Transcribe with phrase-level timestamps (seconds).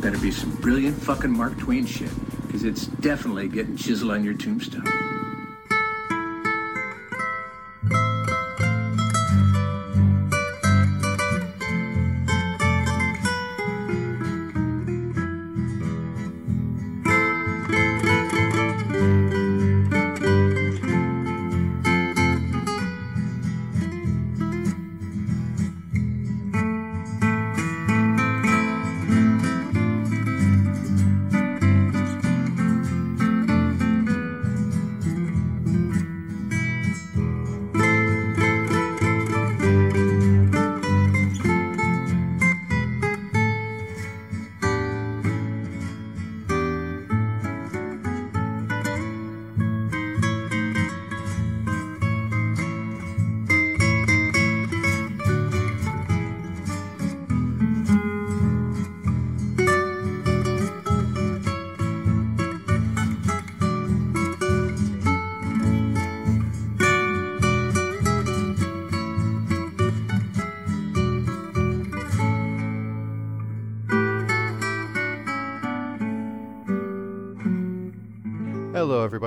[0.00, 2.10] better be some brilliant fucking Mark Twain shit,
[2.46, 4.97] because it's definitely getting chiseled on your tombstone.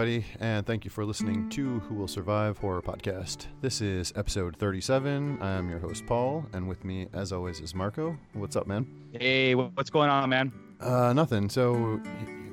[0.02, 3.46] Everybody, and thank you for listening to Who Will Survive Horror Podcast.
[3.62, 5.38] This is episode 37.
[5.40, 8.18] I'm your host, Paul, and with me, as always, is Marco.
[8.34, 8.88] What's up, man?
[9.14, 10.52] Hey, what's going on, man?
[10.80, 11.50] Uh, nothing.
[11.50, 12.02] So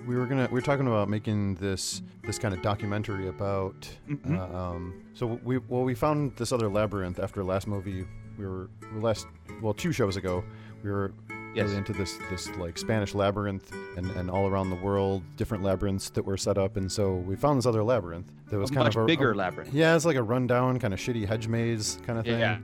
[0.07, 3.89] we were gonna we were talking about making this this kind of documentary about.
[4.11, 4.37] Mhm.
[4.37, 8.07] Uh, um, so we well we found this other labyrinth after last movie.
[8.37, 9.27] We were last
[9.63, 10.45] well two shows ago.
[10.85, 11.15] We were
[11.55, 11.65] Yes.
[11.67, 16.11] really into this this like Spanish labyrinth and, and all around the world different labyrinths
[16.11, 16.77] that were set up.
[16.77, 19.37] And so we found this other labyrinth that was a kind of a, bigger a-
[19.37, 19.73] labyrinth.
[19.73, 22.41] Yeah, it's like a rundown kind of shitty hedge maze kind of thing.
[22.41, 22.59] Yeah.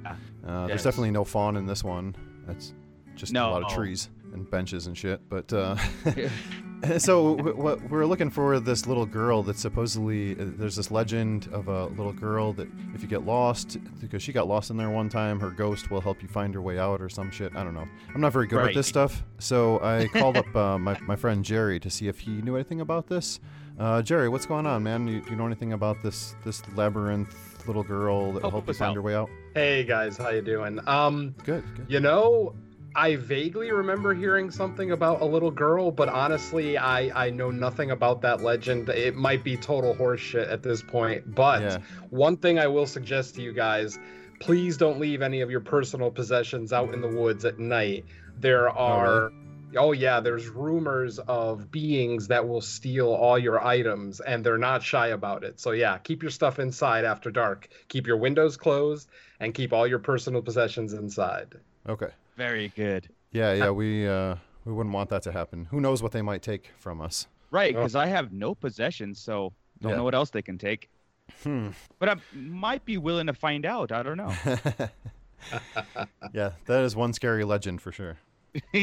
[0.46, 2.14] Uh, There's definitely no fawn in this one.
[2.46, 2.74] That's
[3.14, 5.20] just a lot of trees and benches and shit.
[5.28, 5.76] But uh,
[6.98, 11.48] so w- w- we're looking for this little girl that supposedly uh, there's this legend
[11.52, 14.90] of a little girl that if you get lost because she got lost in there
[14.90, 17.54] one time, her ghost will help you find your way out or some shit.
[17.56, 17.86] I don't know.
[18.14, 18.74] I'm not very good at Right.
[18.74, 22.30] this stuff, so I called up uh, my my friend Jerry to see if he
[22.42, 23.40] knew anything about this.
[23.78, 25.08] Uh, Jerry, what's going on, man?
[25.08, 28.70] You, you know anything about this this labyrinth little girl that will Help help you
[28.72, 28.94] us find out.
[28.94, 29.30] your way out?
[29.54, 30.78] Hey guys, how you doing?
[30.86, 31.64] Um, Good.
[31.76, 31.86] good.
[31.88, 32.54] you know,
[32.96, 37.90] I vaguely remember hearing something about a little girl, but honestly, I I know nothing
[37.90, 38.88] about that legend.
[38.88, 41.34] It might be total horseshit at this point.
[41.34, 41.78] But Yeah.
[42.10, 43.98] one thing I will suggest to you guys:
[44.38, 48.04] please don't leave any of your personal possessions out in the woods at night.
[48.38, 49.32] There oh, are.
[49.76, 54.84] Oh yeah, there's rumors of beings that will steal all your items and they're not
[54.84, 55.58] shy about it.
[55.58, 57.66] So yeah, keep your stuff inside after dark.
[57.88, 59.08] Keep your windows closed
[59.40, 61.56] and keep all your personal possessions inside.
[61.88, 62.10] Okay.
[62.36, 63.08] Very good.
[63.32, 65.66] Yeah, yeah, we uh, we wouldn't want that to happen.
[65.66, 67.26] Who knows what they might take from us?
[67.50, 67.78] Right, Oh.
[67.80, 69.96] because I have no possessions, so don't Yeah.
[69.98, 70.88] know what else they can take.
[71.42, 71.68] Hmm.
[71.98, 73.92] But I might be willing to find out.
[73.92, 74.34] I don't know.
[76.32, 78.18] yeah, that is one scary legend for sure.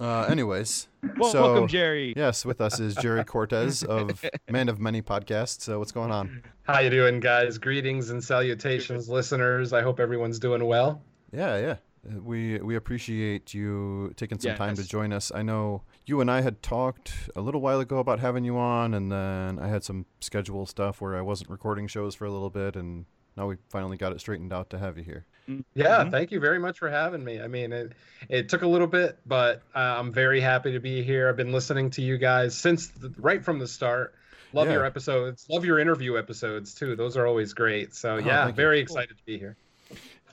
[0.00, 0.86] Uh, anyways,
[1.18, 2.12] well, so welcome, Jerry.
[2.16, 5.62] yes, with us is Jerry Cortez of Man of Many podcasts.
[5.62, 6.42] So what's going on?
[6.62, 7.58] How you doing, guys?
[7.58, 9.72] Greetings and salutations, listeners.
[9.72, 11.02] I hope everyone's doing well.
[11.32, 11.76] Yeah, yeah.
[12.08, 15.30] Uh, We we appreciate you taking some time to join us.
[15.34, 18.94] I know you and I had talked a little while ago about having you on,
[18.94, 22.50] and then I had some schedule stuff where I wasn't recording shows for a little
[22.50, 23.06] bit, and
[23.36, 25.26] now we finally got it straightened out to have you here.
[25.74, 26.10] Yeah, Mhm.
[26.10, 27.40] thank you very much for having me.
[27.40, 27.92] I mean, it
[28.28, 31.28] it took a little bit, but uh, I'm very happy to be here.
[31.28, 34.14] I've been listening to you guys since the, right from the start.
[34.52, 34.74] Love Yeah.
[34.74, 35.46] your episodes.
[35.48, 36.94] Love your interview episodes too.
[36.94, 37.94] Those are always great.
[37.94, 38.62] So Oh, yeah, thank you.
[38.62, 39.56] very excited to be here.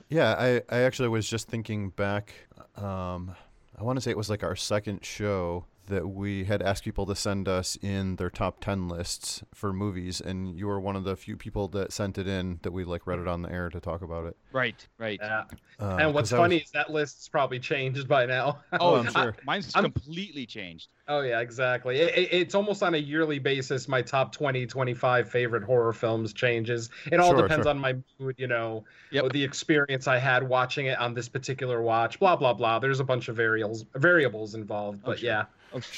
[0.08, 2.32] Yeah, I, I actually was just thinking back.
[2.76, 3.34] Um,
[3.78, 7.04] I want to say it was like our second show that we had asked people
[7.06, 11.04] to send us in their top 10 lists for movies and you were one of
[11.04, 13.68] the few people that sent it in that we like read it on the air
[13.68, 15.18] to talk about it Right, right.
[15.22, 15.44] Yeah.
[15.78, 18.58] Uh, and what's I was- funny is that list's probably changed by now.
[18.80, 19.36] Oh, I'm sure.
[19.44, 20.88] Mine's I'm- completely changed.
[21.08, 22.00] Oh yeah, exactly.
[22.00, 23.86] It, it- it's almost on a yearly basis.
[23.88, 26.90] My top 20, 25 favorite horror films changes.
[27.12, 27.70] It all Sure, depends sure.
[27.70, 29.32] on my mood, you know, Yep.
[29.32, 32.18] the experience I had watching it on this particular watch.
[32.20, 32.78] Blah blah blah.
[32.80, 35.28] There's a bunch of variables variables involved, but sure.
[35.30, 35.44] yeah.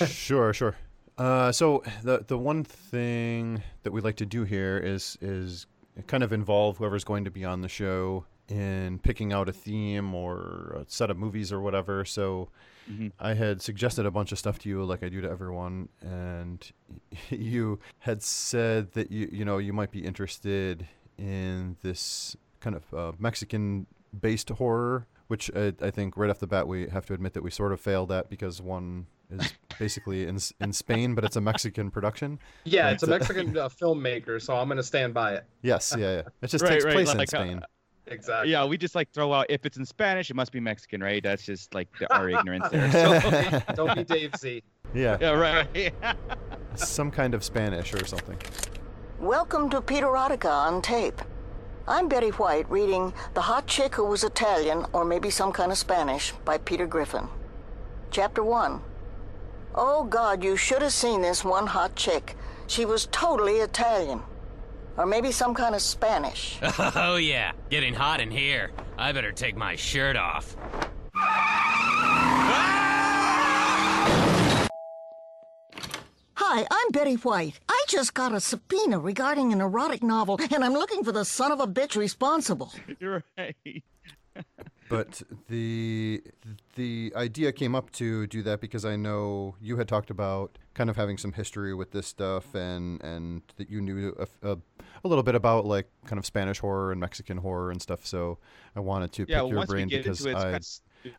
[0.07, 0.53] Sure.
[0.53, 0.77] sure
[1.19, 5.67] uh, so the the one thing that we'd like to do here is is
[6.07, 10.15] kind of involve whoever's going to be on the show in picking out a theme
[10.15, 12.49] or a set of movies or whatever so
[12.91, 13.13] Mhm.
[13.21, 16.69] I had suggested a bunch of stuff to you, like I do to everyone, and
[17.31, 22.93] you had said that you you know you might be interested in this kind of
[22.93, 27.35] uh, Mexican-based horror, which I, I think right off the bat we have to admit
[27.35, 31.37] that we sort of failed at because one is basically in in Spain, but it's
[31.37, 32.39] a Mexican production.
[32.65, 35.45] Yeah, But, it's a uh, Mexican uh, filmmaker, so I'm gonna stand by it.
[35.63, 36.23] Yes, yeah, yeah.
[36.43, 37.61] It just Right, takes right, place in like, uh, Spain.
[38.09, 38.51] Exactly.
[38.51, 41.23] Yeah, we just like throw out if it's in Spanish, it must be Mexican, right?
[41.23, 42.91] That's just like the, our ignorance there.
[43.69, 44.63] So, Don't be Dave Z.
[44.93, 45.95] yeah, yeah, right.
[46.75, 48.39] some kind of Spanish or something.
[49.21, 51.23] Welcome to Peterotica on tape.
[51.87, 55.79] I'm Betty White reading The Hot Chick Who Was Italian, or maybe some kind of
[55.79, 57.29] Spanish, by Peter Griffin.
[58.11, 58.81] Chapter 1.
[59.75, 62.37] Oh God, you should have seen this one hot chick.
[62.67, 64.23] She was totally Italian.
[64.99, 66.59] Or maybe some kind of Spanish.
[66.79, 67.53] Oh, yeah.
[67.71, 68.71] Getting hot in here.
[68.99, 70.55] I better take my shirt off.
[76.35, 77.59] Hi, I'm Betty White.
[77.69, 81.51] I just got a subpoena regarding an erotic novel, and I'm looking for the son
[81.51, 82.73] of a bitch responsible.
[83.01, 83.57] You're right.
[84.93, 86.23] but the
[86.77, 90.91] the idea came up to do that because I know you had talked about kind
[90.91, 94.59] of having some history with this stuff and and that you knew a, a,
[95.05, 98.07] a little bit about like kind of Spanish horror and Mexican horror and stuff.
[98.07, 98.39] So
[98.77, 100.61] I wanted to Yeah, pick your brain because it, I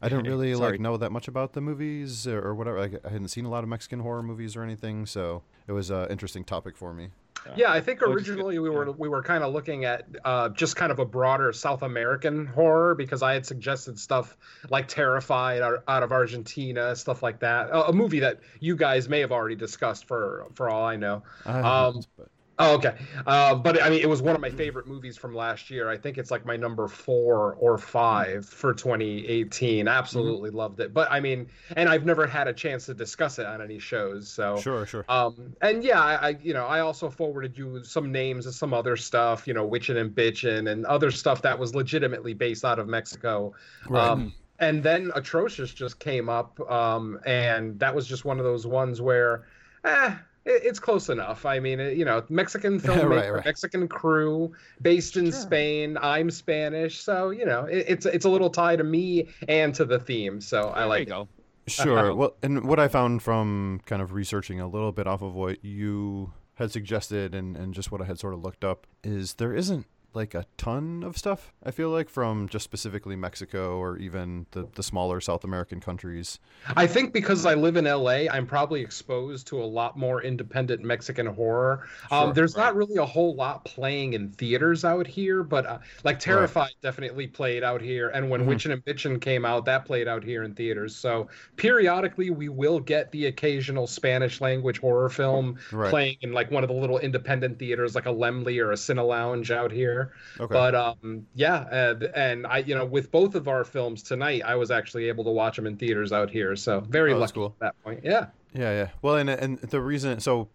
[0.01, 2.79] I don't really like know that much about the movies or, or whatever.
[2.79, 6.09] I hadn't seen a lot of Mexican horror movies or anything, so it was an
[6.09, 7.09] interesting topic for me.
[7.55, 10.91] Yeah, I think originally we were we were kind of looking at uh, just kind
[10.91, 14.37] of a broader South American horror because I had suggested stuff
[14.69, 17.69] like Terrified out, out of Argentina, stuff like that.
[17.69, 21.23] A, a movie that you guys may have already discussed for for all I know.
[21.45, 22.95] I Um, but- Oh, okay.
[23.25, 25.89] Uh, but I mean, it was one of my favorite movies from last year.
[25.89, 29.87] I think it's like my number four or five for 2018.
[29.87, 30.93] Absolutely loved it.
[30.93, 34.29] But I mean, and I've never had a chance to discuss it on any shows.
[34.29, 35.03] So Sure, sure.
[35.09, 38.73] um, and yeah, I, I, you know, I also forwarded you some names of some
[38.73, 42.77] other stuff, you know, witching and Bitchin' and other stuff that was legitimately based out
[42.77, 43.53] of Mexico.
[43.89, 44.07] Right.
[44.07, 48.67] Um, and then Atrocious just came up, um, and that was just one of those
[48.67, 49.45] ones where,
[49.83, 50.13] eh,
[50.45, 51.45] it's close enough.
[51.45, 53.45] I mean, you know, Mexican filmmaker, Right, right.
[53.45, 54.51] Mexican crew,
[54.81, 55.97] based in Spain.
[56.01, 59.85] I'm Spanish, so you know, it, it's it's a little tie to me and to
[59.85, 60.41] the theme.
[60.41, 61.17] So I There like you it.
[61.17, 61.27] go.
[61.67, 62.13] Sure.
[62.15, 65.63] Well, and what I found from kind of researching a little bit off of what
[65.63, 69.55] you had suggested and, and just what I had sort of looked up is there
[69.55, 74.45] isn't like a ton of stuff, I feel like, from just specifically Mexico or even
[74.51, 76.39] the, the smaller South American countries.
[76.75, 80.83] I think because I live in LA, I'm probably exposed to a lot more independent
[80.83, 81.87] Mexican horror.
[82.11, 85.79] Um, Sure, there's not really a whole lot playing in theaters out here, but uh,
[86.03, 88.45] like Terrified definitely played out here, and when Mhm.
[88.47, 90.95] Witchin' and Bitchin' came out, that played out here in theaters.
[90.95, 91.27] So
[91.57, 95.89] periodically, we will get the occasional Spanish language horror film Right.
[95.89, 99.05] playing in like one of the little independent theaters, like a Laemmle or a Cine
[99.05, 100.02] Lounge out here.
[100.39, 100.53] Okay.
[100.53, 104.55] But um, yeah, and, and I, you know, with both of our films tonight, I
[104.55, 106.55] was actually able to watch them in theaters out here.
[106.55, 107.45] So very Oh, lucky cool.
[107.47, 108.01] at that point.
[108.03, 108.27] Yeah.
[108.53, 108.89] Yeah, yeah.
[109.01, 110.47] Well, and and the reason so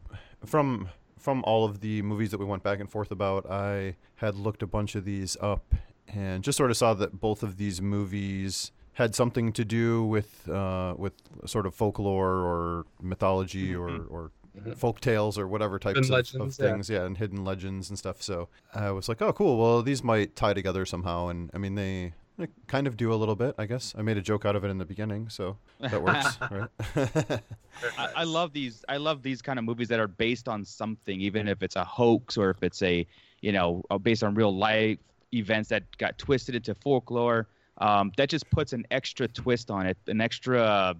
[0.46, 0.88] from
[1.18, 4.62] from all of the movies that we went back and forth about, I had looked
[4.62, 5.74] a bunch of these up
[6.06, 10.48] and just sort of saw that both of these movies had something to do with
[10.48, 11.12] uh, with
[11.46, 14.30] sort of folklore or mythology or or
[14.76, 16.70] folk tales or whatever types of, of legends, yeah.
[16.70, 17.04] things, yeah.
[17.04, 18.22] and hidden legends and stuff.
[18.22, 19.58] So I was like, oh, cool.
[19.58, 22.14] Well, these might tie together somehow, and I mean they.
[22.40, 23.96] They kind of do a little bit, I guess.
[23.98, 27.40] I made a joke out of it in the beginning, so that works, right?
[27.98, 28.84] I, I love these.
[28.88, 31.82] I love these kind of movies that are based on something, even if it's a
[31.82, 33.04] hoax or if it's a,
[33.40, 34.98] you know, uh, based on real life
[35.32, 37.48] events that got twisted into folklore.
[37.78, 40.96] Um, that just puts an extra twist on it, an extra,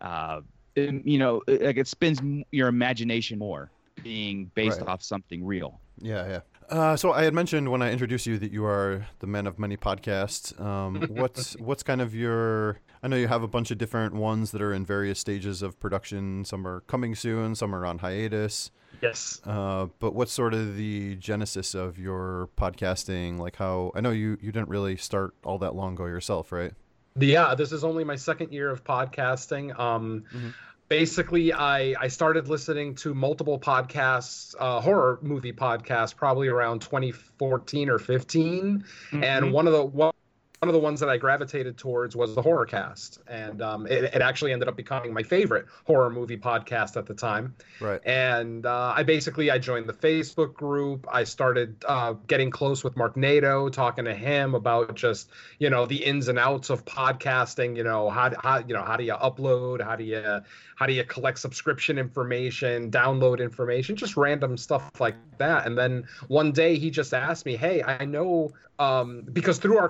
[0.00, 0.40] uh,
[0.76, 2.20] you know, like it spins
[2.52, 3.70] your imagination more,
[4.02, 4.88] being based Right.
[4.88, 5.80] off something real.
[6.00, 6.40] Yeah, yeah.
[6.68, 9.58] Uh, so I had mentioned when I introduced you that you are the man of
[9.58, 10.58] many podcasts.
[10.60, 12.80] Um, what's what's kind of your?
[13.02, 15.78] I know you have a bunch of different ones that are in various stages of
[15.78, 16.44] production.
[16.44, 18.70] Some are coming soon, some are on hiatus.
[19.02, 19.40] Yes.
[19.44, 23.38] Uh, but what's sort of the genesis of your podcasting?
[23.38, 26.72] Like how I know you you didn't really start all that long ago yourself, right?
[27.18, 29.78] Yeah, this is only my second year of podcasting.
[29.78, 30.48] Um, Mm-hmm.
[30.88, 37.90] Basically, I I started listening to multiple podcasts, uh, horror movie podcasts, probably around 2014
[37.90, 39.24] or 15, Mm-hmm.
[39.24, 40.12] and one of the one.
[40.60, 44.04] One of the ones that I gravitated towards was the horror cast, and um, it,
[44.04, 47.54] it actually ended up becoming my favorite horror movie podcast at the time.
[47.78, 48.00] Right.
[48.06, 51.06] And uh, I basically I joined the Facebook group.
[51.12, 55.84] I started uh, getting close with Mark Nato, talking to him about just you know
[55.84, 57.76] the ins and outs of podcasting.
[57.76, 59.82] You know how how you know how do you upload?
[59.82, 60.40] How do you
[60.76, 65.66] how do you collect subscription information, download information, just random stuff like that.
[65.66, 69.88] And then one day he just asked me, "Hey, I know um, because through our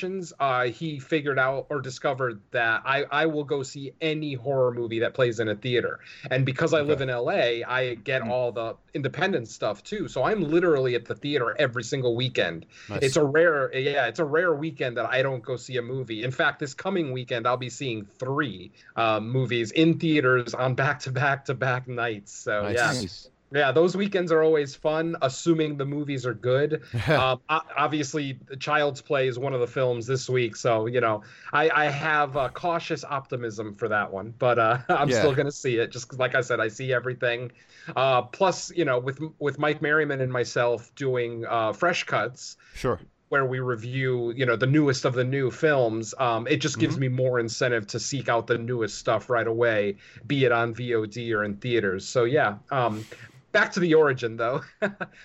[0.00, 4.72] conversations, uh, he figured out or discovered that I, I will go see any horror
[4.72, 6.00] movie that plays in a theater.
[6.30, 10.08] And because I live in LA, I get all the independent stuff too.
[10.08, 12.66] So I'm literally at the theater every single weekend.
[12.88, 13.02] Nice.
[13.02, 16.22] It's a rare, yeah, it's a rare weekend that I don't go see a movie.
[16.22, 21.00] In fact, this coming weekend, I'll be seeing three um, movies in theaters on back
[21.00, 22.32] to back to back nights.
[22.32, 22.76] So Nice.
[22.76, 22.86] yeah.
[22.86, 23.28] Nice.
[23.52, 26.82] Yeah, those weekends are always fun, assuming the movies are good.
[27.08, 31.68] um, obviously, Child's Play is one of the films this week, so you know I,
[31.70, 35.18] I have uh, cautious optimism for that one, but uh, I'm Yeah.
[35.18, 35.90] still gonna see it.
[35.90, 37.50] Just like I said, I see everything.
[37.96, 43.00] Uh, plus, you know, with with Mike Merriman and myself doing uh, fresh cuts, Sure.
[43.30, 46.98] where we review, you know, the newest of the new films, um, it just gives
[46.98, 51.32] me more incentive to seek out the newest stuff right away, be it on VOD
[51.32, 52.06] or in theaters.
[52.08, 53.04] So yeah, um,
[53.52, 54.62] back to the origin though.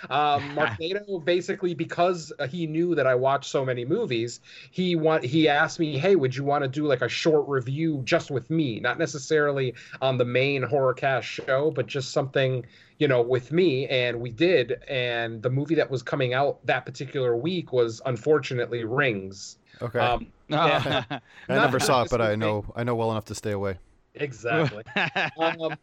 [0.09, 4.39] um, Mark Nato basically because he knew that I watched so many movies,
[4.71, 8.01] he want he asked me, "Hey, would you want to do like a short review
[8.03, 12.65] just with me, not necessarily on the main horror cast show, but just something."
[12.97, 14.81] You know, with me, and we did.
[14.87, 19.57] And the movie that was coming out that particular week was unfortunately Rings.
[19.81, 19.99] Okay.
[19.99, 21.03] Um, yeah.
[21.09, 23.79] I never saw it, but I know I know well enough to stay away.
[24.13, 24.83] Exactly.
[25.39, 25.75] um,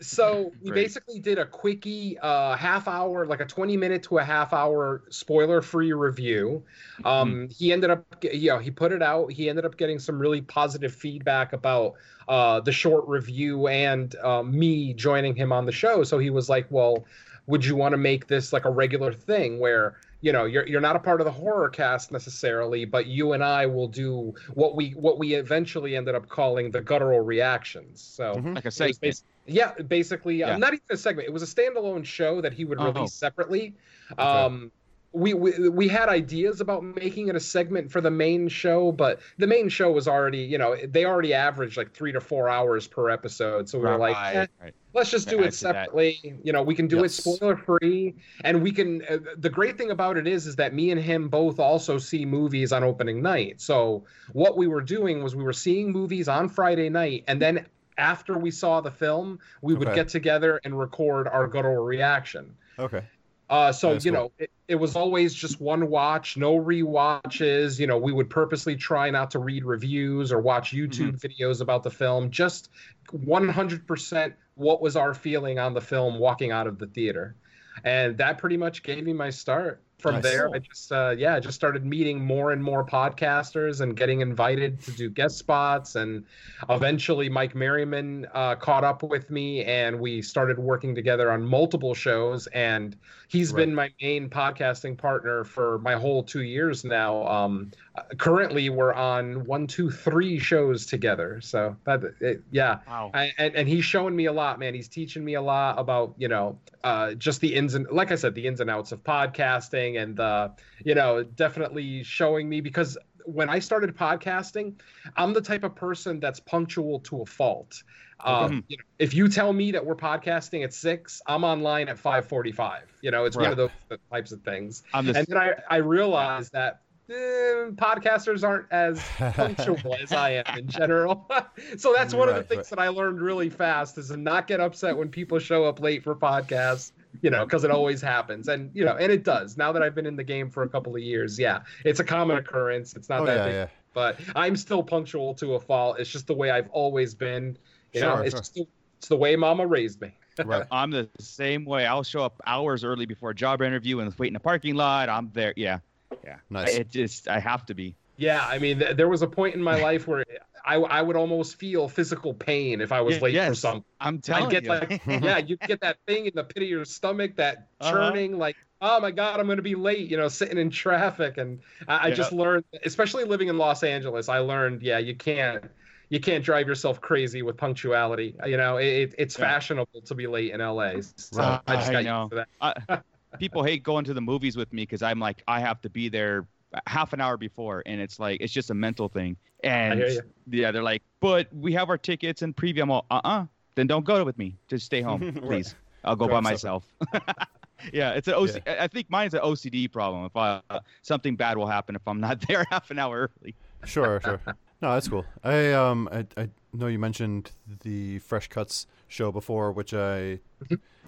[0.00, 0.74] so we Great.
[0.84, 5.02] basically did a quickie, uh, half hour, like a twenty minute to a half hour
[5.10, 6.64] spoiler free review.
[7.04, 9.32] Um, He ended up, ge- you know, he put it out.
[9.32, 11.94] He ended up getting some really positive feedback about
[12.28, 16.02] uh, the short review and uh, me joining him on the show.
[16.04, 17.04] So he was like, "Well,
[17.46, 20.82] would you want to make this like a regular thing where?" you know you're you're
[20.82, 24.76] not a part of the horror cast necessarily but you and I will do what
[24.76, 28.54] we what we eventually ended up calling the guttural reactions so Mhm.
[28.54, 28.98] Like I it was segment.
[28.98, 30.56] bas- yeah basically uh, Yeah.
[30.56, 32.86] not even a segment it was a standalone show that he would Oh.
[32.86, 33.74] release separately
[34.18, 34.72] um
[35.12, 39.20] we, we we had ideas about making it a segment for the main show, but
[39.38, 42.86] the main show was already, you know, they already averaged like three to four hours
[42.86, 43.68] per episode.
[43.68, 44.74] So we were like, eh, right.
[44.94, 45.90] let's just do Yeah, it see that.
[45.90, 47.04] separately you know we can do Yes.
[47.04, 48.14] it spoiler free
[48.44, 51.28] and we can uh, the great thing about it is is that me and him
[51.28, 55.52] both also see movies on opening night so what we were doing was we were
[55.52, 57.64] seeing movies on friday night and then
[58.00, 59.94] after we saw the film we would Okay.
[59.94, 63.04] get together and record our guttural reaction Okay.
[63.48, 64.20] uh, so That's you cool.
[64.20, 67.80] know, it, it was always just one watch, no rewatches.
[67.80, 71.82] You know, we would purposely try not to read reviews or watch YouTube videos about
[71.82, 72.30] the film.
[72.30, 72.70] Just
[73.12, 77.36] 100% what was our feeling on the film walking out of the theater,
[77.82, 79.82] and that pretty much gave me my start.
[80.00, 80.22] From Nice.
[80.22, 84.80] there, I just uh, yeah, just started meeting more and more podcasters and getting invited
[84.82, 86.24] to do guest spots, and
[86.68, 91.94] eventually Mike Merriman uh, caught up with me, and we started working together on multiple
[91.94, 92.46] shows.
[92.48, 92.96] And
[93.28, 97.26] he's been my main podcasting partner for my whole two years now.
[97.26, 101.40] Um, uh, currently, we're on one, two, three shows together.
[101.40, 103.10] So that it, yeah, Wow.
[103.12, 104.74] I, and, and he's showing me a lot, man.
[104.74, 108.14] He's teaching me a lot about, you know, uh, just the ins and, like I
[108.14, 110.50] said, the ins and outs of podcasting and, uh,
[110.84, 114.74] you know, definitely showing me because when I started podcasting,
[115.16, 117.82] I'm the type of person that's punctual to a fault.
[118.22, 121.96] Um, you know, if you tell me that we're podcasting at six, I'm online at
[121.96, 122.82] 5:45.
[123.00, 123.70] You know, it's one of those
[124.12, 124.82] types of things.
[124.92, 129.02] The and then I, I realized that eh, podcasters aren't as
[129.34, 131.28] punctual as I am in general.
[131.76, 132.70] so that's one of the things right.
[132.70, 136.02] that I learned really fast is to not get upset when people show up late
[136.02, 136.92] for podcasts.
[137.22, 139.56] You know, because it always happens, and you know, and it does.
[139.56, 142.04] Now that I've been in the game for a couple of years, yeah, it's a
[142.04, 142.94] common occurrence.
[142.94, 143.66] It's not Oh that yeah, big, yeah.
[143.94, 145.98] but I'm still punctual to a fault.
[145.98, 147.58] It's just the way I've always been.
[147.92, 148.40] You know, Sure, it's sure.
[148.40, 148.66] just the,
[148.98, 150.14] it's the way Mama raised me.
[150.44, 150.64] Right.
[150.70, 151.84] I'm the same way.
[151.84, 155.10] I'll show up hours early before a job interview and wait in the parking lot.
[155.10, 155.52] I'm there.
[155.54, 155.80] Yeah.
[156.24, 156.38] Yeah.
[156.50, 156.76] Nice.
[156.76, 157.96] It just, I have to be.
[158.16, 160.24] Yeah, I mean, th- there was a point in my life where
[160.64, 163.84] I I would almost feel physical pain if I was Yeah, late for yes, something.
[163.98, 164.70] I'm telling I'd get you.
[164.80, 167.90] like yeah, you get that thing in the pit of your stomach, that Uh-huh.
[167.90, 170.10] churning, like oh my god, I'm gonna be late.
[170.10, 174.28] You know, sitting in traffic, and I, I just learned, especially living in Los Angeles,
[174.28, 175.64] I learned yeah, you can't
[176.10, 178.36] you can't drive yourself crazy with punctuality.
[178.44, 179.44] You know, it, it, it's Yeah.
[179.46, 181.00] fashionable to be late in LA.
[181.16, 181.60] So Right.
[181.66, 182.22] I just I got know.
[182.28, 182.48] used to that.
[182.88, 183.00] I,
[183.38, 186.08] people hate going to the movies with me because I'm like I have to be
[186.08, 186.46] there
[186.86, 189.36] half an hour before, and it's like it's just a mental thing.
[189.62, 190.22] And hear you.
[190.50, 192.82] yeah, they're like, but we have our tickets and preview.
[192.82, 193.46] I'm all, uh-uh.
[193.74, 194.56] Then don't go with me.
[194.68, 195.42] Just stay home, Right.
[195.42, 195.74] please.
[196.04, 196.84] I'll go Grab by myself.
[197.92, 198.66] yeah, it's an OC.
[198.66, 200.24] I think mine's an OCD problem.
[200.24, 203.54] If I, uh, something bad will happen if I'm not there half an hour early.
[203.84, 204.40] Sure, sure.
[204.82, 205.26] No, that's cool.
[205.44, 207.50] I um I, I know you mentioned
[207.82, 210.40] the Fresh Cuts show before, which I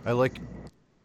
[0.04, 0.40] I like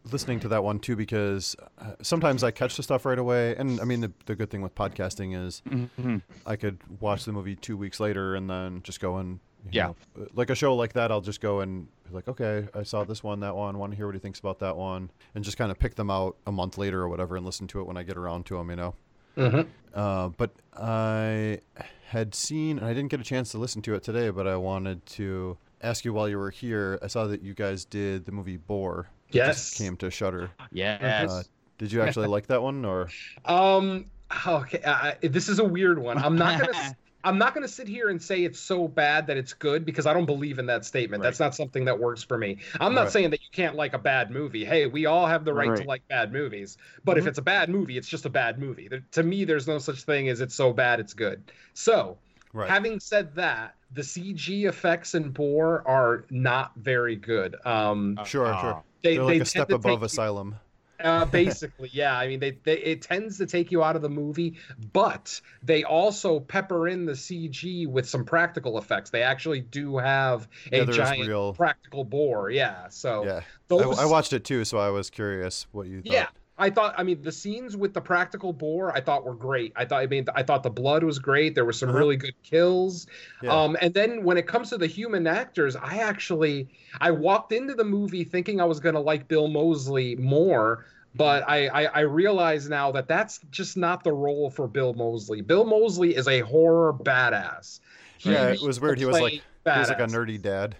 [0.04, 3.54] listening to that one too because uh, sometimes I catch the stuff right away.
[3.56, 6.18] And I mean the the good thing with podcasting is Mm-hmm.
[6.46, 9.86] I could watch the movie two weeks later and then just go and you Yeah.
[10.16, 11.10] know, like a show like that.
[11.10, 13.76] I'll just go and be like, okay, I saw this one, that one.
[13.78, 16.10] Want to hear what he thinks about that one, and just kind of pick them
[16.10, 18.56] out a month later or whatever and listen to it when I get around to
[18.56, 18.70] them.
[18.70, 18.94] You know.
[19.36, 19.66] Mhm.
[19.94, 21.58] Uh, but I
[22.06, 24.56] had seen, and I didn't get a chance to listen to it today, but I
[24.56, 26.98] wanted to ask you while you were here.
[27.02, 29.08] I saw that you guys did the movie Boar.
[29.32, 29.78] That just Yes.
[29.78, 30.50] came to Shutter.
[30.72, 31.30] Yes.
[31.30, 31.42] Uh,
[31.78, 33.08] did you actually like that one, or
[33.44, 34.06] Um.
[34.46, 34.82] Okay.
[34.84, 36.18] I, I- this is a weird one.
[36.18, 36.76] I'm not gonna.
[36.76, 36.94] s-
[37.24, 40.14] I'm not gonna sit here and say it's so bad that it's good because I
[40.14, 41.20] don't believe in that statement.
[41.22, 42.58] That's not something that works for me.
[42.80, 43.10] I'm not Right.
[43.12, 44.64] saying that you can't like a bad movie.
[44.64, 46.78] Hey, we all have the right, to like bad movies.
[47.04, 48.86] But if it's a bad movie, it's just a bad movie.
[48.86, 51.50] There, to me, there's no such thing as it's so bad it's good.
[51.74, 52.18] So,
[52.52, 52.70] right?
[52.70, 57.56] having said that, the CG effects in Boar are not very good.
[57.66, 58.60] Um, sure, Ah.
[58.60, 58.84] sure.
[59.02, 60.56] They, They're they like a step above you- Asylum.
[61.00, 62.16] uh, basically, yeah.
[62.18, 64.56] I mean, they, they it tends to take you out of the movie,
[64.92, 69.10] but they also pepper in the CG with some practical effects.
[69.10, 72.50] They actually do have a Yeah, giant real- practical boar.
[72.50, 72.88] Yeah.
[72.88, 76.12] So Yeah, I, I watched it too, so I was curious what you thought.
[76.12, 76.26] yeah.
[76.58, 76.94] I thought.
[76.98, 79.72] I mean, the scenes with the practical boar, I thought were great.
[79.76, 80.00] I thought.
[80.02, 81.54] I mean, I thought the blood was great.
[81.54, 81.98] There were some Uh-huh.
[81.98, 83.06] really good kills.
[83.42, 83.50] Yeah.
[83.52, 86.68] Um, and then when it comes to the human actors, I actually
[87.00, 91.44] I walked into the movie thinking I was going to like Bill Moseley more, but
[91.48, 95.40] I, I I realize now that that's just not the role for Bill Moseley.
[95.40, 97.80] Bill Moseley is a horror badass.
[98.18, 98.98] He yeah, it was weird.
[98.98, 100.74] He was like play he was like a nerdy dad.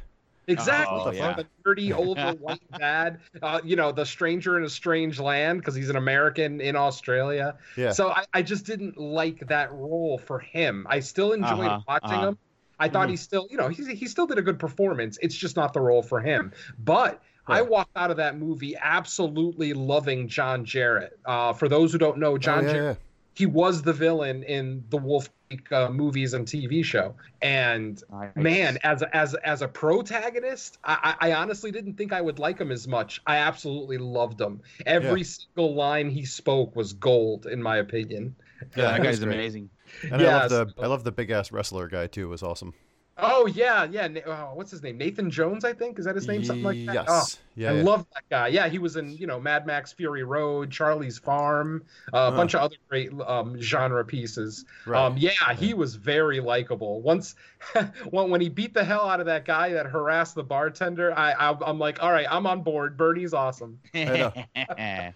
[0.48, 1.02] Exactly.
[1.04, 1.36] Oh, yeah.
[1.36, 3.20] know, the nerdy older white dad.
[3.40, 7.56] Uh, you know, the stranger in a strange land because he's an American in Australia.
[7.76, 7.92] Yeah.
[7.92, 10.86] So I, I just didn't like that role for him.
[10.88, 12.28] I still enjoyed Uh-huh, watching uh-huh.
[12.28, 12.38] him.
[12.80, 13.10] I thought Mhm.
[13.12, 15.18] he still, you know, he, he still did a good performance.
[15.20, 16.52] It's just not the role for him.
[16.78, 21.10] But I walked out of that movie absolutely loving John Jarratt.
[21.24, 22.96] Uh, for those who don't know, John oh, yeah, Jarratt
[23.38, 25.37] he was the villain in the Wolf Creek
[25.70, 27.14] uh, movies and TV show.
[27.42, 28.32] And Nice.
[28.36, 32.58] man, as as as a protagonist, I, I I honestly didn't think I would like
[32.58, 33.20] him as much.
[33.26, 34.60] I absolutely loved him.
[34.86, 35.26] Every Yeah.
[35.26, 38.34] single line he spoke was gold, in my opinion.
[38.76, 39.70] Yeah, that guy's amazing.
[40.02, 42.24] And I Yeah, love the so- I love the big ass wrestler guy too.
[42.26, 42.74] It was awesome.
[43.20, 44.08] Oh yeah, yeah.
[44.26, 44.96] Oh, what's his name?
[44.96, 45.98] Nathan Jones, I think.
[45.98, 46.44] Is that his name?
[46.44, 46.94] Something like that.
[46.94, 47.06] Yes.
[47.08, 47.70] Oh, yeah.
[47.70, 47.82] I yeah.
[47.82, 48.48] love that guy.
[48.48, 52.54] Yeah, he was in you know Mad Max Fury Road, Charlie's Farm, uh, a bunch
[52.54, 54.64] of other great um, genre pieces.
[54.86, 55.04] Right.
[55.04, 57.00] Um, yeah, he was very likable.
[57.02, 57.34] Once
[58.10, 61.56] when he beat the hell out of that guy that harassed the bartender, I, I
[61.66, 62.96] I'm like, all right, I'm on board.
[62.96, 63.80] Bernie's awesome.
[63.92, 64.44] yeah.
[64.56, 65.12] yeah,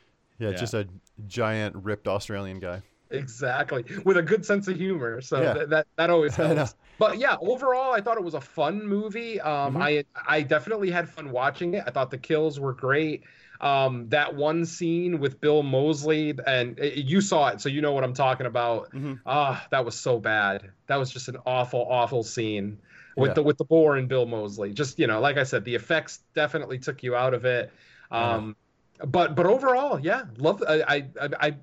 [0.52, 0.88] just a
[1.28, 2.82] giant ripped Australian guy.
[3.10, 5.20] Exactly, with a good sense of humor.
[5.20, 5.52] So Yeah.
[5.52, 6.74] that, that that always helps.
[6.98, 9.40] But yeah, overall, I thought it was a fun movie.
[9.40, 9.82] Um, Mhm.
[9.82, 11.84] I I definitely had fun watching it.
[11.86, 13.24] I thought the kills were great.
[13.60, 17.92] Um, that one scene with Bill Moseley, and uh, you saw it, so you know
[17.92, 18.90] what I'm talking about.
[18.92, 19.20] Mhm.
[19.24, 20.72] Ah, that was so bad.
[20.88, 22.78] That was just an awful, awful scene
[23.16, 23.34] with Yeah.
[23.34, 24.72] the with the boar and Bill Moseley.
[24.72, 27.72] Just you know, like I said, the effects definitely took you out of it.
[28.10, 28.56] Um,
[29.06, 30.62] but but overall, yeah, love.
[30.66, 31.56] I, I I I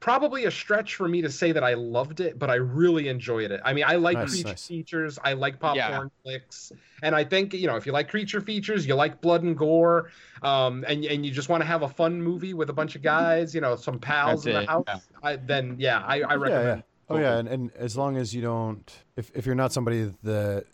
[0.00, 3.50] probably a stretch for me to say that I loved it, but I really enjoyed
[3.50, 3.60] it.
[3.64, 4.66] I mean, I like Nice, creature nice.
[4.66, 5.18] features.
[5.22, 6.22] I like popcorn Yeah.
[6.22, 9.56] flicks, and I think you know if you like creature features, you like blood and
[9.56, 10.10] gore,
[10.42, 13.02] um, and and you just want to have a fun movie with a bunch of
[13.02, 14.84] guys, you know, some pals That's in the it, house.
[14.88, 14.98] yeah.
[15.22, 16.76] I, then yeah, I, I Yeah, recommend.
[16.78, 16.82] yeah.
[17.10, 20.64] Oh yeah, and, and as long as you don't, if if you're not somebody that,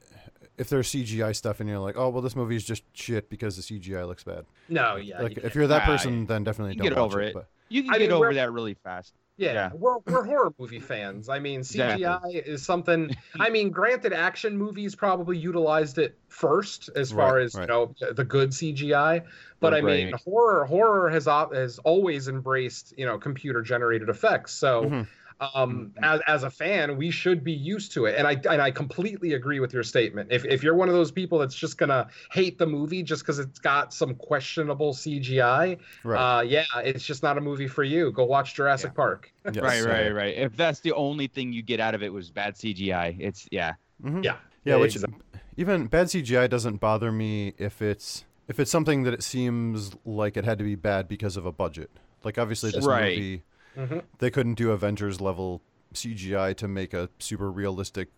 [0.58, 3.56] if there's CGI stuff and you're like, oh well, this movie is just shit because
[3.56, 4.44] the CGI looks bad.
[4.68, 7.20] No, yeah, like you if you're that person, then definitely You don't get watch over
[7.22, 7.28] it.
[7.28, 7.34] it.
[7.34, 9.14] But You can I get mean, over that really fast.
[9.38, 9.70] Yeah, Yeah.
[9.74, 11.28] we're we're horror movie fans.
[11.28, 12.04] I mean, Exactly.
[12.04, 13.14] CGI is something.
[13.38, 17.62] I mean, granted, action movies probably utilized it first as far Right, as right.
[17.62, 19.24] you know the good CGI.
[19.60, 24.52] But I mean, horror horror has has always embraced you know computer generated effects.
[24.52, 24.84] So.
[24.84, 25.06] Mhm.
[25.40, 28.14] Um, as, as a fan, we should be used to it.
[28.16, 30.32] And I and I completely agree with your statement.
[30.32, 33.38] If if you're one of those people that's just gonna hate the movie just because
[33.38, 36.38] it's got some questionable CGI, Right.
[36.38, 38.12] uh, yeah, it's just not a movie for you.
[38.12, 39.32] Go watch Jurassic Park.
[39.52, 40.34] Yes, right, right, right.
[40.36, 43.74] If that's the only thing you get out of it was bad CGI, it's yeah.
[44.02, 44.24] mhm.
[44.24, 44.36] Yeah.
[44.64, 45.20] Yeah, which exactly.
[45.56, 50.36] even bad CGI doesn't bother me if it's if it's something that it seems like
[50.36, 51.90] it had to be bad because of a budget.
[52.24, 53.16] Like obviously this Right.
[53.16, 53.42] movie
[53.76, 54.02] Mhm.
[54.18, 55.60] they couldn't do Avengers level
[55.94, 58.08] CGI to make a super realistic,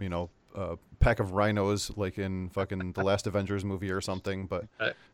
[0.00, 4.46] you know, uh, pack of rhinos like in fucking the last Avengers movie or something,
[4.46, 4.66] but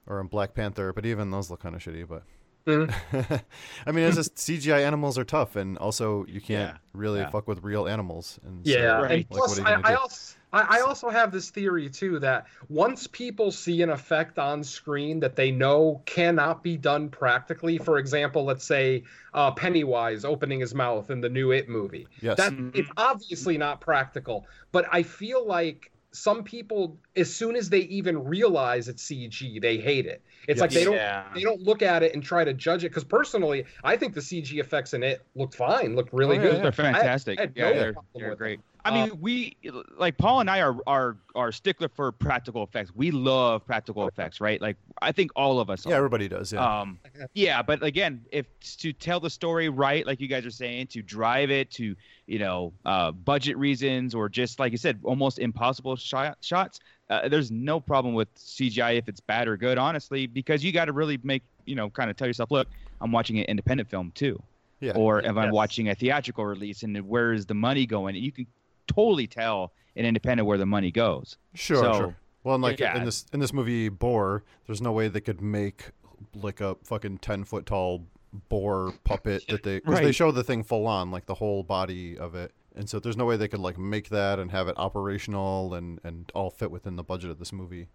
[0.06, 0.92] or in Black Panther.
[0.92, 2.06] But even those look kind of shitty.
[2.08, 2.22] But
[2.66, 2.92] Mhm.
[3.86, 6.78] I mean, it's just CGI animals are tough, and also you can't Yeah.
[6.92, 7.30] really Yeah.
[7.30, 8.38] fuck with real animals.
[8.44, 9.02] And so, Yeah, Right.
[9.02, 11.88] and like, plus, what are you I, I also I, I also have this theory
[11.88, 17.08] too that once people see an effect on screen that they know cannot be done
[17.08, 22.06] practically, for example, let's say uh, Pennywise opening his mouth in the new It movie,
[22.20, 22.36] Yes.
[22.38, 24.46] that it's obviously not practical.
[24.72, 29.76] But I feel like some people, as soon as they even realize it's CG, they
[29.76, 30.22] hate it.
[30.48, 31.24] It's like they don't Yeah.
[31.34, 32.88] they don't look at it and try to judge it.
[32.88, 36.48] Because personally, I think the CG effects in it looked fine, looked really Oh, yeah,
[36.50, 36.62] good.
[36.64, 37.38] They're fantastic.
[37.38, 38.60] I had yeah, no they're, they're with great.
[38.84, 38.94] Them.
[38.94, 39.56] I Uh, mean, we
[39.96, 42.92] like Paul and I are are are stickler for practical effects.
[42.94, 44.60] We love practical effects, right?
[44.60, 45.84] Like I think all of us.
[45.86, 45.96] yeah, are.
[45.96, 46.52] everybody does.
[46.52, 46.80] Yeah.
[46.80, 46.98] Um,
[47.34, 48.46] yeah, but again, if
[48.78, 51.94] to tell the story right, like you guys are saying, to drive it to
[52.26, 56.80] you know uh, budget reasons or just like you said, almost impossible shot, shots.
[57.08, 60.84] Uh, there's no problem with CGI if it's bad or good, honestly, because you got
[60.84, 62.68] to really make you know kind of tell yourself, look,
[63.00, 64.40] I'm watching an independent film too,
[64.80, 64.92] yeah.
[64.94, 65.52] or if I'm Yes.
[65.52, 68.14] watching a theatrical release and where is the money going?
[68.14, 68.46] You can
[68.94, 71.36] totally tell an independent where the money goes.
[71.54, 72.16] Sure, So, sure.
[72.44, 72.96] Well, and like yeah.
[72.96, 75.90] in this in this movie Boar, there's no way they could make
[76.34, 78.06] like a fucking ten foot tall
[78.48, 82.16] boar puppet that they because they show the thing full on, like the whole body
[82.16, 84.74] of it, and so there's no way they could like make that and have it
[84.78, 87.88] operational and and all fit within the budget of this movie.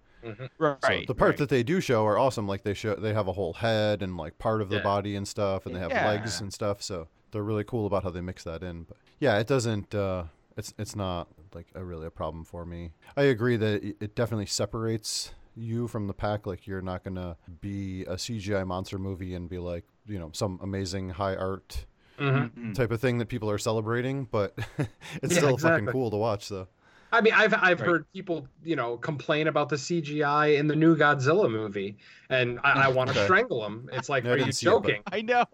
[0.58, 0.78] Right.
[0.84, 2.48] So the part that they do show are awesome.
[2.48, 4.84] Like they show they have a whole head and like part of the Yeah.
[4.84, 6.82] body and stuff, and they have legs and stuff.
[6.82, 8.84] So they're really cool about how they mix that in.
[8.84, 9.94] But yeah, it doesn't.
[9.96, 10.26] Uh,
[10.58, 12.92] it's it's not like a really a problem for me.
[13.18, 16.46] I agree that it, it definitely separates you from the pack.
[16.46, 20.60] Like you're not gonna be a CGI monster movie and be like you know some
[20.62, 21.86] amazing high art
[22.20, 22.74] mhm.
[22.76, 24.54] type of thing that people are celebrating, but
[25.22, 25.86] it's Yeah, still exactly.
[25.86, 26.50] fucking cool to watch.
[26.50, 26.68] though.
[27.12, 27.88] I mean, I've I've Right.
[27.90, 31.98] heard people, you know, complain about the CGI in the new Godzilla movie,
[32.30, 33.26] and I, I want to Okay.
[33.26, 33.90] strangle them.
[33.94, 35.02] It's like, Yeah, I are you didn't it, but- joking?
[35.12, 35.46] I know.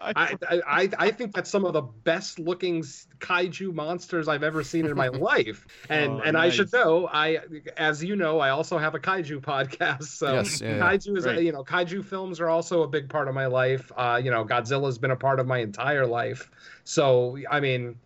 [0.00, 2.82] I, I I I think that's some of the best looking
[3.18, 6.84] kaiju monsters I've ever seen in my life, and Oh, and I should nice.
[6.84, 7.40] know, I
[7.76, 10.80] as you know, I also have a kaiju podcast, so Yes, yeah, yeah.
[10.80, 11.42] kaiju is a- Right.
[11.42, 13.90] you know kaiju films are also a big part of my life.
[13.96, 16.50] Uh, you know, Godzilla's been a part of my entire life,
[16.84, 17.98] so I mean.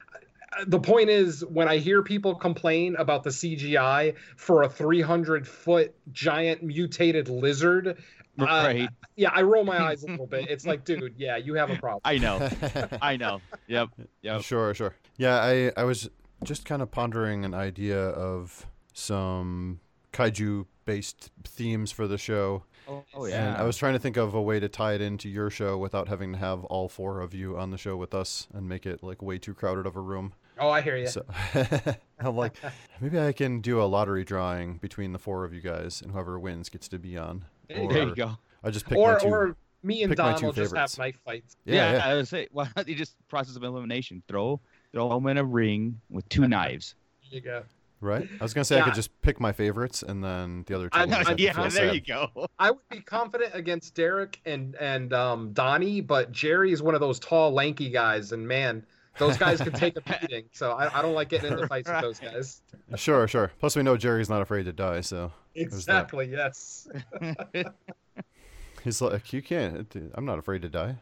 [0.66, 5.94] The point is, when I hear people complain about the CGI for a 300 foot
[6.12, 7.96] giant mutated lizard,
[8.38, 8.88] uh, Right.
[9.16, 10.48] yeah, I roll my eyes a little bit.
[10.48, 12.00] It's like, dude, yeah, you have a problem.
[12.04, 12.48] I know.
[13.02, 13.40] I know.
[13.66, 13.88] Yep.
[14.22, 14.42] Yep.
[14.42, 14.94] Sure, sure.
[15.16, 16.08] Yeah, I, I was
[16.42, 19.80] just kind of pondering an idea of some
[20.12, 22.64] kaiju based themes for the show.
[22.88, 23.56] Oh, oh And yeah.
[23.56, 26.08] I was trying to think of a way to tie it into your show without
[26.08, 29.02] having to have all four of you on the show with us and make it
[29.02, 30.32] like way too crowded of a room.
[30.58, 31.06] Oh, I hear you.
[31.06, 31.24] So
[32.18, 32.56] I'm like,
[33.00, 36.38] maybe I can do a lottery drawing between the four of you guys, and whoever
[36.38, 37.46] wins gets to be on.
[37.74, 38.38] There you there Or you go.
[38.64, 39.28] I just pick or my two.
[39.28, 40.98] or me and pick my Don will just have favorites.
[40.98, 41.56] knife fights.
[41.64, 42.06] yeah, yeah.
[42.06, 44.22] I would say, why don't you just process of elimination?
[44.28, 44.60] Throw
[44.92, 46.94] throw them in a ring with two knives.
[47.30, 47.62] There you go.
[48.00, 48.28] Right.
[48.40, 50.98] I was gonna say I could just pick my favorites, and then the other two.
[50.98, 51.94] I- will just have to yeah, there sad.
[51.94, 52.46] you go.
[52.58, 57.00] I would be confident against Derek and and um, Donnie, but Jerry is one of
[57.00, 58.84] those tall, lanky guys, and man,
[59.18, 60.44] those guys can take a beating.
[60.52, 62.62] So I, I don't like getting into fights with those guys.
[62.96, 63.52] Sure, sure.
[63.60, 65.32] Plus, we know Jerry's not afraid to die, so.
[65.54, 66.26] Exactly.
[66.30, 66.88] Yes.
[68.84, 69.94] He's like, you can't.
[70.14, 70.96] I'm not afraid to die.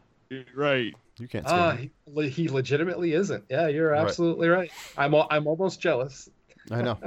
[0.55, 0.93] right.
[1.17, 1.91] You can't scare Uh, me.
[2.23, 3.43] he, he legitimately isn't.
[3.49, 4.71] Yeah, you're absolutely right.
[4.97, 6.29] I'm I'm almost jealous.
[6.69, 6.99] I know.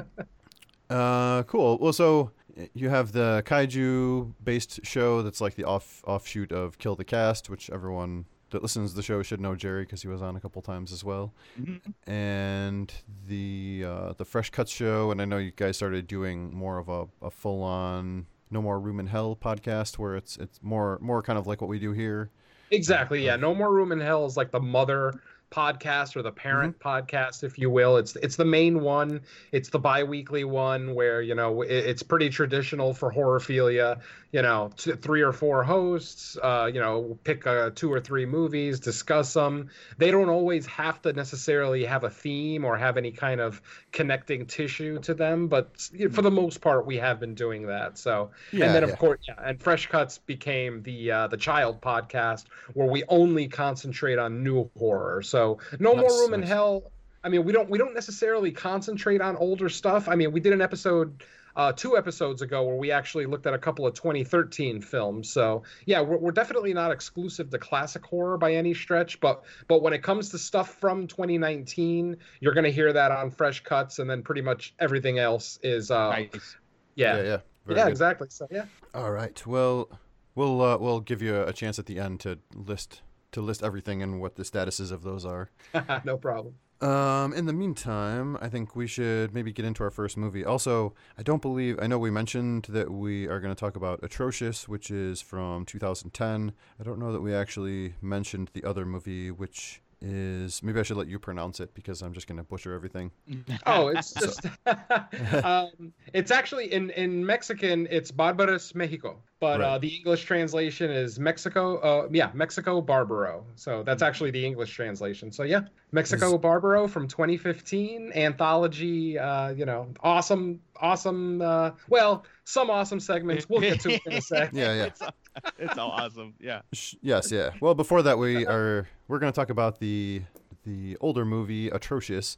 [0.90, 1.78] uh, cool.
[1.78, 2.30] Well, so
[2.74, 7.70] you have the kaiju-based show that's like the off offshoot of Kill the Cast, which
[7.70, 10.62] everyone that listens to the show should know Jerry because he was on a couple
[10.62, 11.34] times as well.
[11.60, 12.10] Mm-hmm.
[12.10, 12.92] And
[13.26, 16.88] the uh, the Fresh Cuts show, and I know you guys started doing more of
[16.88, 21.38] a, a full-on No More Room in Hell podcast, where it's it's more more kind
[21.38, 22.30] of like what we do here.
[22.70, 23.24] Exactly.
[23.24, 23.36] Yeah.
[23.36, 25.12] No more room in hell is like the mother
[25.50, 27.96] podcast or the parent podcast, if you will.
[27.96, 29.20] It's it's the main one.
[29.52, 34.00] It's the bi-weekly one where you know it, it's pretty traditional for horophilia.
[34.34, 36.36] You know, t- three or four hosts.
[36.42, 39.70] Uh, you know, pick uh, two or three movies, discuss them.
[39.98, 44.46] They don't always have to necessarily have a theme or have any kind of connecting
[44.46, 47.96] tissue to them, but you know, for the most part, we have been doing that.
[47.96, 48.96] So, Yeah, and then of yeah.
[48.96, 54.18] course, yeah, and Fresh Cuts became the uh, the child podcast where we only concentrate
[54.18, 55.22] on new horror.
[55.22, 56.92] So, no more Nice, room in hell.
[57.22, 60.08] I mean, we don't we don't necessarily concentrate on older stuff.
[60.08, 61.22] I mean, we did an episode
[61.56, 65.30] uh, two episodes ago where we actually looked at a couple of 2013 films.
[65.30, 69.20] So yeah, we're, we're definitely not exclusive to classic horror by any stretch.
[69.20, 73.64] But but when it comes to stuff from 2019, you're gonna hear that on Fresh
[73.64, 76.56] Cuts, and then pretty much everything else is uh, Nice.
[76.94, 77.38] yeah yeah, yeah, yeah.
[77.66, 77.88] Very good.
[77.88, 78.26] exactly.
[78.30, 78.64] So yeah.
[78.94, 79.44] All right.
[79.46, 79.88] Well,
[80.34, 84.02] we'll uh, we'll give you a chance at the end to list to list everything
[84.02, 85.50] and what the statuses of those are.
[86.04, 86.54] no problem.
[86.84, 90.44] Um, in the meantime, I think we should maybe get into our first movie.
[90.44, 94.00] Also, I don't believe I know we mentioned that we are going to talk about
[94.02, 96.52] Atrocious, which is from 2010.
[96.78, 100.96] I don't know that we actually mentioned the other movie, which is maybe I should
[100.98, 103.10] let you pronounce it because I'm just going to butcher everything.
[103.66, 104.46] Oh, it's just
[105.44, 111.18] um, it's actually in in Mexican it's Barbaros Mexico, but uh, the English translation is
[111.18, 111.78] Mexico.
[111.78, 113.46] Uh, yeah, Mexico Barbaro.
[113.56, 114.06] So that's Mm.
[114.06, 115.32] actually the English translation.
[115.32, 115.60] So yeah,
[115.92, 119.18] Mexico Barbaro from 2015 anthology.
[119.18, 121.40] Uh, you know, awesome, awesome.
[121.40, 123.48] Uh, well, some awesome segments.
[123.48, 124.50] We'll get to it in a sec.
[124.52, 125.08] Yeah, yeah.
[125.58, 126.34] It's, all awesome.
[126.40, 126.62] Yeah.
[127.00, 127.50] Yes, yeah.
[127.60, 130.22] Well, before that, we are we're going to talk about the
[130.64, 132.36] the older movie Atrocious,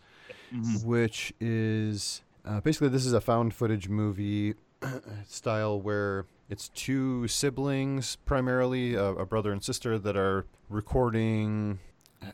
[0.84, 4.54] which is uh, basically this is a found footage movie
[5.26, 11.78] style where it's two siblings, primarily a, a brother and sister, that are recording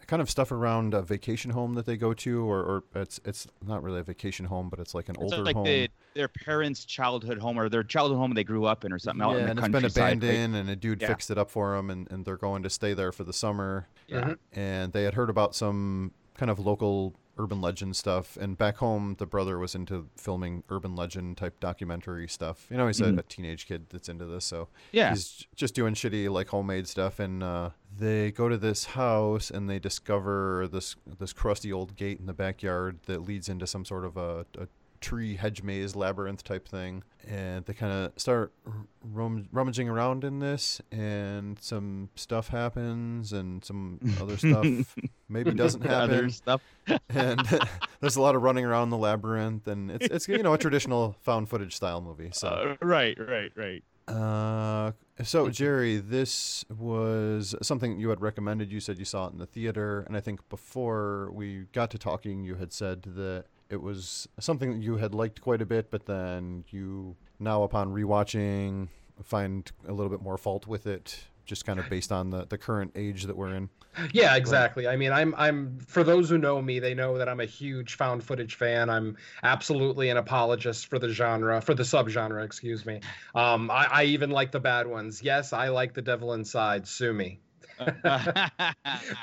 [0.07, 3.47] kind of stuff around a vacation home that they go to, or, or it's it's
[3.67, 5.65] not really a vacation home, but it's like an It's older like home.
[5.65, 9.23] the, their parents' childhood home or their childhood home they grew up in or something
[9.23, 10.03] out yeah, in the and it's been countryside.
[10.03, 10.13] right?
[10.17, 11.09] abandoned, and a dude Yeah.
[11.09, 13.89] fixed it up for them, and, and they're going to stay there for the summer.
[14.07, 14.35] Yeah.
[14.53, 19.17] And they had heard about some kind of local urban legend stuff, and back home,
[19.19, 22.67] the brother was into filming urban legend type documentary stuff.
[22.71, 25.11] You know, he's a, a teenage kid that's into this, so Yeah.
[25.11, 27.19] he's just doing shitty like homemade stuff.
[27.19, 32.19] And uh, they go to this house, and they discover this this crusty old gate
[32.21, 34.69] in the backyard that leads into some sort of a, a
[35.01, 38.53] tree hedge maze labyrinth type thing and they kind of start
[39.03, 44.65] rum- rummaging around in this and some stuff happens and some other stuff
[45.29, 46.63] maybe doesn't Other happen stuff.
[47.09, 47.41] and
[48.01, 51.17] there's a lot of running around the labyrinth and it's it's you know a traditional
[51.21, 52.47] found footage style movie so
[52.81, 53.83] Uh, right, right, right.
[54.13, 58.71] Uh, so Jerry, this was something you had recommended.
[58.71, 61.99] You said you saw it in the theater, and I think before we got to
[61.99, 65.91] talking, you had said that it was something that you had liked quite a bit,
[65.91, 68.89] but then you now, upon rewatching,
[69.23, 72.59] find a little bit more fault with it, just kind of based on the the
[72.59, 73.69] current age that we're in.
[74.13, 74.89] Yeah, exactly.
[74.89, 77.97] I mean, I'm I'm for those who know me, they know that I'm a huge
[77.97, 78.89] found footage fan.
[78.89, 83.01] I'm absolutely an apologist for the genre, for the subgenre, excuse me.
[83.35, 85.23] Um, I, I even like the bad ones.
[85.23, 86.87] Yes, I like The Devil Inside.
[86.87, 87.41] Sue me.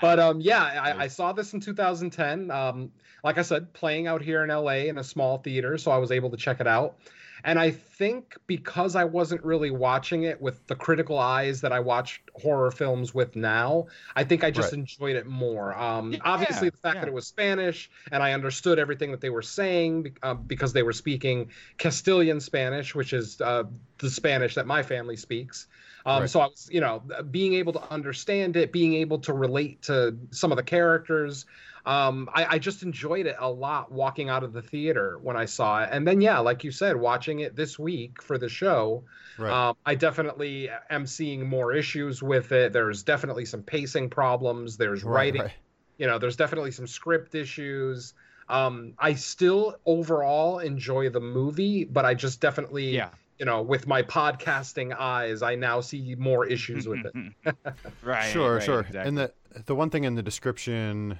[0.01, 2.51] But um, yeah, I, I saw this in 2010.
[2.51, 2.91] Um,
[3.23, 6.11] like I said, playing out here in LA in a small theater, so I was
[6.11, 6.97] able to check it out.
[7.43, 11.79] And I think because I wasn't really watching it with the critical eyes that I
[11.79, 14.73] watch horror films with now, I think I just Right.
[14.73, 15.77] enjoyed it more.
[15.77, 17.01] Um, Yeah, obviously, the fact yeah.
[17.01, 20.83] that it was Spanish and I understood everything that they were saying uh, because they
[20.83, 23.63] were speaking Castilian Spanish, which is uh,
[23.99, 25.67] the Spanish that my family speaks.
[26.05, 26.27] Um, Right.
[26.27, 30.17] So I was, you know, being able to understand it, being able to relate to
[30.31, 31.45] some of the characters.
[31.89, 35.45] Um, I, I just enjoyed it a lot walking out of the theater when I
[35.45, 35.89] saw it.
[35.91, 39.03] And then, yeah, like you said, watching it this week for the show,
[39.37, 39.69] Right.
[39.69, 42.73] um, I definitely am seeing more issues with it.
[42.73, 44.77] There's definitely some pacing problems.
[44.77, 45.51] There's Right, writing right.
[45.97, 48.13] you know there's definitely some script issues
[48.47, 53.09] um i still overall enjoy the movie but i just definitely Yeah.
[53.37, 57.13] you know with my podcasting eyes i now see more issues with it
[58.03, 58.31] right.
[58.31, 58.79] sure, right, sure.
[58.81, 59.07] Exactly.
[59.09, 59.33] And the
[59.65, 61.19] the one thing in the description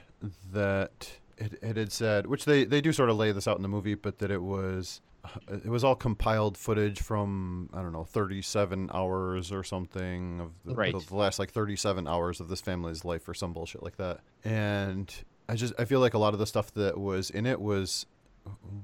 [0.51, 3.61] that it, it had said, which they they do sort of lay this out in
[3.63, 5.29] the movie, but that it was uh,
[5.63, 10.75] it was all compiled footage from I don't know 37 hours or something of the,
[10.75, 10.93] Right.
[11.07, 14.19] the last like 37 hours of this family's life or some bullshit like that.
[14.43, 15.13] And
[15.47, 18.05] I just I feel like a lot of the stuff that was in it was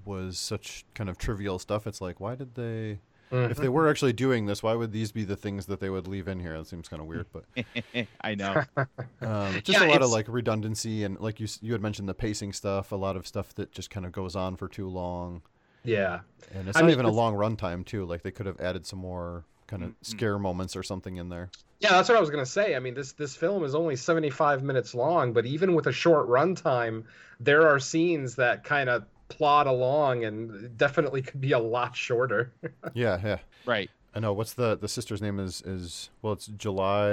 [0.05, 1.87] was such kind of trivial stuff.
[1.87, 2.99] It's like why did they
[3.31, 6.07] if they were actually doing this, why would these be the things that they would
[6.07, 6.57] leave in here?
[6.57, 7.45] That seems kind of weird, but
[8.21, 8.63] I know.
[9.21, 12.13] um, just Yeah, a lot of like redundancy and like you you had mentioned the
[12.13, 15.41] pacing stuff, a lot of stuff that just kind of goes on for too long,
[15.83, 16.21] Yeah.
[16.53, 18.05] and it's I not mean, even a long runtime too.
[18.05, 21.49] Like they could have added some more kind of scare moments or something in there.
[21.79, 22.75] Yeah, that's what I was gonna say.
[22.75, 26.27] I mean, this this film is only 75 minutes long, but even with a short
[26.29, 27.03] runtime,
[27.39, 32.51] there are scenes that kind of plod along and definitely could be a lot shorter.
[32.93, 33.37] Yeah, yeah.
[33.65, 33.89] right.
[34.13, 34.31] I know.
[34.33, 35.39] What's the the sister's name?
[35.39, 37.09] Is is well, it's July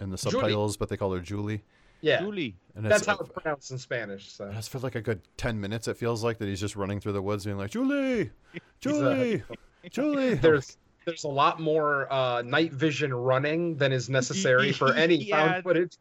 [0.00, 0.18] in the Julie.
[0.18, 1.62] subtitles, but they call her Julie.
[2.00, 2.54] yeah, Julie.
[2.76, 4.30] And that's how it's pronounced in Spanish.
[4.30, 5.88] So That's for like a good ten minutes.
[5.88, 8.30] It feels like that he's just running through the woods, being like, "Julie,
[8.80, 9.42] Julie,
[9.90, 15.16] Julie." there's there's a lot more uh, night vision running than is necessary for any
[15.16, 15.52] Yeah.
[15.54, 15.96] found footage.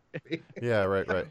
[0.61, 1.25] yeah, right, right.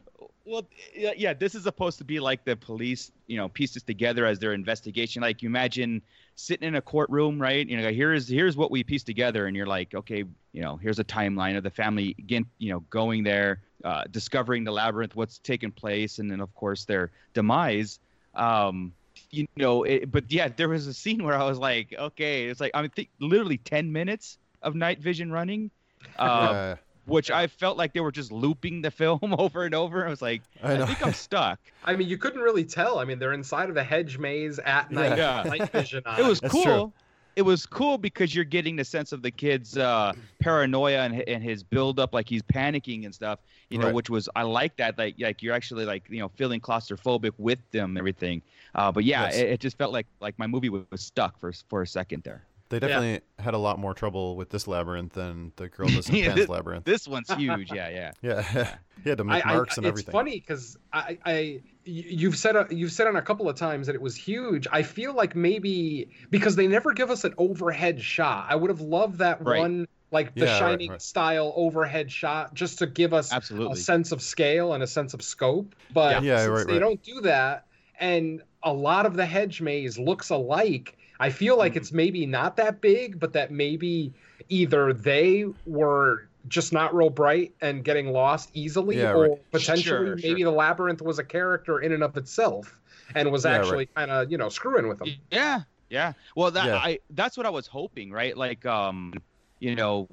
[0.46, 0.62] Well,
[0.94, 4.38] yeah, yeah, this is supposed to be like the police, you know, pieces together as
[4.38, 5.20] their investigation.
[5.20, 6.00] Like you imagine
[6.36, 7.66] sitting in a courtroom, right?
[7.66, 11.00] You know, here's here's what we pieced together, and you're like, okay, you know, here's
[11.00, 15.38] a timeline of the family again, you know, going there, uh, discovering the labyrinth, what's
[15.38, 17.98] taken place, and then of course their demise.
[18.34, 18.92] Um,
[19.30, 22.60] you know, it, but yeah, there was a scene where I was like, okay, it's
[22.60, 25.72] like I mean, th- literally ten minutes of night vision running.
[26.18, 30.06] Uh, which I felt like they were just looping the film over and over.
[30.06, 31.58] I was like, I I, think I'm stuck.
[31.84, 32.98] I mean, you couldn't really tell.
[32.98, 35.42] I mean, they're inside of a hedge maze at night, Yeah.
[35.46, 36.02] night vision.
[36.06, 36.18] On.
[36.20, 36.62] It was That's cool.
[36.64, 36.92] true.
[37.36, 41.42] It was cool because you're getting the sense of the kid's uh, paranoia and, and
[41.42, 43.40] his build up, like he's panicking and stuff.
[43.68, 43.94] You know, Right.
[43.94, 44.96] which was I like that.
[44.96, 48.40] Like, like you're actually like you know feeling claustrophobic with them, and everything.
[48.74, 49.36] Uh, but yeah, Yes.
[49.36, 52.22] it, it just felt like like my movie was, was stuck for for a second
[52.22, 52.42] there.
[52.68, 56.26] They definitely had a lot more trouble with this labyrinth than the girl doesn't Yeah,
[56.26, 56.84] Pan's this- Labyrinth.
[56.84, 57.70] This one's huge.
[57.72, 58.12] Yeah, yeah.
[58.22, 58.74] Yeah,
[59.04, 60.08] he had to I, make I- marks and it's everything.
[60.08, 63.56] It's funny because I, I, y- you've said a, you've said on a couple of
[63.56, 64.66] times that it was huge.
[64.72, 68.46] I feel like maybe because they never give us an overhead shot.
[68.48, 69.60] I would have loved that Right.
[69.60, 71.02] one, like the Yeah, Shining right.
[71.02, 73.74] style overhead shot, just to give us Absolutely.
[73.74, 75.74] a sense of scale and a sense of scope.
[75.94, 77.66] But Yeah, since right, they don't do that,
[78.00, 80.95] and a lot of the hedge maze looks alike.
[81.20, 81.78] I feel like Mm-hmm.
[81.78, 84.12] it's maybe not that big, but that maybe
[84.48, 89.50] either they were just not real bright and getting lost easily, Yeah, or right.
[89.50, 92.78] potentially Sure, maybe the labyrinth was a character in and of itself
[93.14, 93.60] and was Yeah, right.
[93.60, 95.16] actually kind of you know screwing with them.
[95.30, 96.12] Yeah, yeah.
[96.36, 96.76] Well, that Yeah.
[96.76, 98.36] I that's what I was hoping, right?
[98.36, 99.22] Like, um,
[99.60, 100.08] you know,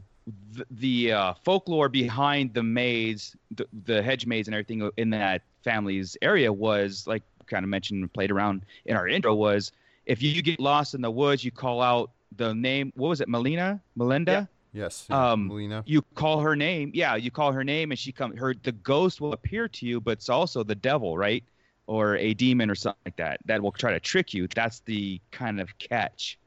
[0.53, 5.43] the, the uh, folklore behind the maze, the, the hedge maze, and everything in that
[5.63, 9.71] family's area was like kind of mentioned and played around in our intro was
[10.05, 12.91] if you get lost in the woods, you call out the name.
[12.95, 14.49] What was it, Melina, Melinda?
[14.71, 15.83] yes, yeah, Um, Melina.
[15.85, 16.91] You call her name.
[16.93, 18.35] Yeah, you call her name, and she come.
[18.37, 21.43] Her the ghost will appear to you, but it's also the devil, right?
[21.87, 23.39] Or a demon or something like that.
[23.45, 24.47] That will try to trick you.
[24.47, 26.39] That's the kind of catch,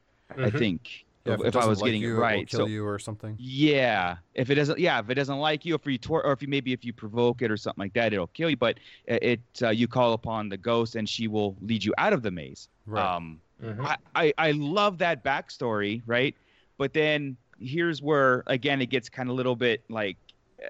[0.42, 0.50] I Mhm.
[0.50, 1.04] think.
[1.24, 2.44] Yeah, if, if I was like getting you, it will right.
[2.44, 3.38] kill So you or something.
[3.38, 6.40] yeah, if it doesn't, yeah, if it doesn't like you, if you tor- or if
[6.42, 8.56] you maybe if you provoke it or something like that, it'll kill you.
[8.56, 12.12] But it, it uh, you call upon the ghost, and she will lead you out
[12.14, 12.68] of the maze.
[12.86, 13.12] Right.
[13.16, 13.80] Um, Mhm.
[13.84, 16.34] I, I I love that backstory, right?
[16.78, 20.18] But then here's where again it gets kind of a little bit like
[20.62, 20.68] uh,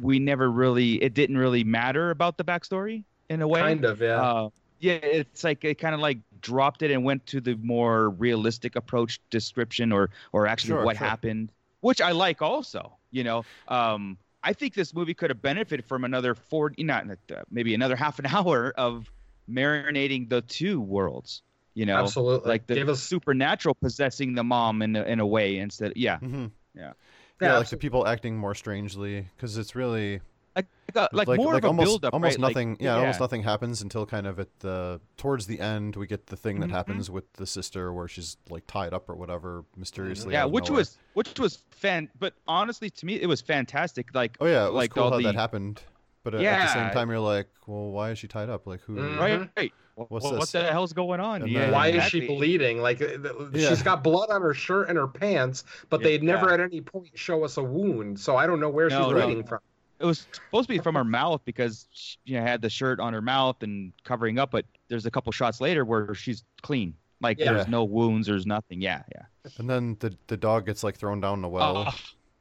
[0.00, 3.62] we never really it didn't really matter about the backstory in a way.
[3.62, 4.26] Kind of, yeah.
[4.32, 8.10] Uh, yeah, it's like it kind of like dropped it and went to the more
[8.10, 11.06] realistic approach description or or actually Sure, what sure.
[11.08, 12.96] happened, which I like also.
[13.10, 17.42] You know, um, I think this movie could have benefited from another forty, not uh,
[17.50, 19.10] maybe another half an hour of
[19.50, 21.42] marinating the two worlds.
[21.80, 22.46] You know, Absolutely.
[22.46, 25.94] like the Give us- supernatural possessing the mom in a, in a way instead.
[25.96, 26.92] Yeah, hmm yeah.
[27.40, 30.20] Yeah, like the people acting more strangely because it's really
[30.54, 32.12] Like like, a- like more of a almost build up.
[32.12, 32.42] almost right?
[32.42, 32.76] Like, nothing.
[32.80, 36.36] yeah, almost nothing happens until kind of at the towards the end we get the
[36.36, 36.72] thing that Mhm.
[36.72, 40.34] happens with the sister where she's like tied up or whatever mysteriously.
[40.34, 40.80] Yeah, which nowhere.
[40.80, 44.14] was which was fan, but honestly to me it was fantastic.
[44.14, 45.80] Like oh yeah, it was like cool all how the that happened.
[46.24, 48.66] But uh, at the same time, you're like, well, why is she tied up?
[48.66, 48.96] Like who?
[48.96, 49.18] Mhm.
[49.18, 49.48] right.
[49.56, 49.72] right.
[49.94, 50.38] What's what, this?
[50.38, 51.42] what the hell's going on?
[51.42, 52.20] And yeah, Why exactly.
[52.20, 52.80] is she bleeding?
[52.80, 53.18] Like uh,
[53.52, 53.68] Yeah.
[53.68, 56.04] she's got blood on her shirt and her pants, but Yeah.
[56.04, 58.18] they'd never at any point show us a wound.
[58.18, 59.26] So I don't know where No, she's no.
[59.26, 59.58] bleeding from.
[59.98, 63.00] It was supposed to be from her mouth because she you know, had the shirt
[63.00, 66.94] on her mouth and covering up, but there's a couple shots later where she's clean.
[67.20, 67.52] Like Yeah.
[67.52, 68.80] there's no wounds, there's nothing.
[68.80, 69.22] Yeah, yeah.
[69.58, 71.84] And then the the dog gets like thrown down the well.
[71.88, 71.94] Oh,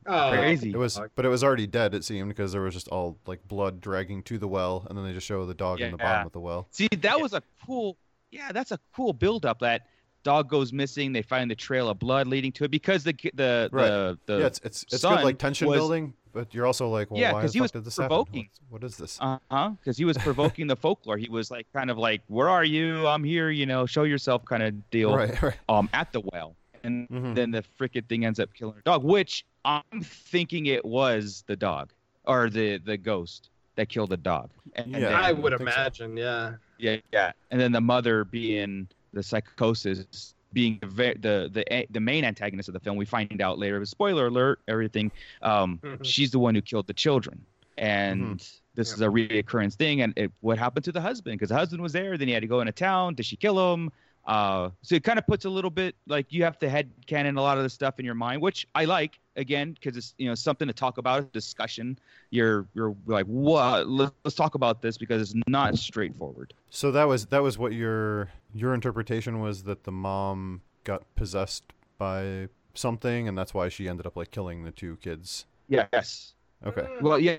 [0.06, 0.72] Oh, crazy.
[0.72, 1.94] It was, but it was already dead.
[1.94, 5.06] It seemed because there was just all like blood dragging to the well, and then
[5.06, 6.68] they just show the dog in the bottom of the well.
[6.72, 7.98] See, that was a cool.
[8.32, 9.60] Yeah, that's a cool build up.
[9.60, 9.88] That
[10.24, 11.12] dog goes missing.
[11.14, 13.88] They find the trail of blood leading to it because the the Right.
[13.88, 17.12] the, the yeah, it's it's it's good like tension was- building, but you're also like,
[17.12, 18.44] well, Yeah, because the he was this provoking.
[18.44, 18.66] happen?
[18.70, 19.18] What's- this?
[19.20, 19.72] Uh huh.
[19.80, 21.18] Because he was provoking the folklore.
[21.18, 23.06] He was like kind of like, "Where are you?
[23.08, 25.16] I'm here." You know, show yourself kind of deal.
[25.16, 25.58] right, right.
[25.68, 27.36] Um, at the well, and Mhm.
[27.36, 31.56] then the freaking thing ends up killing her dog, which I'm thinking it was the
[31.56, 31.92] dog
[32.26, 34.50] or the the ghost that killed the dog.
[34.76, 35.60] And, and Yeah, then- I I would so.
[35.60, 36.54] imagine, yeah.
[36.78, 42.24] yeah, yeah, and then the mother being the psychosis, being the the the the main
[42.26, 42.98] antagonist of the film.
[42.98, 43.84] We find out later.
[43.86, 44.60] Spoiler alert!
[44.68, 45.12] Everything.
[45.42, 46.04] Um, Mhm.
[46.06, 47.44] she's the one who killed the children,
[47.78, 48.60] and Mm-hmm.
[48.76, 50.02] this is a reoccurrence thing.
[50.02, 51.38] And it, what happened to the husband?
[51.38, 53.16] Because the husband was there, then he had to go into town.
[53.16, 53.92] Did she kill him?
[54.26, 57.38] Uh, so it kind of puts a little bit like you have to head canon
[57.38, 60.28] a lot of the stuff in your mind, which I like again because it's you
[60.28, 61.98] know something to talk about, discussion.
[62.30, 63.88] You're you're like what?
[63.88, 66.54] Let's, let's talk about this because it's not straightforward.
[66.70, 71.64] So that was that was what your your interpretation was that the mom got possessed
[71.98, 75.46] by something, and that's why she ended up like killing the two kids.
[75.68, 76.34] Yes.
[76.66, 76.88] Okay.
[77.02, 77.38] Well, yeah,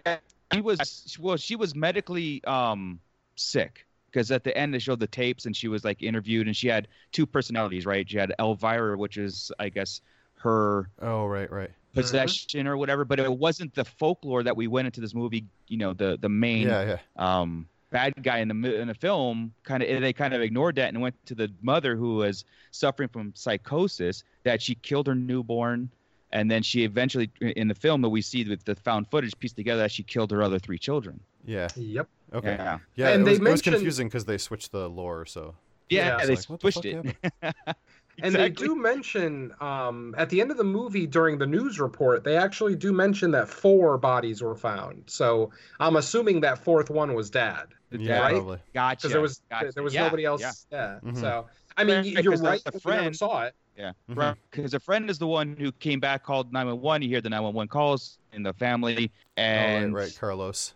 [0.53, 1.16] he was.
[1.20, 3.01] Well, she was medically um
[3.37, 6.56] sick because at the end they showed the tapes and she was like interviewed and
[6.56, 8.08] she had two personalities, right?
[8.08, 10.00] She had Elvira, which is I guess
[10.36, 11.70] her Oh right, right.
[11.94, 15.46] possession or whatever, but it wasn't the folklore that we went into this movie.
[15.68, 16.98] You know, the the main Yeah, yeah.
[17.16, 20.88] um bad guy in the in the film kind of they kind of ignored that
[20.90, 25.90] and went to the mother who was suffering from psychosis that she killed her newborn
[26.32, 29.56] and then she eventually in the film that we see with the found footage pieced
[29.56, 31.68] together that she killed her other three children Yeah.
[31.76, 32.09] Yep.
[32.34, 32.55] Okay.
[32.59, 32.78] Yeah.
[32.95, 33.09] Yeah.
[33.11, 35.26] And it, they was, it was confusing because they switched the lore.
[35.26, 35.55] So.
[35.88, 36.26] yeah, Yeah.
[36.26, 37.76] they It's like, what the switched it happened?
[38.22, 42.22] And they do mention um, at the end of the movie during the news report,
[42.22, 45.05] they actually do mention that four bodies were found.
[45.07, 48.32] So I'm assuming that fourth one was dad Yeah, right?
[48.34, 48.59] probably.
[48.74, 49.72] gotcha because there was gotcha.
[49.74, 50.66] there was Yeah, nobody else.
[50.70, 50.99] yeah.
[51.03, 51.11] Yeah.
[51.12, 51.18] Mhm.
[51.18, 51.47] So
[51.78, 52.62] I mean, Right, you're right.
[52.62, 53.55] the if we never friend- saw it.
[53.78, 54.16] Yeah, Mhm.
[54.18, 54.36] right.
[54.51, 57.01] Because a friend is the one who came back, called 911.
[57.01, 60.16] You hear the 911 calls in the family, and oh, right, right.
[60.20, 60.74] Carlos.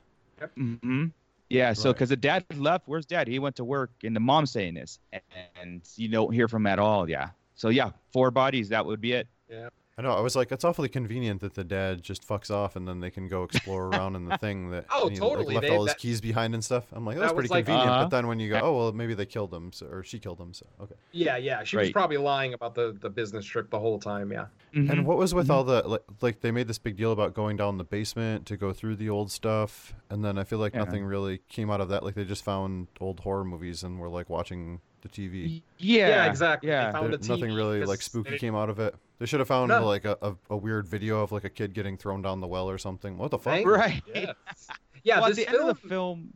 [0.57, 1.07] Hmm
[1.49, 3.29] Yeah, so because the dad left, where's dad?
[3.29, 4.99] He went to work, and the mom's saying this,
[5.61, 7.09] and you don't hear from him at all.
[7.09, 8.69] Yeah, so yeah, four bodies.
[8.71, 9.29] That would be it.
[9.97, 10.11] I know.
[10.13, 13.11] I was like, it's awfully convenient that the dad just fucks off and then they
[13.11, 15.85] can go explore around in the thing that Oh, he, totally, like, left they- all
[15.85, 16.85] his that- keys behind and stuff.
[16.93, 17.91] I'm like, that's that was pretty like- convenient.
[17.91, 18.05] Uh-huh.
[18.05, 20.41] But then when you go, oh well, maybe they killed him, so, or she killed
[20.41, 20.53] him.
[20.53, 20.95] So okay.
[21.13, 21.63] Yeah, yeah.
[21.63, 24.33] She was probably lying about the the business trip the whole time.
[24.33, 24.47] Yeah.
[24.75, 24.91] Mm-hmm.
[24.91, 27.57] And what was with all the like, like they made this big deal about going
[27.57, 30.81] down the basement to go through the old stuff, and then I feel like Yeah.
[30.81, 32.03] nothing really came out of that.
[32.03, 35.63] Like they just found old horror movies and were like watching the TV.
[35.79, 36.69] Yeah, Yeah, exactly.
[36.71, 38.97] They Yeah, found There- a nothing really like spooky they- came out of it.
[39.21, 39.87] They should have found No.
[39.87, 42.69] like a, a, a weird video of like a kid getting thrown down the well
[42.69, 43.17] or something.
[43.17, 43.65] What the fuck?
[43.65, 43.67] Right?
[43.67, 44.03] right.
[44.13, 44.35] Yes.
[45.05, 45.21] Yeah.
[45.21, 46.33] well, at the film, end of the film,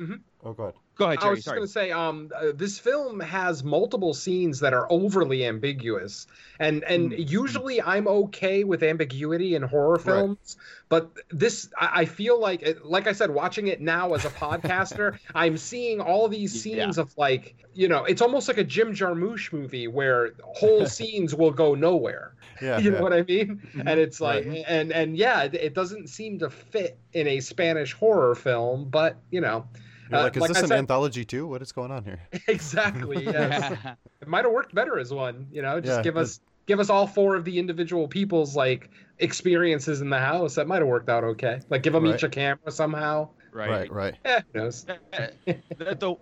[0.00, 0.14] mm-hmm.
[0.44, 0.74] Oh god.
[0.98, 1.30] Go ahead, I Jerry.
[1.30, 5.46] was just going to say, um, uh, this film has multiple scenes that are overly
[5.46, 6.26] ambiguous,
[6.58, 7.22] and and Mm-hmm.
[7.22, 10.56] usually I'm okay with ambiguity in horror films,
[10.88, 14.30] but this I, I feel like, it- like I said, watching it now as a
[14.30, 16.60] podcaster, I'm seeing all these Yeah.
[16.62, 21.34] scenes of like, you know, it's almost like a Jim Jarmusch movie where whole scenes
[21.34, 22.34] will go nowhere.
[22.60, 22.78] Yeah.
[22.82, 23.02] you know yeah.
[23.02, 23.62] what I mean?
[23.86, 24.64] And it's like, Right.
[24.66, 29.16] and and yeah, it, it doesn't seem to fit in a Spanish horror film, but
[29.30, 29.66] you know.
[30.10, 31.46] You're uh, like, is like this I an said- anthology too?
[31.46, 32.20] What is going on here?
[32.48, 33.72] exactly yes.
[34.20, 36.80] it might have worked better as one you know just Yeah, give it- us give
[36.80, 40.86] us all four of the individual people's like experiences in the house that might have
[40.88, 42.14] worked out okay like give them Right.
[42.14, 43.70] each a camera somehow right.
[43.70, 44.14] Right, right.
[44.24, 45.32] eh, who knows the,
[45.78, 46.14] the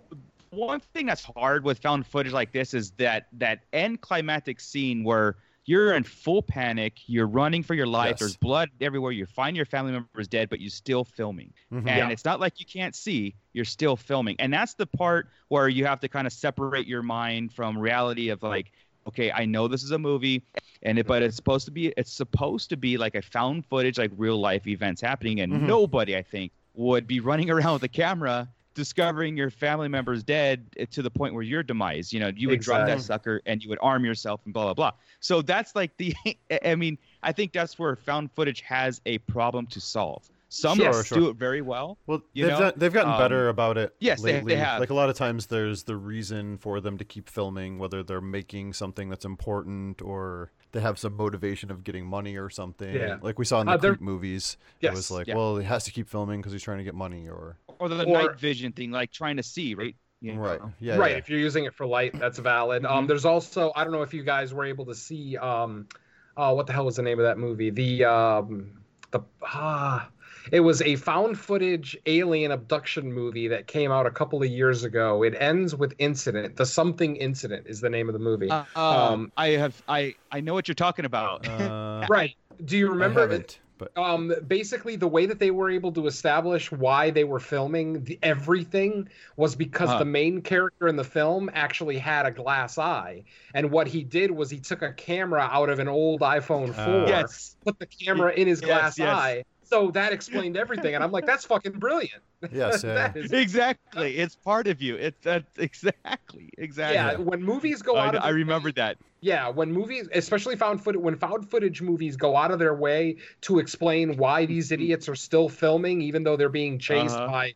[0.49, 5.03] one thing that's hard with found footage like this is that that end climactic scene
[5.03, 5.35] where
[5.67, 8.19] you're in full panic, you're running for your life, Yes.
[8.19, 11.53] there's blood everywhere, you find your family members dead, but you're still filming.
[11.71, 11.79] Mhm.
[11.79, 12.09] And Yeah.
[12.09, 14.37] it's not like you can't see, you're still filming.
[14.39, 18.29] And that's the part where you have to kind of separate your mind from reality
[18.29, 18.71] of like,
[19.07, 20.41] okay, I know this is a movie
[20.83, 23.97] and it, but it's supposed to be it's supposed to be like a found footage
[23.97, 25.61] like real life events happening and Mhm.
[25.67, 28.47] nobody I think would be running around with a camera
[28.77, 32.47] discovering your family members dead eh, to the point where your demise you know you
[32.47, 35.75] would drop that sucker and you would arm yourself and blah blah blah so that's
[35.75, 36.13] like the
[36.63, 40.91] i mean i think that's where found footage has a problem to solve some Sure,
[40.91, 41.29] do sure.
[41.31, 42.59] it very well Well, you they've know?
[42.59, 43.93] done, they've gotten Um, better about it.
[43.99, 44.79] yes, they- they have.
[44.79, 48.21] Like a lot of times, there's the reason for them to keep filming, whether they're
[48.21, 52.93] making something that's important or they have some motivation of getting money or something.
[52.93, 53.17] Yeah.
[53.19, 55.35] Like we saw in the Uh, they're- Creep movies, it was like, Yeah.
[55.35, 58.03] well, he has to keep filming because he's trying to get money, or or the
[58.05, 60.41] Or- night vision thing like trying to see right You know?
[60.41, 61.17] right, yeah, right yeah.
[61.17, 63.07] if you're using it for light that's valid um Mhm.
[63.07, 65.87] there's also i don't know if you guys were able to see um
[66.35, 70.09] uh what the hell was the name of that movie the um the ah
[70.51, 74.83] it was a found footage alien abduction movie that came out a couple of years
[74.83, 78.63] ago it ends with incident the something incident is the name of the movie Uh,
[78.75, 81.47] Um, I have I I know what you're talking about.
[81.47, 83.59] Uh, right do you remember haven't.
[83.77, 88.03] But um basically the way that they were able to establish why they were filming
[88.05, 89.99] the, everything was because Huh.
[89.99, 93.23] the main character in the film actually had a glass eye
[93.53, 96.83] and what he did was he took a camera out of an old iphone 4
[96.85, 97.07] Ah.
[97.07, 97.55] Yes.
[97.65, 99.15] put the camera in his Yes, glass yes.
[99.15, 102.93] eye so that explained everything and i'm like that's fucking brilliant Yes, yeah.
[102.93, 104.17] That is- Exactly.
[104.17, 104.95] It's part of you.
[104.95, 106.95] It's that's exactly exactly.
[106.95, 108.97] yeah when movies go I, out of I remember way- that.
[109.21, 113.17] Yeah, when movies, especially found footage, when found footage movies go out of their way
[113.41, 117.25] to explain why these idiots are still filming, even though they're being chased Uh-huh.
[117.27, 117.53] by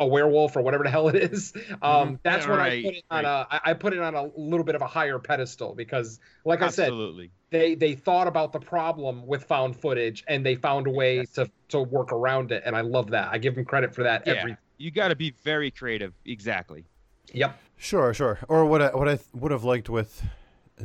[0.00, 1.52] a werewolf or whatever the hell it is,
[1.82, 4.24] um, that's Yeah, when I put it on a, I I put it on a
[4.36, 7.30] little bit of a higher pedestal because, like I said, Absolutely.
[7.54, 11.48] They they thought about the problem with found footage and they found a way to
[11.68, 13.28] to work around it, and I love that.
[13.32, 14.24] I give them credit for that.
[14.26, 14.32] Yeah.
[14.34, 16.12] Every You got to be very creative.
[16.26, 16.84] Exactly.
[17.32, 17.58] yep.
[17.76, 18.38] Sure, sure.
[18.48, 20.22] Or what I what I would have liked with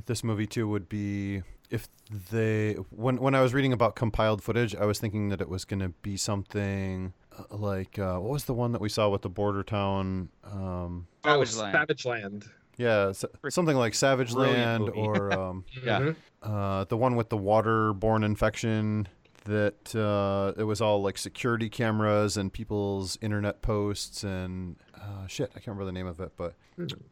[0.06, 1.88] this movie too would be if
[2.32, 5.66] they when when I was reading about compiled footage, I was thinking that it was
[5.66, 9.22] going to be something uh, like uh, what was the one that we saw with
[9.22, 10.30] the border town?
[10.44, 11.74] Um, Oh, Savage Land.
[11.74, 12.46] Savage Land.
[12.78, 15.00] yeah, s- something like Savage Brilliant Land movie.
[15.00, 16.00] or um, Yeah.
[16.00, 16.16] Mhm.
[16.42, 19.08] Uh, the one with the waterborne infection.
[19.46, 25.50] That uh, it was all like security cameras and people's internet posts and uh, shit.
[25.52, 26.54] I can't remember the name of it, but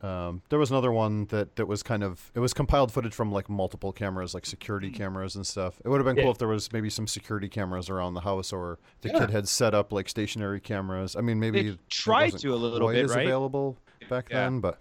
[0.05, 3.31] um, there was another one that, that was kind of it was compiled footage from
[3.31, 5.79] like multiple cameras, like security cameras and stuff.
[5.83, 6.23] It would have been Yeah.
[6.23, 9.19] cool if there was maybe some security cameras around the house, or the Yeah.
[9.19, 11.15] kid had set up like stationary cameras.
[11.15, 13.25] I mean, maybe They tried to a little bit, as right?
[13.25, 13.77] available
[14.09, 14.41] back Yeah.
[14.43, 14.79] then, but like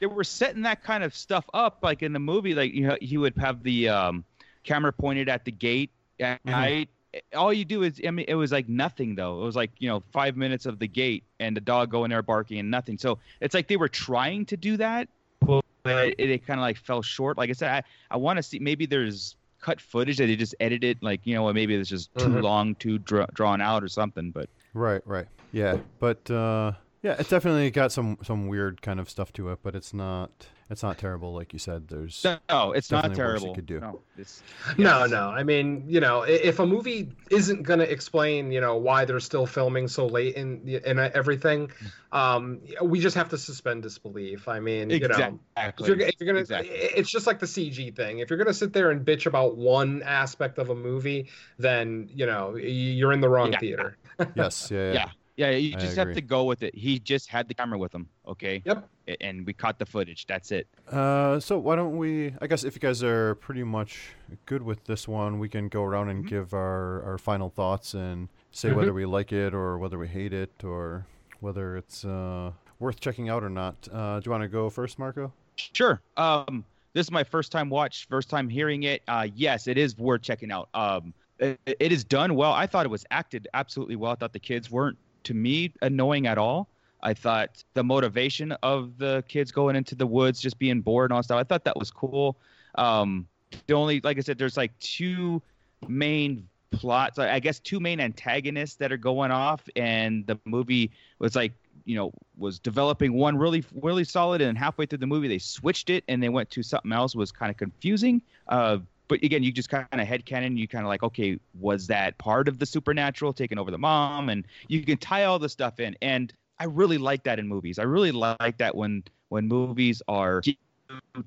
[0.00, 2.96] they were setting that kind of stuff up like in the movie like you know
[3.00, 4.24] he would have the um
[4.64, 6.50] camera pointed at the gate at Mhm.
[6.50, 6.88] night
[7.34, 9.88] all you do is i mean it was like nothing though it was like you
[9.88, 13.18] know five minutes of the gate and the dog going there barking and nothing so
[13.40, 15.08] it's like they were trying to do that
[15.40, 18.42] but it, it kind of like fell short like i said i, I want to
[18.42, 22.10] see maybe there's cut footage that they just edited like you know maybe it's just
[22.16, 22.42] too Mhm.
[22.42, 25.26] long too dra- drawn out or something but Right, right.
[25.52, 26.72] Yeah, but uh,
[27.02, 30.30] yeah, it definitely got some some weird kind of stuff to it, but it's not
[30.68, 31.88] it's not terrible like you said.
[31.88, 33.80] There's no it's not Definitely worse you terrible could do.
[33.80, 34.42] no, it's,
[34.78, 35.10] No, yes.
[35.10, 35.28] no.
[35.30, 39.18] I mean, you know, if a movie isn't going to explain, you know, why they're
[39.18, 41.72] still filming so late in in everything,
[42.12, 44.46] um, we just have to suspend disbelief.
[44.46, 46.70] I mean, you know, exactly if you're, if you're gonna, Exactly.
[46.70, 48.18] it's just like the CG thing.
[48.20, 51.28] If you're gonna sit there and bitch about one aspect of a movie,
[51.58, 53.58] then you know you're in the wrong Yeah.
[53.58, 53.96] theater.
[54.36, 54.92] yes, yeah, yeah.
[54.92, 55.10] Yeah.
[55.40, 56.74] Yeah, you just have to go with it.
[56.74, 58.60] He just had the camera with him, okay?
[58.66, 58.86] Yep.
[59.22, 60.26] And we caught the footage.
[60.26, 60.66] That's it.
[60.86, 62.34] Uh, so why don't we?
[62.42, 64.10] I guess if you guys are pretty much
[64.44, 68.28] good with this one, we can go around and give our, our final thoughts and
[68.50, 71.06] say whether we like it or whether we hate it or
[71.40, 73.88] whether it's uh, worth checking out or not.
[73.90, 75.32] Uh, do you want to go first, Marco?
[75.56, 76.02] Sure.
[76.18, 79.00] Um, this is my first time watch, first time hearing it.
[79.08, 80.68] Uh, yes, it is worth checking out.
[80.74, 82.52] Um, it, it is done well.
[82.52, 84.12] I thought it was acted absolutely well.
[84.12, 86.68] I thought the kids weren't, to me, annoying at all.
[87.02, 91.16] I thought the motivation of the kids going into the woods, just being bored and
[91.16, 92.36] all stuff, I thought that was cool.
[92.74, 93.26] Um,
[93.66, 95.42] the only, like I said, there's like two
[95.88, 101.34] main plots, I guess two main antagonists that are going off, and the movie was
[101.34, 101.52] like,
[101.84, 105.90] you know, was developing one really, really solid, and halfway through the movie they switched
[105.90, 107.16] it and they went to something else.
[107.16, 108.22] Was kind of confusing.
[108.46, 108.78] Uh,
[109.10, 110.56] but again, you just kind of headcanon.
[110.56, 114.28] You kind of like, okay, was that part of the supernatural taking over the mom?
[114.28, 115.96] And you can tie all the stuff in.
[116.00, 117.80] And I really like that in movies.
[117.80, 120.40] I really like that when when movies are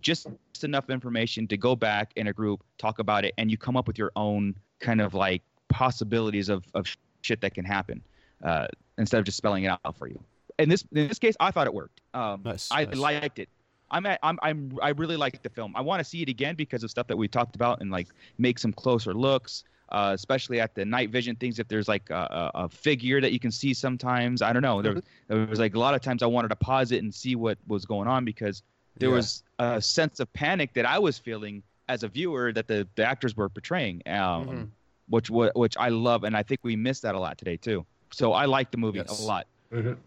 [0.01, 0.27] just
[0.63, 3.85] enough information to go back in a group, talk about it, and you come up
[3.85, 6.85] with your own kind of like possibilities of, of
[7.21, 8.01] shit that can happen
[8.43, 8.67] uh,
[8.97, 10.17] instead of just spelling it out for you.
[10.57, 11.99] In this in this case, I thought it worked.
[12.13, 12.95] Um, Nice, I nice.
[12.95, 13.49] liked it.
[13.93, 15.73] I'm at, I'm I'm I really like the film.
[15.75, 18.07] I want to see it again because of stuff that we talked about and like
[18.39, 21.59] make some closer looks, uh, especially at the night vision things.
[21.59, 24.81] If there's like a, a, a figure that you can see sometimes, I don't know.
[24.81, 27.35] There, there was like a lot of times I wanted to pause it and see
[27.35, 28.63] what was going on because
[28.97, 29.15] there Yeah.
[29.15, 33.05] was a sense of panic that I was feeling as a viewer that the, the
[33.05, 34.69] actors were portraying, um, Mhm.
[35.07, 37.85] which which I love, and I think we missed that a lot today too.
[38.11, 39.19] So I like the movie Yes.
[39.19, 39.45] a lot.
[39.71, 39.97] Mhm.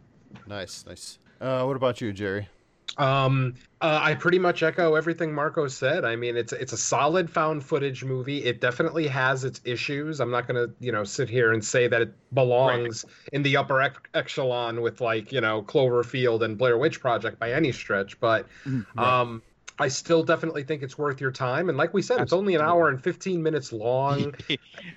[0.48, 1.18] Nice, nice.
[1.40, 2.48] Uh, what about you, Jerry?
[2.98, 6.04] Um, uh, I pretty much echo everything Marco said.
[6.04, 8.44] I mean, it's it's a solid found footage movie.
[8.44, 10.20] It definitely has its issues.
[10.20, 13.82] I'm not gonna, you know, sit here and say that it belongs in the upper
[13.82, 18.18] ec- echelon with like, you know, Cloverfield and Blair Witch Project by any stretch.
[18.18, 18.46] But
[18.96, 19.42] um,
[19.78, 21.68] I still definitely think it's worth your time.
[21.68, 24.34] And like we said, it's only an hour and 15 minutes long.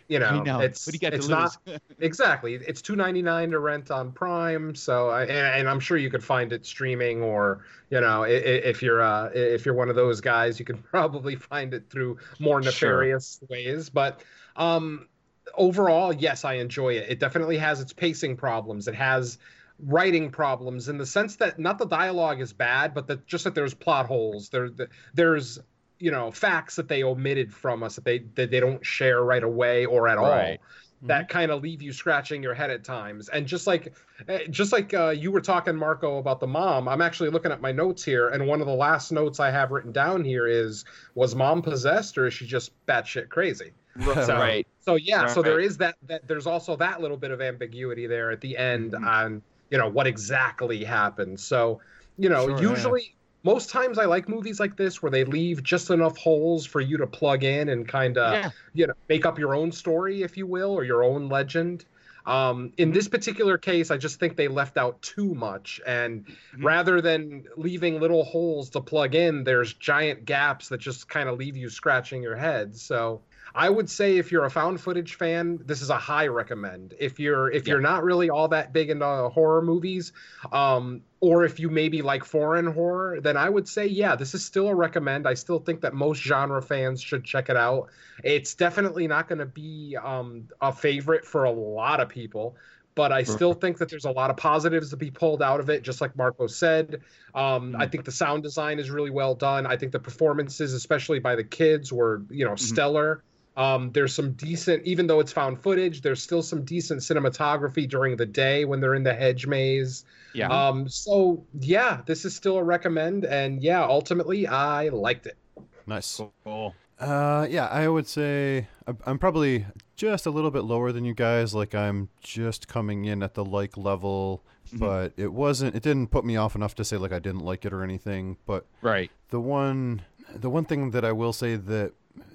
[0.07, 0.59] You know, know.
[0.59, 1.55] it's what do you got it's not
[1.99, 2.55] exactly.
[2.55, 4.75] It's two ninety nine to rent on Prime.
[4.75, 8.81] So, I, and, and I'm sure you could find it streaming, or you know, if
[8.81, 12.61] you're uh, if you're one of those guys, you can probably find it through more
[12.61, 12.71] Sure.
[12.71, 13.89] nefarious ways.
[13.89, 14.21] But
[14.55, 15.07] um,
[15.55, 17.09] overall, yes, I enjoy it.
[17.09, 18.87] It definitely has its pacing problems.
[18.87, 19.37] It has
[19.85, 23.55] writing problems in the sense that not the dialogue is bad, but that just that
[23.55, 24.49] there's plot holes.
[24.49, 24.69] There,
[25.13, 25.59] there's
[25.99, 29.43] you know facts that they omitted from us that they that they don't share right
[29.43, 30.29] away or at all.
[30.29, 30.59] Right.
[31.03, 33.93] That kind of leave you scratching your head at times, and just like,
[34.27, 36.89] eh, just like uh, you were talking, Marco, about the mom.
[36.89, 39.71] I'm actually looking at my notes here, and one of the last notes I have
[39.71, 40.83] written down here is:
[41.15, 43.71] Was mom possessed, or is she just batshit crazy?
[44.03, 44.67] So, Right.
[44.81, 48.31] So yeah, so there is that, that there's also that little bit of ambiguity there
[48.31, 49.07] at the end Mm-hmm.
[49.07, 51.39] on you know what exactly happened.
[51.39, 51.81] So
[52.17, 52.93] you know, Sure, yeah.
[52.93, 56.81] usually most times I like movies like this where they leave just enough holes for
[56.81, 58.51] you to plug in and kind of Yeah.
[58.73, 61.85] you know make up your own story, if you will, or your own legend.
[62.25, 66.63] Um, in this particular case, I just think they left out too much, and Mm-hmm.
[66.63, 71.39] rather than leaving little holes to plug in, there's giant gaps that just kind of
[71.39, 72.75] leave you scratching your head.
[72.77, 73.23] So
[73.55, 76.93] I would say if you're a found footage fan, this is a high recommend.
[76.99, 80.11] If you're if you're not really all that big into horror movies,
[80.51, 84.45] um, or if you maybe like foreign horror, then I would say yeah, this is
[84.45, 85.27] still a recommend.
[85.27, 87.89] I still think that most genre fans should check it out.
[88.23, 92.55] It's definitely not going to be um, a favorite for a lot of people.
[92.95, 95.69] But I still think that there's a lot of positives to be pulled out of
[95.69, 97.01] it, just like Marco said.
[97.33, 99.65] Um, I think the sound design is really well done.
[99.65, 103.23] I think the performances, especially by the kids, were you know stellar.
[103.59, 108.15] Um, there's some decent, even though it's found footage, there's still some decent cinematography during
[108.15, 110.05] the day when they're in the hedge maze.
[110.33, 110.47] Yeah.
[110.47, 115.37] Um, so yeah, this is still a recommend, and yeah, ultimately I liked it.
[115.85, 116.21] Nice.
[116.45, 116.73] Cool.
[116.99, 121.13] Uh, yeah, I would say I'm- I'm probably just a little bit lower than you
[121.13, 121.53] guys.
[121.53, 124.43] Like I'm just coming in at the like level,
[124.73, 125.75] but it wasn't.
[125.75, 128.37] It didn't put me off enough to say like I didn't like it or anything.
[128.45, 129.11] But Right.
[129.29, 130.03] the one,
[130.33, 131.93] the one thing that I will say that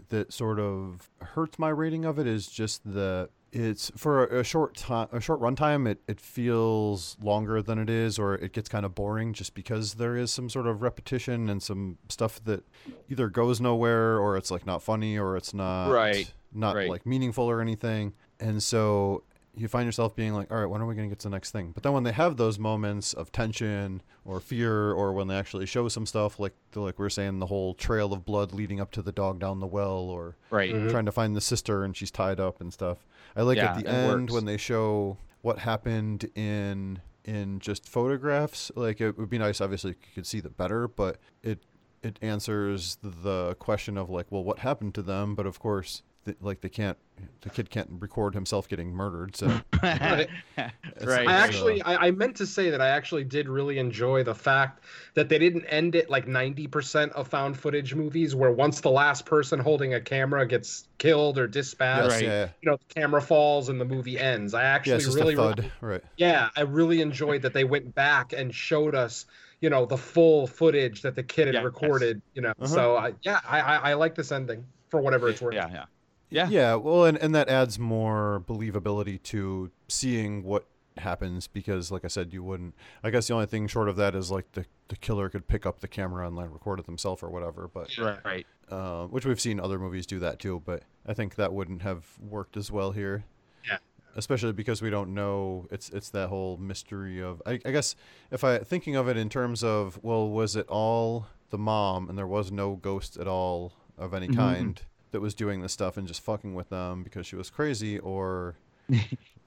[0.09, 4.45] that sort of hurts my rating of it is just the it's for a, a
[4.45, 5.89] short time, a short runtime.
[5.89, 9.95] It it feels longer than it is, or it gets kind of boring just because
[9.95, 12.65] there is some sort of repetition and some stuff that
[13.09, 16.89] either goes nowhere, or it's like not funny, or it's not Right, not right.
[16.91, 18.15] like meaningful or anything.
[18.41, 19.23] And so
[19.57, 21.35] you find yourself being like, all right, when are we going to get to the
[21.35, 21.71] next thing?
[21.73, 25.67] But then when they have those moments of tension or fear, or when they actually
[25.67, 28.81] show some stuff, like the, like we are saying, the whole trail of blood leading
[28.81, 30.73] up to the dog down the well, or Right.
[30.75, 30.91] Mm-hmm.
[30.91, 33.07] trying to find the sister and she's tied up and stuff.
[33.37, 34.33] I like Yeah, at the end works.
[34.33, 38.71] when they show what happened in in just photographs.
[38.75, 41.61] Like it would be nice, obviously, if you could see that better, but it
[42.03, 45.35] it answers the question of like, well, what happened to them?
[45.35, 46.97] But of course, th- like they can't,
[47.43, 49.37] the kid can't record himself getting murdered.
[49.37, 49.47] So
[49.83, 50.29] Right.
[50.57, 50.73] it's-
[51.07, 51.27] Right.
[51.29, 54.85] I actually, I, I meant to say that I actually did really enjoy the fact
[55.15, 59.27] that they didn't end it like 90% of found footage movies, where once the last
[59.27, 62.49] person holding a camera gets killed or dispatched, Yes, yeah.
[62.63, 64.55] you know, the camera falls and the movie ends.
[64.55, 66.03] I actually it's just really, a thud, right?
[66.17, 69.27] yeah, I really enjoyed that they went back and showed us,
[69.61, 71.65] you know, the full footage that the kid had Yes.
[71.65, 72.21] recorded.
[72.35, 72.67] You know, Uh-huh.
[72.67, 75.55] so I, yeah, I, I, I like this ending for whatever it's worth.
[75.55, 75.69] Yeah.
[75.73, 75.85] Yeah.
[76.31, 76.49] Yeah.
[76.49, 80.67] Yeah, well, and, and that adds more believability to seeing what
[80.97, 82.75] happens because, like I said, you wouldn't.
[83.03, 85.65] I guess the only thing short of that is like the, the killer could pick
[85.67, 87.69] up the camera and like record it themselves or whatever.
[87.73, 88.19] But Right.
[88.25, 88.47] Right.
[88.71, 90.63] uh, which we've seen other movies do that too.
[90.65, 93.25] But I think that wouldn't have worked as well here.
[93.69, 93.79] Yeah.
[94.17, 95.67] Especially because we don't know.
[95.71, 97.43] It's it's that whole mystery of.
[97.47, 97.95] I, I guess
[98.31, 102.17] if I thinking of it in terms of well, was it all the mom and
[102.19, 104.81] there was no ghost at all of any kind
[105.15, 108.57] that was doing this stuff and just fucking with them because she was crazy, or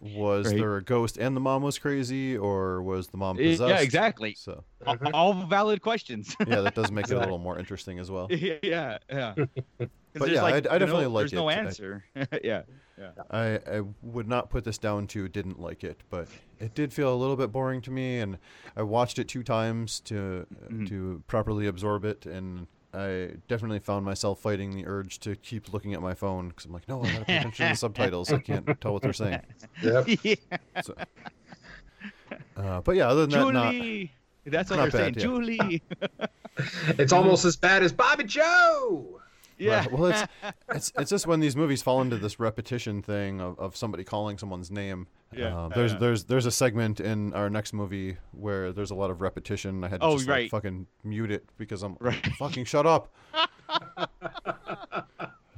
[0.01, 0.55] was Right.
[0.57, 3.70] there a ghost and the mom was crazy, or was the mom possessed?
[3.70, 4.34] Yeah, exactly.
[4.36, 6.36] So All, all valid questions.
[6.47, 8.28] yeah, that does make it a little more interesting as well.
[8.32, 8.97] yeah.
[9.11, 9.34] yeah.
[10.13, 11.53] But yeah, like, I- I no- definitely like There's no it.
[11.53, 12.03] I- answer.
[12.43, 12.63] yeah.
[12.99, 13.11] Yeah.
[13.30, 16.28] I, I would not put this down to didn't like it, but
[16.59, 18.39] it did feel a little bit boring to me, and
[18.76, 20.86] I watched it two times to Mm-hmm.
[20.86, 25.93] to properly absorb it, and I definitely found myself fighting the urge to keep looking
[25.93, 28.31] at my phone because I'm like, no, I gotta pay attention to the subtitles.
[28.31, 29.41] I can't tell what they're saying.
[29.83, 30.07] Yep.
[30.23, 30.35] yeah.
[30.83, 30.95] So,
[32.55, 34.11] uh, but yeah, other than that, not, Julie.
[34.45, 35.13] That's what not they're saying.
[35.13, 35.27] bad, yeah.
[35.27, 35.81] Julie.
[36.97, 39.21] It's almost as bad as Bobby Joe.
[39.58, 39.80] Yeah.
[39.80, 39.91] Right.
[39.91, 40.24] Well, it's
[40.70, 44.38] it's it's just when these movies fall into this repetition thing of, of somebody calling
[44.38, 45.08] someone's name.
[45.36, 45.55] Yeah.
[45.58, 45.97] Uh, there's Yeah.
[45.99, 49.84] there's there's a segment in our next movie where there's a lot of repetition.
[49.84, 50.49] I had to Oh, just like, right.
[50.51, 52.26] fucking mute it because I'm Right.
[52.39, 53.14] fucking shut up.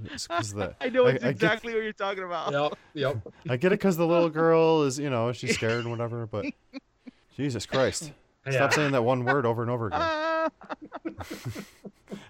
[0.05, 2.53] It's 'cause the- I know it's I, exactly what you're talking about.
[2.53, 2.77] Yep.
[2.93, 3.33] Yep.
[3.49, 6.45] I get it because the little girl is you know she's scared and whatever, but
[7.35, 8.13] Jesus Christ.
[8.45, 8.53] Yeah.
[8.53, 10.49] Stop saying that one word over and over again.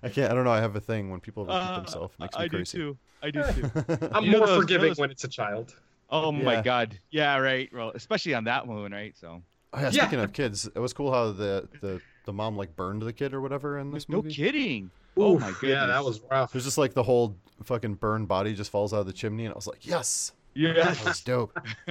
[0.04, 0.32] I can't.
[0.32, 0.52] I don't know.
[0.52, 2.14] I have a thing when people repeat Uh, themselves.
[2.20, 2.78] Makes me crazy.
[2.78, 2.98] I do too.
[3.24, 4.10] I do too.
[4.14, 5.76] I'm You more those- forgiving those- when it's a child.
[6.10, 6.98] Oh my god.
[7.12, 7.70] Yeah, right.
[7.74, 9.16] Well, especially on that one, right?
[9.18, 9.42] So.
[9.74, 10.02] Oh, yeah, Yeah.
[10.04, 13.34] Speaking of kids, it was cool how the, the the mom like burned the kid
[13.34, 14.30] or whatever in this movie.
[14.30, 14.90] No kidding.
[15.18, 15.64] oh Oof, my goodness.
[15.64, 16.52] Yeah, that was rough.
[16.52, 19.54] There's just like the whole fucking burned body just falls out of the chimney, and
[19.54, 20.74] I was like, yes, Yeah.
[20.74, 21.54] that was dope.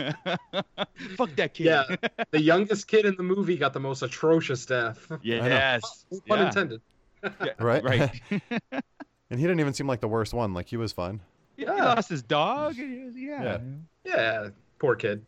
[1.16, 1.66] Fuck that kid.
[1.66, 1.84] Yeah,
[2.30, 5.11] the youngest kid in the movie got the most atrocious death.
[5.22, 6.04] yes.
[6.11, 6.46] No pun Yeah.
[6.46, 6.80] intended.
[7.23, 7.83] Yeah, Right?
[7.85, 8.21] Right.
[9.31, 10.55] And he didn't even seem like the worst one.
[10.55, 11.21] Like he was fine.
[11.57, 11.73] He Yeah.
[11.95, 12.77] lost his dog.
[12.79, 13.43] was- Yeah.
[13.43, 13.59] Yeah.
[14.05, 14.49] Yeah,
[14.79, 15.23] poor kid.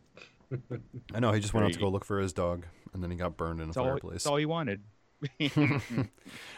[1.13, 3.15] I know he just went out to go look for his dog, and then he
[3.17, 4.13] got burned in a That's all, fireplace.
[4.23, 4.81] that's all he wanted.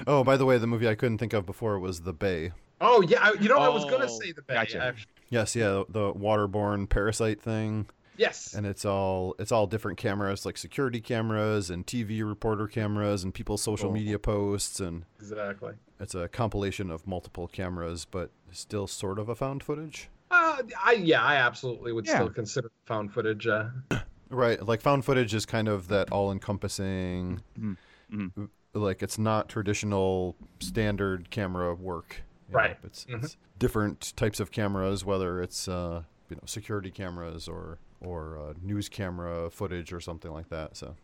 [0.08, 2.52] oh, by the way, the movie I couldn't think of before was The Bay.
[2.82, 4.54] Oh yeah, I, you know I was gonna Oh, say the Bay.
[4.56, 4.82] gotcha.
[4.84, 5.12] actually.
[5.30, 8.53] Yes, yeah, the waterborne parasite thing, Yes.
[8.53, 13.34] and it's all it's all different cameras, like security cameras and TV reporter cameras and
[13.34, 13.93] people's social Cool.
[13.93, 15.74] media posts, and Exactly.
[15.99, 20.09] it's a compilation of multiple cameras, but still sort of a found footage.
[20.32, 22.16] Uh, I yeah, I absolutely would Yeah.
[22.16, 23.47] still consider found footage.
[23.47, 23.70] Uh,
[24.30, 27.41] Right, like found footage is kind of that all-encompassing.
[27.59, 27.78] Mhm,
[28.11, 28.49] mhm.
[28.74, 32.24] Like it's not traditional standard camera work.
[32.49, 32.78] you know, Right.
[32.84, 33.24] It's, Mhm.
[33.24, 38.54] it's different types of cameras, whether it's uh, you know security cameras or or uh,
[38.62, 40.76] news camera footage or something like that.
[40.78, 40.95] So.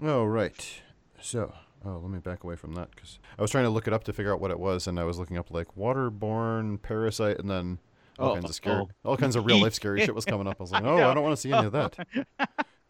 [0.00, 0.80] right.
[1.20, 1.52] So.
[1.84, 4.02] Oh, let me back away from that because I was trying to look it up
[4.04, 7.48] to figure out what it was, and I was looking up like waterborne parasite, and
[7.48, 7.78] then
[8.18, 8.88] all Oh, kinds of scary, oh.
[9.04, 10.56] all kinds of real life scary shit was coming up.
[10.58, 11.96] I was like, oh, I don't want to see any of that.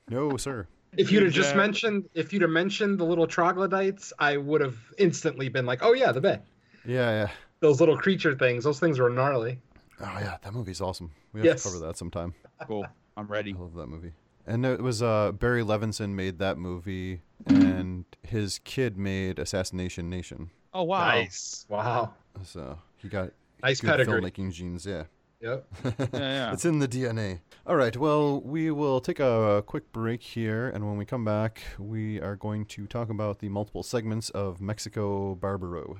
[0.08, 0.68] No, sir.
[0.96, 1.62] If you'd have just Exactly.
[1.62, 5.94] mentioned, if you'd have mentioned the little troglodytes, I would have instantly been like, "Oh
[5.94, 6.38] yeah, the Bay."
[6.86, 7.28] Yeah, yeah.
[7.58, 8.62] Those little creature things.
[8.62, 9.58] Those things were gnarly.
[10.00, 11.10] Oh yeah, that movie's awesome.
[11.32, 11.64] We have Yes.
[11.64, 12.34] to cover that sometime.
[12.66, 12.86] Cool.
[13.16, 13.54] I'm ready.
[13.56, 14.12] I love that movie.
[14.46, 20.50] And it was uh, Barry Levinson made that movie, and his kid made Assassination Nation.
[20.72, 21.08] Oh wow.
[21.08, 21.66] Nice.
[21.68, 22.12] Wow.
[22.44, 23.30] So he got
[23.62, 24.20] Nice good pedigree.
[24.20, 24.86] filmmaking genes.
[24.86, 25.04] Yeah.
[25.40, 25.66] Yep.
[25.84, 26.52] Yeah, yeah.
[26.52, 27.40] It's in the DNA.
[27.66, 27.96] All right.
[27.96, 32.36] Well, we will take a quick break here, and when we come back, we are
[32.36, 35.98] going to talk about the multiple segments of Mexico Barbaro.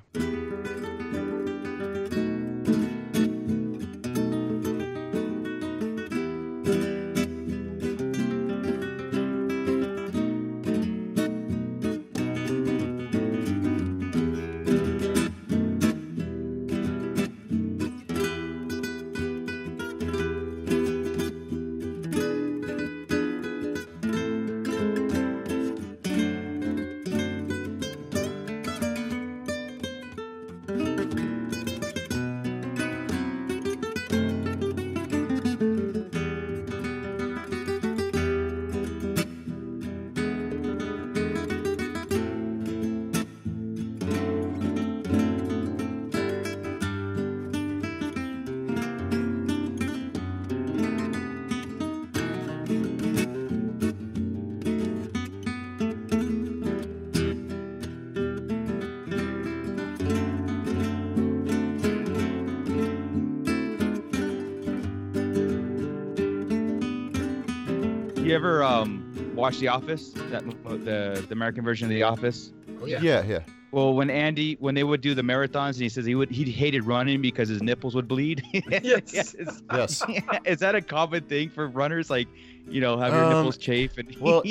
[69.47, 70.11] Watch The Office?
[70.31, 72.53] That the the American version of The Office.
[72.83, 73.01] Oh yeah.
[73.01, 73.41] Yeah, yeah.
[73.73, 76.51] Well, when Andy, when they would do the marathons, and he says he would he
[76.51, 78.43] hated running because his nipples would bleed.
[78.83, 79.35] Yes.
[79.35, 80.03] Is- Yes.
[80.45, 82.11] Is that a common thing for runners?
[82.11, 82.29] Like,
[82.69, 84.43] you know, have your Um, nipples chafe and well-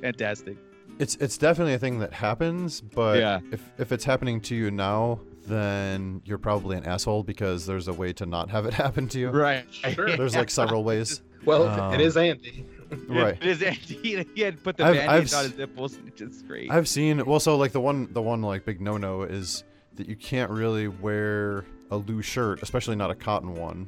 [0.00, 0.56] fantastic.
[0.98, 3.40] It's it's definitely a thing that happens, but Yeah.
[3.50, 7.92] if if it's happening to you now, then you're probably an asshole because there's a
[7.92, 9.30] way to not have it happen to you.
[9.30, 9.64] Right.
[9.70, 10.16] Sure.
[10.16, 11.22] There's like several ways.
[11.44, 12.64] Well, Um, it is Andy.
[13.08, 13.38] Right.
[13.42, 13.78] It is.
[14.34, 16.70] He had put the I've- I've on his nipples, which is great.
[16.70, 19.64] I've seen well, so like the one the one like big no no is
[19.94, 23.86] that you can't really wear a loose shirt, especially not a cotton one,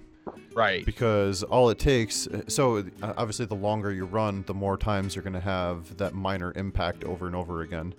[0.54, 0.84] right.
[0.84, 2.28] because all it takes.
[2.48, 6.12] So uh, obviously, the longer you run, the more times you're going to have that
[6.14, 7.94] minor impact over and over again.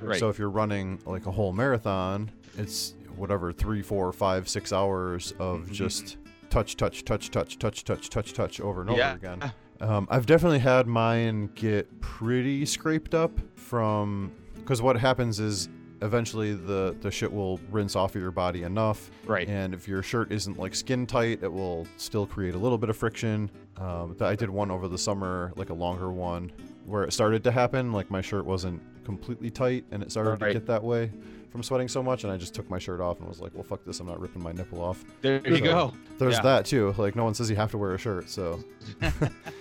[0.00, 0.18] Right.
[0.18, 5.32] So if you're running like a whole marathon, it's whatever three, four, five, six hours
[5.38, 5.72] of Mm-hmm.
[5.72, 6.16] just
[6.48, 9.08] touch, touch, touch, touch, touch, touch, touch, touch over and Yeah.
[9.10, 9.52] over again.
[9.80, 15.68] Um, I've definitely had mine get pretty scraped up from because what happens is
[16.02, 19.48] eventually the the shit will rinse off of your body enough, Right.
[19.48, 22.90] And if your shirt isn't like skin tight, it will still create a little bit
[22.90, 23.50] of friction.
[23.78, 26.52] Um, I did one over the summer, like a longer one,
[26.84, 27.92] where it started to happen.
[27.92, 30.48] Like my shirt wasn't completely tight, and it started Right.
[30.48, 31.10] to get that way
[31.50, 33.62] from sweating so much, and I just took my shirt off and was like, "Well,
[33.64, 33.98] fuck this!
[34.00, 35.92] I'm not ripping my nipple off." There you So, go.
[36.18, 36.42] There's Yeah.
[36.42, 36.94] that too.
[36.98, 38.60] Like no one says you have to wear a shirt, so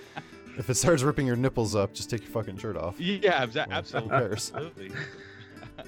[0.60, 2.99] if it starts ripping your nipples up, just take your fucking shirt off.
[2.99, 4.10] Yeah, abso- Who absolutely.
[4.10, 4.51] cares?
[4.53, 4.91] absolutely.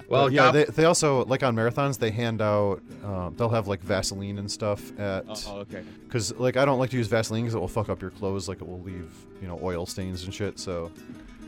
[0.08, 3.50] Well, But yeah, God- they, they also like on marathons they hand out uh, they'll
[3.50, 5.84] have like Vaseline and stuff at Oh, okay.
[6.06, 8.48] because like I don't like to use Vaseline because it will fuck up your clothes
[8.48, 9.12] like it will leave
[9.42, 10.92] you know oil stains and shit so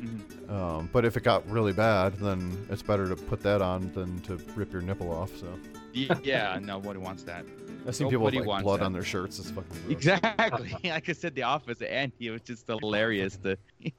[0.01, 0.53] Mm-hmm.
[0.53, 4.19] um, but if it got really bad then it's better to put that on than
[4.23, 5.47] to rip your nipple off so
[5.93, 7.45] Ye- Yeah, nobody wants that.
[7.87, 8.85] I've seen people with Nobody like blood that.
[8.85, 9.91] on their shirts it's fucking gross.
[9.91, 10.77] Exactly.
[10.89, 13.37] like I said, the office, and it was just hilarious.
[13.37, 13.93] To it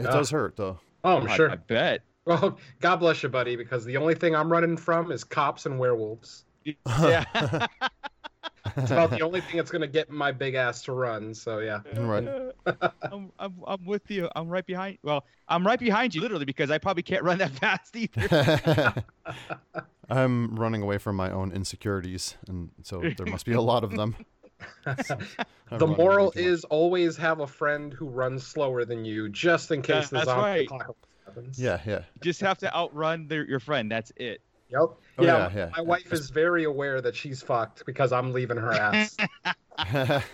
[0.00, 1.50] uh, does hurt though Oh, I'm I- sure.
[1.50, 2.02] I bet.
[2.26, 5.78] Well, God bless you, buddy, because the only thing I'm running from is cops and
[5.78, 6.44] werewolves.
[7.00, 7.24] Yeah.
[8.76, 11.34] It's about the only thing that's gonna get my big ass to run.
[11.34, 11.80] So yeah.
[11.96, 12.28] right
[13.12, 14.28] I'm, I'm, I'm with you.
[14.34, 14.98] I'm right behind.
[15.02, 18.94] Well, I'm right behind you, literally, because I probably can't run that fast either.
[20.10, 23.90] I'm running away from my own insecurities and so there must be a lot of
[23.96, 24.14] them
[24.86, 26.44] I'm the moral way much.
[26.46, 30.26] is always have a friend who runs slower than you, just in case the That's
[30.26, 30.66] zombie right.
[30.66, 31.58] apocalypse happens.
[31.58, 33.90] yeah yeah Just have to outrun their, your friend.
[33.90, 34.40] That's it.
[34.70, 34.90] Yep.
[35.18, 35.70] Oh, yeah, yeah, yeah.
[35.76, 39.16] My wife is very aware that she's fucked because I'm leaving her ass.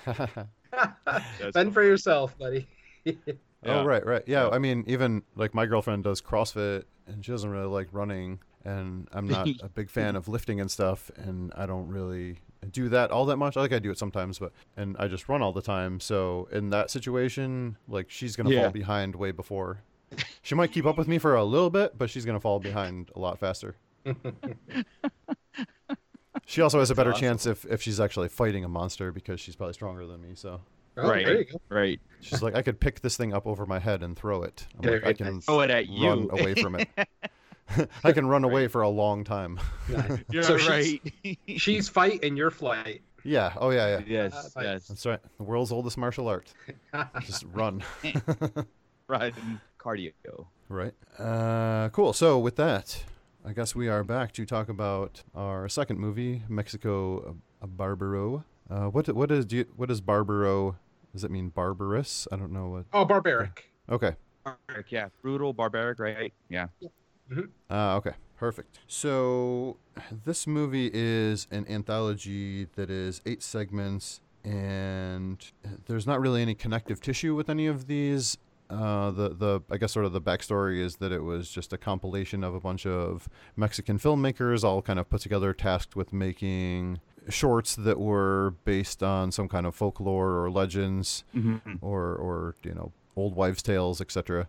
[1.53, 2.67] Fend for yourself, buddy.
[3.65, 4.25] Oh right, right.
[4.27, 8.41] Yeah, I mean, even like my girlfriend does CrossFit, and she doesn't really like running,
[8.65, 12.39] and I'm not a big fan of lifting and stuff, and I don't really
[12.73, 13.57] do that all that much.
[13.57, 16.01] I like I do it sometimes, but and I just run all the time.
[16.01, 18.63] So in that situation, like she's gonna Yeah.
[18.63, 19.79] fall behind way before.
[20.43, 23.13] She might keep up with me for a little bit, but she's gonna fall behind
[23.15, 23.77] a lot faster.
[26.47, 29.55] She also has a better chance if, if she's actually fighting a monster because she's
[29.57, 30.31] probably stronger than me.
[30.35, 30.61] So
[30.97, 31.25] Oh, right.
[31.25, 31.61] there you go.
[31.71, 32.01] Right.
[32.21, 34.67] she's like, I could pick this thing up over my head and throw it.
[34.77, 35.41] I'm There like, I can.
[35.41, 36.07] Throw it at you.
[36.09, 36.89] run away from it.
[38.05, 39.59] I can run away for a long time.
[40.31, 41.39] You're So she's- right.
[41.59, 43.01] She's fight and you're flight.
[43.25, 43.53] yeah.
[43.57, 43.99] Oh yeah.
[43.99, 44.05] Yeah.
[44.07, 44.53] yes.
[44.53, 44.65] Fine.
[44.65, 44.89] Yes.
[44.89, 45.21] That's right.
[45.39, 46.53] The world's oldest martial art.
[47.23, 47.83] Just run.
[49.09, 49.33] Right.
[49.37, 50.13] And cardio.
[50.69, 50.93] right.
[51.19, 52.13] Uh, cool.
[52.13, 53.05] So with that,
[53.45, 58.45] I guess we are back to talk about our second movie, Mexico uh, Barbaro.
[58.71, 60.77] Uh, what what is do you, what is Barbaro?
[61.13, 62.29] Does it mean barbarous?
[62.31, 62.85] I don't know what.
[62.93, 63.73] Oh, barbaric.
[63.91, 64.15] Okay.
[64.45, 65.09] Barbaric, yeah.
[65.23, 66.33] Brutal, barbaric, right?
[66.49, 66.69] Yeah.
[67.69, 68.79] Uh, okay, perfect.
[68.87, 69.77] So
[70.25, 75.45] this movie is an anthology that is eight segments, and
[75.87, 78.39] there's not really any connective tissue with any of these.
[78.73, 81.79] Uh, the the I guess sort of the backstory is that it was just a
[81.79, 86.99] compilation of a bunch of Mexican filmmakers all kind of put together, tasked with making
[87.29, 91.75] shorts that were based on some kind of folklore or legends Mm-hmm.
[91.83, 94.49] or or you know old wives' tales, etc.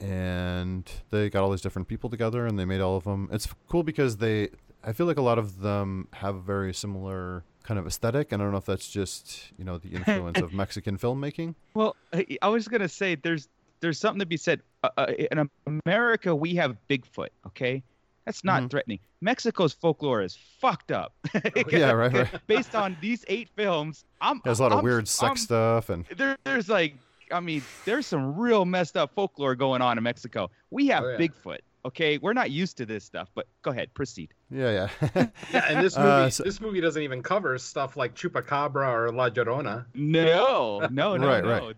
[0.00, 3.28] And they got all these different people together, and they made all of them.
[3.32, 4.48] It's cool because they,
[4.82, 8.44] I feel like a lot of them have very similar kind of aesthetic, and I
[8.44, 11.54] don't know if that's just you know the influence of Mexican filmmaking.
[11.74, 13.48] Well, I I was gonna say there's
[13.80, 14.60] there's something to be said.
[14.84, 15.48] Uh, uh, in
[15.84, 17.28] America, we have Bigfoot.
[17.46, 17.82] Okay,
[18.26, 18.70] that's not Mhm.
[18.70, 18.98] threatening.
[19.20, 21.12] Mexico's folklore is fucked up.
[21.70, 22.28] Yeah, right, right.
[22.46, 25.88] Based on these eight films, I'm There's a lot of I'm- weird sex I'm- stuff,
[25.88, 26.96] and There, there's like,
[27.32, 30.50] I mean, there's some real messed up folklore going on in Mexico.
[30.70, 31.16] We have Oh, yeah.
[31.18, 31.60] Bigfoot.
[31.86, 34.32] Okay, we're not used to this stuff, but go ahead, proceed.
[34.50, 35.26] yeah, yeah.
[35.52, 39.12] Yeah, and this movie, Uh, so- this movie doesn't even cover stuff like Chupacabra or
[39.12, 39.84] La Llorona.
[39.94, 41.72] No, no, no, Right, no.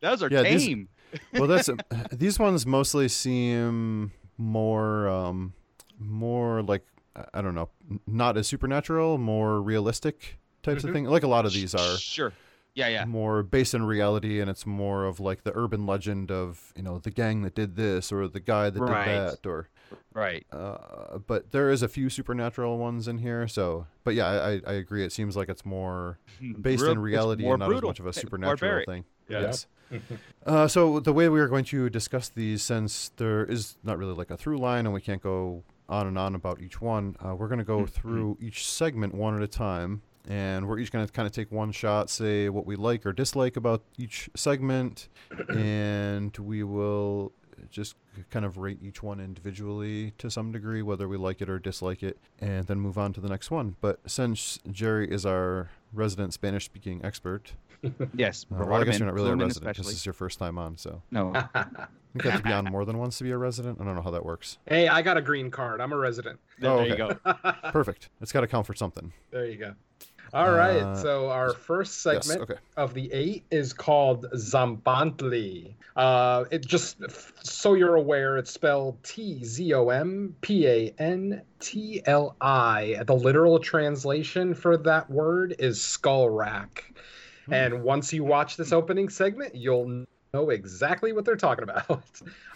[0.00, 0.88] Those are Yeah, these- tame.
[1.34, 1.70] well, that's
[2.10, 5.52] these ones mostly seem more, um,
[6.00, 6.84] more like
[7.14, 7.68] I- I don't know,
[8.08, 10.88] not as supernatural, more realistic types Mhm.
[10.88, 11.08] of things.
[11.08, 11.96] Like a lot of these are.
[11.96, 12.32] Sure.
[12.74, 13.04] Yeah, yeah.
[13.04, 16.98] more based in reality and it's more of like the urban legend of you know
[16.98, 19.04] the gang that did this or the guy that Right.
[19.04, 19.68] did that or
[20.12, 20.44] Right.
[20.52, 24.60] uh, but there is a few supernatural ones in here so but yeah I, I-
[24.66, 26.18] I agree it seems like it's more
[26.60, 28.86] based Real- in reality and not brutal, as much of a supernatural barbaric.
[28.88, 29.40] thing Yeah.
[29.42, 29.66] yes
[30.46, 34.14] uh, so the way we are going to discuss these since there is not really
[34.14, 37.34] like a through line and we can't go on and on about each one uh,
[37.36, 41.04] we're going to go through each segment one at a time and we're each going
[41.06, 45.08] to kind of take one shot say what we like or dislike about each segment
[45.50, 47.32] and we will
[47.70, 47.94] just
[48.30, 52.02] kind of rate each one individually to some degree whether we like it or dislike
[52.02, 56.32] it and then move on to the next one but since jerry is our resident
[56.32, 57.52] spanish speaking expert
[58.14, 58.46] Yes.
[58.50, 59.76] uh, well, I guess you're not really a Flumen resident.
[59.76, 61.34] This is your first time on, so No.
[62.14, 63.78] you have to be on more than once to be a resident.
[63.78, 64.56] I don't know how that works.
[64.66, 65.82] Hey, I got a green card.
[65.82, 66.40] I'm a resident.
[66.58, 67.14] There, Oh, there you go.
[67.72, 68.08] Perfect.
[68.22, 69.12] It's got to count for something.
[69.30, 69.74] There you go.
[70.34, 70.82] All right.
[70.82, 72.60] Uh, so our first yes, segment okay.
[72.76, 75.74] of the eight is called Tzompantli.
[75.94, 76.96] Uh, it just
[77.44, 83.00] so you're aware, it's spelled T Z O M P A N T L I.
[83.06, 86.92] The literal translation for that word is skull rack.
[87.46, 87.54] Hmm.
[87.54, 91.88] And once you watch this opening segment, you'll know exactly what they're talking about.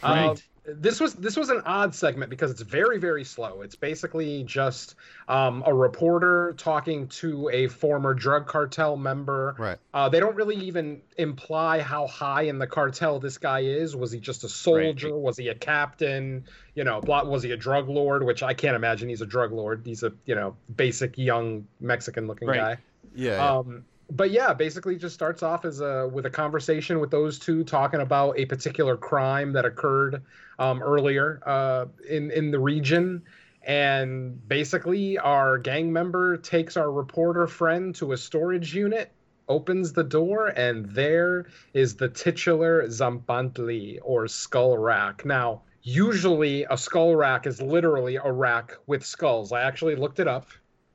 [0.03, 0.31] Right.
[0.31, 0.37] Um,
[0.77, 3.63] this was this was an odd segment because it's very very slow.
[3.63, 4.95] It's basically just
[5.27, 9.57] um, a reporter talking to a former drug cartel member.
[9.59, 9.79] Right.
[9.95, 13.97] Uh, they don't really even imply how high in the cartel this guy is.
[13.97, 15.17] Was he just a soldier?
[15.17, 16.45] Was he a captain?
[16.75, 18.23] You know, blah, was he a drug lord?
[18.25, 19.83] Which I can't imagine he's a drug lord.
[19.85, 22.59] He's a you know basic young Mexican looking Right.
[22.59, 22.77] guy.
[23.15, 23.63] Yeah.
[23.65, 23.79] yeah.
[24.11, 28.01] But yeah, basically just starts off as a with a conversation with those two talking
[28.01, 30.23] about a particular crime that occurred
[30.59, 33.23] um, earlier uh, in in the region,
[33.63, 39.13] and basically our gang member takes our reporter friend to a storage unit,
[39.47, 45.27] opens the door, and there is the titular Tzompantli or skull rack.
[45.27, 49.53] Now, usually a skull rack is literally a rack with skulls.
[49.53, 50.49] I actually looked it up.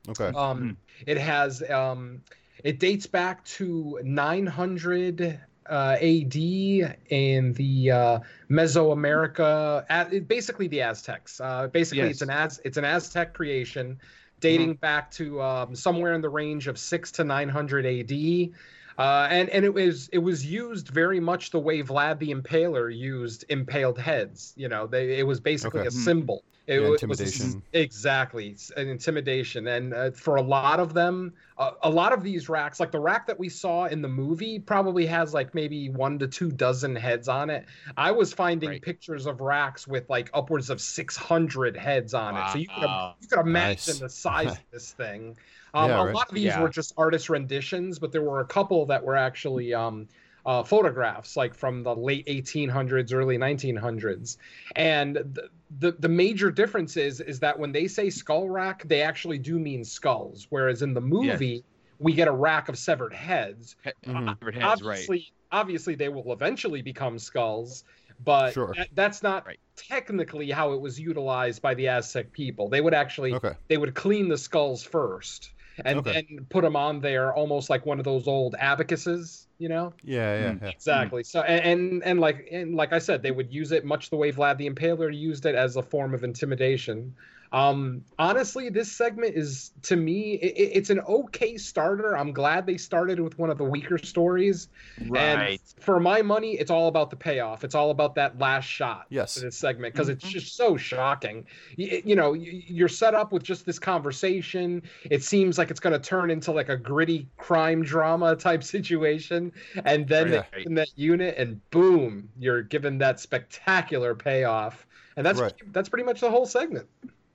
[0.09, 0.31] okay.
[0.35, 2.21] Um, It has um,
[2.63, 5.39] it dates back to 900
[5.69, 11.39] uh, AD in the uh, Mesoamerica, basically the Aztecs.
[11.39, 13.99] Uh, basically, it's an Az it's an Aztec creation
[14.39, 18.49] dating back to um, somewhere in the range of six to 900 AD.
[18.97, 22.95] Uh, and and it was it was used very much the way Vlad the Impaler
[22.95, 24.53] used impaled heads.
[24.55, 25.87] You know, they it was basically Okay.
[25.87, 26.03] a Mhm.
[26.03, 26.43] symbol.
[26.65, 31.71] It, Yeah, wa- was exactly, an intimidation, and uh, for a lot of them, uh,
[31.83, 35.05] a lot of these racks, like the rack that we saw in the movie, probably
[35.05, 37.65] has like maybe one to two dozen heads on it.
[37.97, 38.79] I was finding Right.
[38.79, 42.47] pictures of racks with like upwards of six hundred heads on it.
[42.47, 43.99] So you could you could imagine Nice.
[43.99, 45.35] the size of this thing.
[45.73, 46.17] Um, Yeah, a right.
[46.17, 46.57] lot of these Yeah.
[46.57, 50.07] were just artist renditions, but there were a couple that were actually um,
[50.45, 54.37] uh, photographs, like from the late 1800s, early 1900s.
[54.75, 59.01] And the, the the major difference is is that when they say skull rack, they
[59.01, 61.65] actually do mean skulls, whereas in the movie
[61.99, 63.75] we get a rack of severed heads.
[64.05, 64.39] Mhm.
[64.39, 65.11] Severed heads, right?
[65.11, 67.83] obviously, obviously they will eventually become skulls,
[68.19, 68.77] but Sure.
[68.77, 69.59] that, that's not Right.
[69.75, 72.69] technically how it was utilized by the Aztec people.
[72.69, 73.53] They would actually Okay.
[73.69, 75.53] they would clean the skulls first
[75.85, 76.13] and Okay.
[76.13, 79.93] then put them on there almost like one of those old abacuses, you know?
[80.03, 80.61] Yeah, yeah, Mm.
[80.61, 80.69] yeah.
[80.69, 81.23] Exactly.
[81.23, 84.17] So and, and and like and like I said, they would use it much the
[84.17, 87.15] way Vlad the Impaler used it as a form of intimidation.
[87.53, 92.17] Um, honestly, this segment is to me, it, it- it's an okay starter.
[92.17, 94.69] I'm glad they started with one of the weaker stories.
[95.07, 95.21] Right.
[95.21, 97.63] And for my money, it's all about the payoff.
[97.63, 99.05] It's all about that last shot.
[99.09, 99.35] Yes.
[99.35, 101.45] For this segment because it's just so shocking.
[101.77, 104.81] You, you know, you- you're set up with just this conversation.
[105.11, 109.51] It seems like it's going to turn into like a gritty crime drama type situation,
[109.85, 110.45] and then Right.
[110.55, 114.87] they in that unit, and boom, you're given that spectacular payoff.
[115.17, 115.53] And that's Right.
[115.71, 116.87] that's pretty much the whole segment.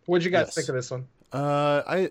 [0.09, 0.54] What'd you guys Yes.
[0.54, 1.06] think of this one?
[1.32, 2.11] Uh, I,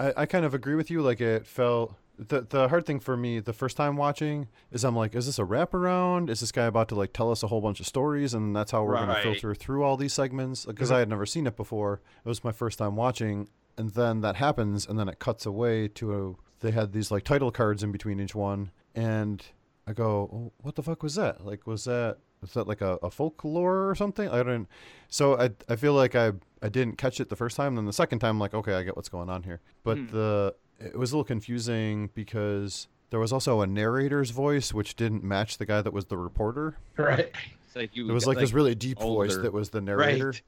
[0.00, 1.00] I, I kind of agree with you.
[1.00, 4.96] Like it felt the the hard thing for me the first time watching is I'm
[4.96, 6.28] like, is this a wraparound?
[6.28, 8.72] Is this guy about to like tell us a whole bunch of stories, and that's
[8.72, 10.66] how we're gonna filter through all these segments?
[10.66, 12.00] Because I had never seen it before.
[12.24, 13.48] It was my first time watching,
[13.78, 16.34] and then that happens, and then it cuts away to a,
[16.64, 19.44] they had these like title cards in between each one, and
[19.86, 21.44] I go, oh, what the fuck was that?
[21.46, 24.28] Like, was that was that like a, a folklore or something?
[24.28, 24.68] I don't.
[25.08, 26.32] So I I feel like I
[26.62, 27.74] I didn't catch it the first time.
[27.74, 29.60] Then the second time, I'm like, okay, I get what's going on here.
[29.82, 30.06] But Hmm.
[30.08, 35.22] the it was a little confusing because there was also a narrator's voice which didn't
[35.22, 36.76] match the guy that was the reporter.
[36.96, 37.30] Right.
[37.66, 40.28] It's like you It was got, like, this really deep voice that was the narrator.
[40.28, 40.42] Right.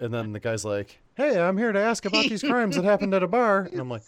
[0.00, 3.12] And then the guy's like, "Hey, I'm here to ask about these crimes that happened
[3.14, 4.02] at a bar." And I'm like,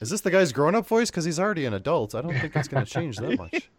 [0.00, 1.10] "Is this the guy's grown-up voice?
[1.10, 2.14] Because he's already an adult.
[2.14, 3.70] I don't think it's going to change that much.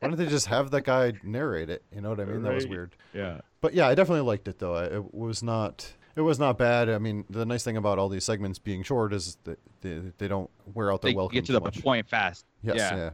[0.00, 1.82] Why don't they just have that guy narrate it?
[1.94, 2.42] You know what I mean?
[2.42, 2.94] That was weird.
[3.12, 3.40] Yeah.
[3.60, 4.76] But yeah, I definitely liked it though.
[4.76, 5.92] It was not.
[6.16, 6.88] It was not bad.
[6.88, 10.26] I mean, the nice thing about all these segments being short is that they, they
[10.26, 11.80] don't wear out their They welcome get to the much.
[11.80, 12.44] point fast.
[12.62, 13.10] Yes, yeah.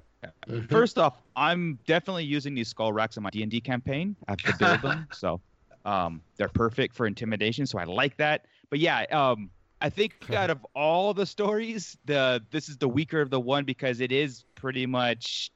[0.49, 0.61] yeah.
[0.71, 4.17] First off, I'm definitely using these skull racks in my D and D campaign.
[4.27, 5.39] I have to build them, so
[5.85, 7.67] um, they're perfect for intimidation.
[7.67, 8.47] So I like that.
[8.71, 9.51] But yeah, um,
[9.85, 13.65] I think out of all the stories, the this is the weaker of the one
[13.65, 15.53] because it is pretty much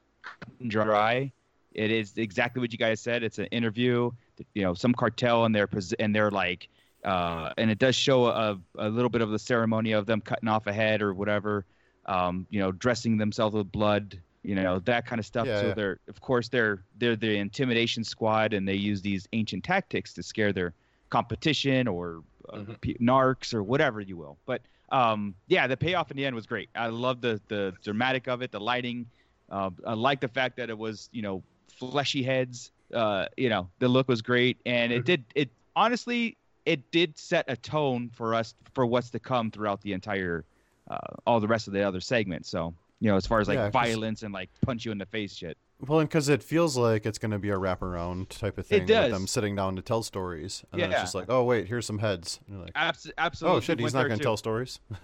[0.67, 1.31] dry.
[1.73, 3.23] It is exactly what you guys said.
[3.23, 4.11] It's an interview.
[4.53, 5.67] You know, some cartel and they're
[5.97, 6.69] and they're like,
[7.03, 10.47] uh, and it does show a, a little bit of the ceremony of them cutting
[10.47, 11.65] off a head or whatever.
[12.05, 14.21] Um, you know, dressing themselves with blood.
[14.43, 15.47] You know that kind of stuff.
[15.47, 15.73] Yeah, so yeah.
[15.73, 20.21] they're, of course, they're they're the intimidation squad, and they use these ancient tactics to
[20.21, 20.75] scare their
[21.09, 24.37] competition or uh, p- narcs or whatever you will.
[24.45, 26.69] But um, yeah, the payoff in the end was great.
[26.75, 29.05] I love the the dramatic of it, the lighting.
[29.49, 31.43] Uh, I like the fact that it was you know
[31.77, 32.71] fleshy heads.
[32.93, 37.45] Uh, you know the look was great, and it did it honestly it did set
[37.47, 40.43] a tone for us for what's to come throughout the entire
[40.89, 42.49] uh, all the rest of the other segments.
[42.49, 44.97] So You know, as far as like Yeah, 'cause- violence and like punch you in
[44.97, 45.57] the face shit.
[45.87, 48.81] Well, and because it feels like it's going to be a wraparound type of thing.
[48.81, 49.03] It does.
[49.05, 50.61] With them sitting down to tell stories.
[50.73, 52.39] And then it's just like, oh, wait, here's some heads.
[52.47, 53.57] And you're like, Abs- absolutely.
[53.57, 54.79] oh, shit, he's not going to tell stories.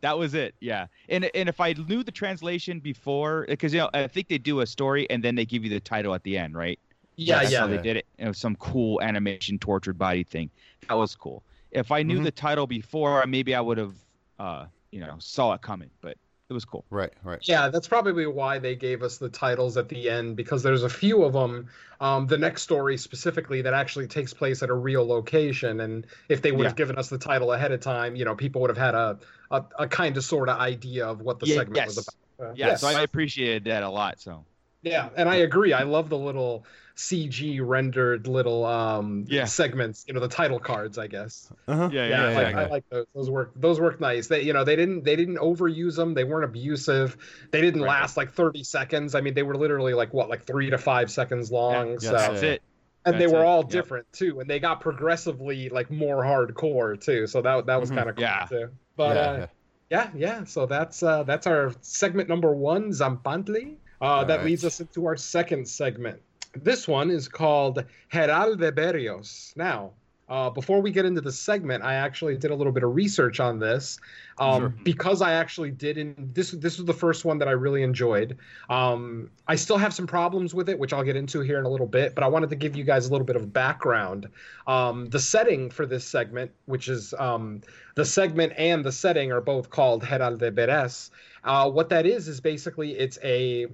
[0.00, 0.54] That was it.
[0.60, 4.38] Yeah, and and if I knew the translation before, because you know I think they
[4.38, 6.78] do a story and then they give you the title at the end, right?
[7.16, 7.60] Yeah, That's yeah.
[7.60, 8.06] how they did it.
[8.18, 10.50] It was some cool animation tortured body thing.
[10.88, 11.44] That was cool.
[11.70, 12.24] If I knew Mhm.
[12.24, 13.94] the title before, maybe I would have,
[14.40, 15.90] uh, you know, saw it coming.
[16.00, 16.16] But
[16.48, 16.86] it was cool.
[16.90, 17.42] right, right.
[17.44, 20.88] Yeah, that's probably why they gave us the titles at the end because there's a
[20.88, 21.68] few of them.
[22.00, 26.40] Um, the next story specifically that actually takes place at a real location, and if
[26.40, 28.78] they would have given us the title ahead of time, you know, people would have
[28.78, 29.18] had a
[29.50, 32.14] a, a kind of sort of idea of what the Yeah, segment was about.
[32.40, 34.20] Uh, Yeah, so I appreciated that a lot.
[34.20, 34.46] So
[34.82, 35.72] Yeah, and I agree.
[35.72, 36.66] I love the little
[36.96, 39.44] CG rendered little um Yeah.
[39.46, 41.52] segments, you know, the title cards, I guess.
[41.68, 41.88] Uh-huh.
[41.92, 42.60] yeah, Yeah, I, yeah, like, yeah.
[42.60, 43.06] I like those.
[43.14, 43.52] Those work.
[43.56, 44.26] Those work nice.
[44.26, 46.14] They, you know, they didn't they didn't overuse them.
[46.14, 47.16] They weren't abusive.
[47.52, 47.88] They didn't Right.
[48.00, 49.14] last like 30 seconds.
[49.14, 51.98] I mean, they were literally like what, like three to five seconds long.
[52.00, 52.62] Yeah, so That's it.
[53.04, 53.46] and they were it.
[53.46, 53.70] all Yep.
[53.72, 57.26] different too, and they got progressively like more hardcore too.
[57.28, 57.94] So that that was Mhm.
[57.96, 58.46] kind of cool Yeah.
[58.48, 58.70] too.
[58.96, 59.46] But yeah, uh, yeah.
[59.90, 60.44] yeah, yeah.
[60.44, 63.78] So that's uh, that's our segment number one, Tzompantli.
[64.02, 64.46] Uh, that Right.
[64.46, 66.20] leads us into our second segment.
[66.54, 69.56] This one is called Jaral de Berrios.
[69.56, 69.92] Now,
[70.28, 73.38] uh, before we get into the segment, I actually did a little bit of research
[73.38, 73.98] on this
[74.38, 74.74] um, Sure.
[74.82, 75.98] because I actually did.
[75.98, 78.36] In this, this was the first one that I really enjoyed.
[78.68, 81.68] Um, I still have some problems with it, which I'll get into here in a
[81.68, 82.14] little bit.
[82.14, 84.26] But I wanted to give you guys a little bit of background.
[84.66, 87.60] Um, the setting for this segment, which is um,
[87.94, 91.10] the segment and the setting, are both called Jaral de Beres.
[91.44, 93.68] Uh, what that is is basically it's a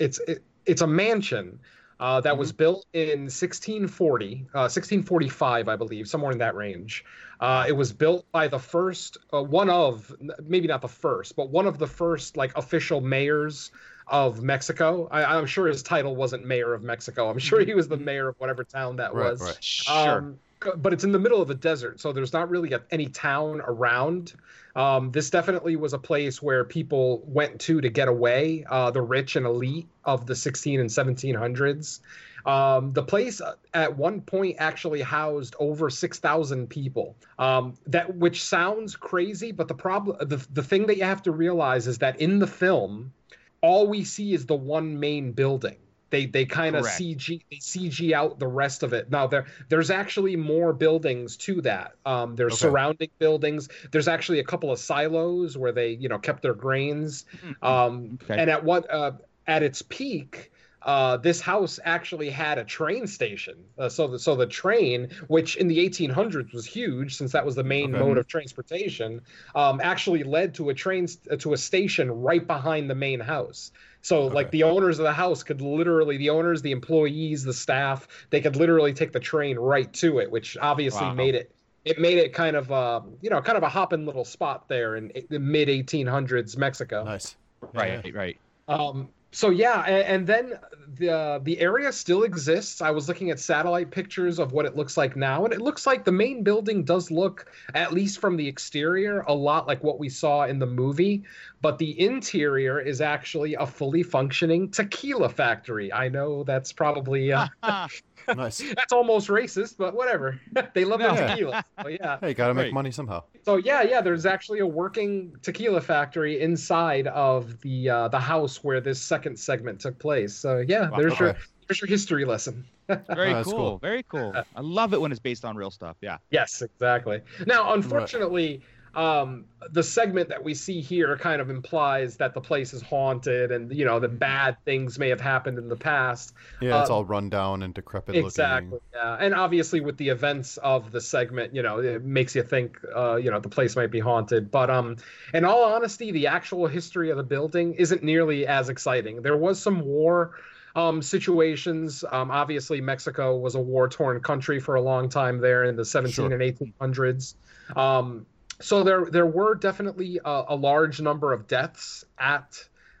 [0.00, 1.60] it's it, it's a mansion
[2.00, 7.04] uh, that was built in 1640, uh, 1645, I believe, somewhere in that range.
[7.38, 11.50] Uh, it was built by the first, uh, one of, maybe not the first, but
[11.50, 13.70] one of the first like official mayors
[14.06, 15.08] of Mexico.
[15.10, 17.28] I, I'm sure his title wasn't mayor of Mexico.
[17.28, 19.42] I'm sure he was the mayor of whatever town that Right, was.
[19.42, 19.56] right.
[19.62, 20.18] Sure.
[20.18, 20.38] Um,
[20.76, 23.62] but it's in the middle of a desert, so there's not really a, any town
[23.64, 24.34] around.
[24.76, 29.02] Um, this definitely was a place where people went to to get away, uh, the
[29.02, 32.00] rich and elite of the 16 and 1700s.
[32.46, 37.16] Um, the place uh, at one point actually housed over 6,000 people.
[37.38, 41.32] Um, that which sounds crazy, but the problem, the, the thing that you have to
[41.32, 43.12] realize is that in the film,
[43.60, 45.76] all we see is the one main building.
[46.10, 49.10] They they kind of CG they CG out the rest of it.
[49.10, 51.92] Now there there's actually more buildings to that.
[52.04, 52.58] Um, there's Okay.
[52.58, 53.68] surrounding buildings.
[53.92, 57.24] There's actually a couple of silos where they you know kept their grains.
[57.62, 58.34] Um, Okay.
[58.36, 59.12] And at what uh,
[59.46, 60.50] at its peak,
[60.82, 63.64] uh, this house actually had a train station.
[63.78, 67.54] Uh, so the so the train, which in the 1800s was huge, since that was
[67.54, 67.98] the main Okay.
[67.98, 69.20] mode of transportation,
[69.54, 73.70] um, actually led to a train st- to a station right behind the main house.
[74.02, 78.08] So like the owners of the house could literally the owners, the employees, the staff,
[78.30, 81.14] they could literally take the train right to it, which obviously Wow.
[81.14, 81.50] made it
[81.84, 84.96] it made it kind of uh, you know kind of a hopping little spot there
[84.96, 87.04] in the mid 1800s Mexico.
[87.04, 87.36] Nice.
[87.74, 88.10] Right, yeah.
[88.14, 88.38] right.
[88.68, 90.58] Um, so yeah, and, and then
[90.98, 92.82] the the area still exists.
[92.82, 95.86] I was looking at satellite pictures of what it looks like now, and it looks
[95.86, 99.98] like the main building does look, at least from the exterior, a lot like what
[99.98, 101.22] we saw in the movie.
[101.62, 105.92] But the interior is actually a fully functioning tequila factory.
[105.92, 107.46] I know that's probably uh,
[108.28, 108.58] Nice.
[108.76, 110.40] that's almost racist, but whatever.
[110.74, 111.26] they love their Yeah.
[111.28, 111.64] tequila.
[111.82, 112.18] So yeah.
[112.20, 112.72] Hey, gotta make Right.
[112.72, 113.24] money somehow.
[113.44, 114.00] So yeah, yeah.
[114.00, 119.38] There's actually a working tequila factory inside of the uh, the house where this second
[119.38, 120.34] segment took place.
[120.34, 121.36] So yeah, Wow, there's your
[121.68, 122.64] there's your history lesson.
[122.88, 123.78] Very Oh, cool, cool.
[123.78, 124.34] Very cool.
[124.34, 125.96] I love it when it's based on real stuff.
[126.00, 126.18] Yeah.
[126.30, 127.20] Yes, exactly.
[127.46, 128.62] Now, unfortunately,
[128.94, 133.52] um, the segment that we see here kind of implies that the place is haunted,
[133.52, 136.34] and you know that bad things may have happened in the past.
[136.60, 138.70] Yeah, it's Uh, all run down and decrepit Exactly.
[138.72, 138.88] looking.
[138.94, 142.78] Yeah, and obviously with the events of the segment, you know, it makes you think,
[142.96, 144.50] uh, you know, the place might be haunted.
[144.50, 144.96] But um,
[145.34, 149.22] in all honesty, the actual history of the building isn't nearly as exciting.
[149.22, 150.32] There was some war
[150.76, 152.04] um, situations.
[152.10, 156.12] Um, obviously, Mexico was a war-torn country for a long time there in the 17
[156.14, 156.32] Sure.
[156.32, 157.34] and 1800s.
[157.76, 158.26] Um,
[158.60, 162.56] so there there were definitely a, a large number of deaths at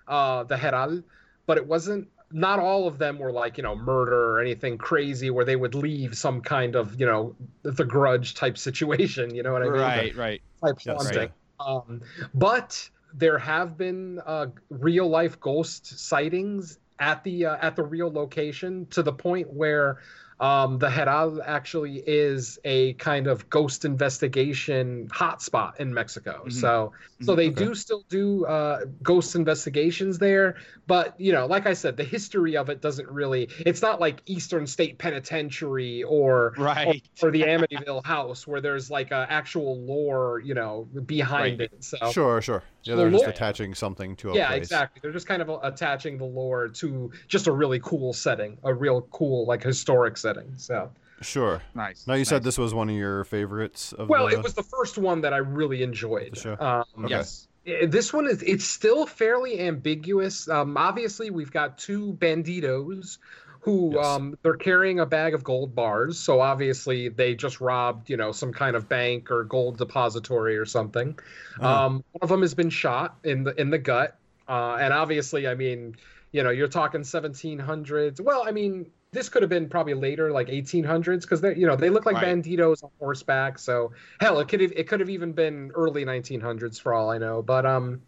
[0.08, 1.04] uh, the Jaral,
[1.46, 5.30] but it wasn't not all of them were like you know murder or anything crazy
[5.30, 9.52] where they would leave some kind of you know the grudge type situation you know
[9.52, 10.40] what i mean Right, right.
[10.64, 11.32] type Yes, haunting.
[11.58, 12.00] Um,
[12.34, 18.10] but there have been uh, real life ghost sightings at the uh, at the real
[18.12, 19.98] location to the point where
[20.40, 26.48] um, the Jaral actually is a kind of ghost investigation hotspot in Mexico.
[26.48, 30.56] So, so they do still do uh, ghost investigations there,
[30.86, 33.50] but you know, like I said, the history of it doesn't really.
[33.66, 37.02] It's not like Eastern State Penitentiary or Right.
[37.22, 41.70] or, or the Amityville House where there's like a actual lore, you know, behind Right.
[41.72, 41.84] it.
[41.84, 42.62] So Sure, sure.
[42.82, 44.62] Yeah, they're just attaching something to a yeah, place.
[44.62, 45.00] exactly.
[45.02, 49.02] They're just kind of attaching the lore to just a really cool setting, a real
[49.10, 50.52] cool like historic setting.
[50.56, 50.90] So,
[51.22, 51.60] Sure.
[51.74, 52.06] Nice.
[52.06, 54.62] Now you said this was one of your favorites of well, the, it was the
[54.62, 56.32] first one that I really enjoyed.
[56.32, 56.56] the show.
[56.58, 57.10] Um, Okay.
[57.10, 57.46] Yes.
[57.66, 60.48] eh, This one is it's still fairly ambiguous.
[60.48, 63.18] Um, obviously, we've got two banditos
[63.60, 64.06] who Yes.
[64.06, 66.18] um, they're carrying a bag of gold bars.
[66.18, 70.64] So obviously, they just robbed you know some kind of bank or gold depository or
[70.64, 71.18] something.
[71.60, 74.18] Um, one of them has been shot in the in the gut,
[74.48, 75.96] uh, and obviously, I mean,
[76.32, 78.20] you know, you're talking 1700s.
[78.20, 78.90] Well, I mean.
[79.12, 82.20] This could have been probably later, like 1800s, because they, you know, they look like
[82.20, 82.22] Right.
[82.22, 83.58] banditos on horseback.
[83.58, 87.18] So hell, it could have, it could have even been early 1900s for all I
[87.18, 87.42] know.
[87.42, 88.02] But um,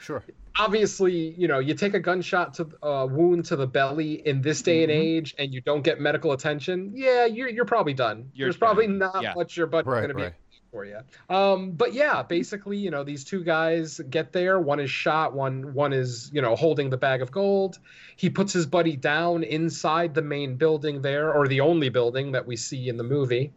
[0.00, 0.24] Sure.
[0.58, 4.62] Obviously, you know, you take a gunshot to a wound to the belly in this
[4.62, 4.90] day Mm-hmm.
[4.90, 6.92] and age, and you don't get medical attention.
[6.94, 8.30] Yeah, you're you're probably done.
[8.34, 9.34] You're There's probably not Yeah.
[9.34, 10.34] much your butt Right, going to be right.
[10.70, 10.98] for you.
[11.28, 14.58] Um, but yeah, basically, you know, these two guys get there.
[14.60, 15.34] One is shot.
[15.34, 17.78] One one is you know holding the bag of gold.
[18.16, 22.46] He puts his buddy down inside the main building there, or the only building that
[22.46, 23.52] we see in the movie.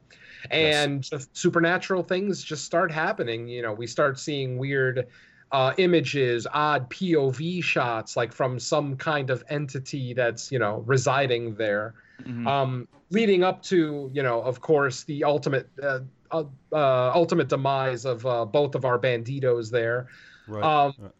[0.51, 3.47] And just supernatural things just start happening.
[3.47, 5.07] You know, we start seeing weird
[5.53, 11.55] uh, images, odd POV shots, like from some kind of entity that's you know residing
[11.55, 12.47] there Mhm.
[12.47, 15.99] um, leading up to you know of course the ultimate uh,
[16.31, 20.07] uh, uh, ultimate demise of uh, both of our banditos there
[20.47, 20.63] Right.
[20.63, 21.11] um, right.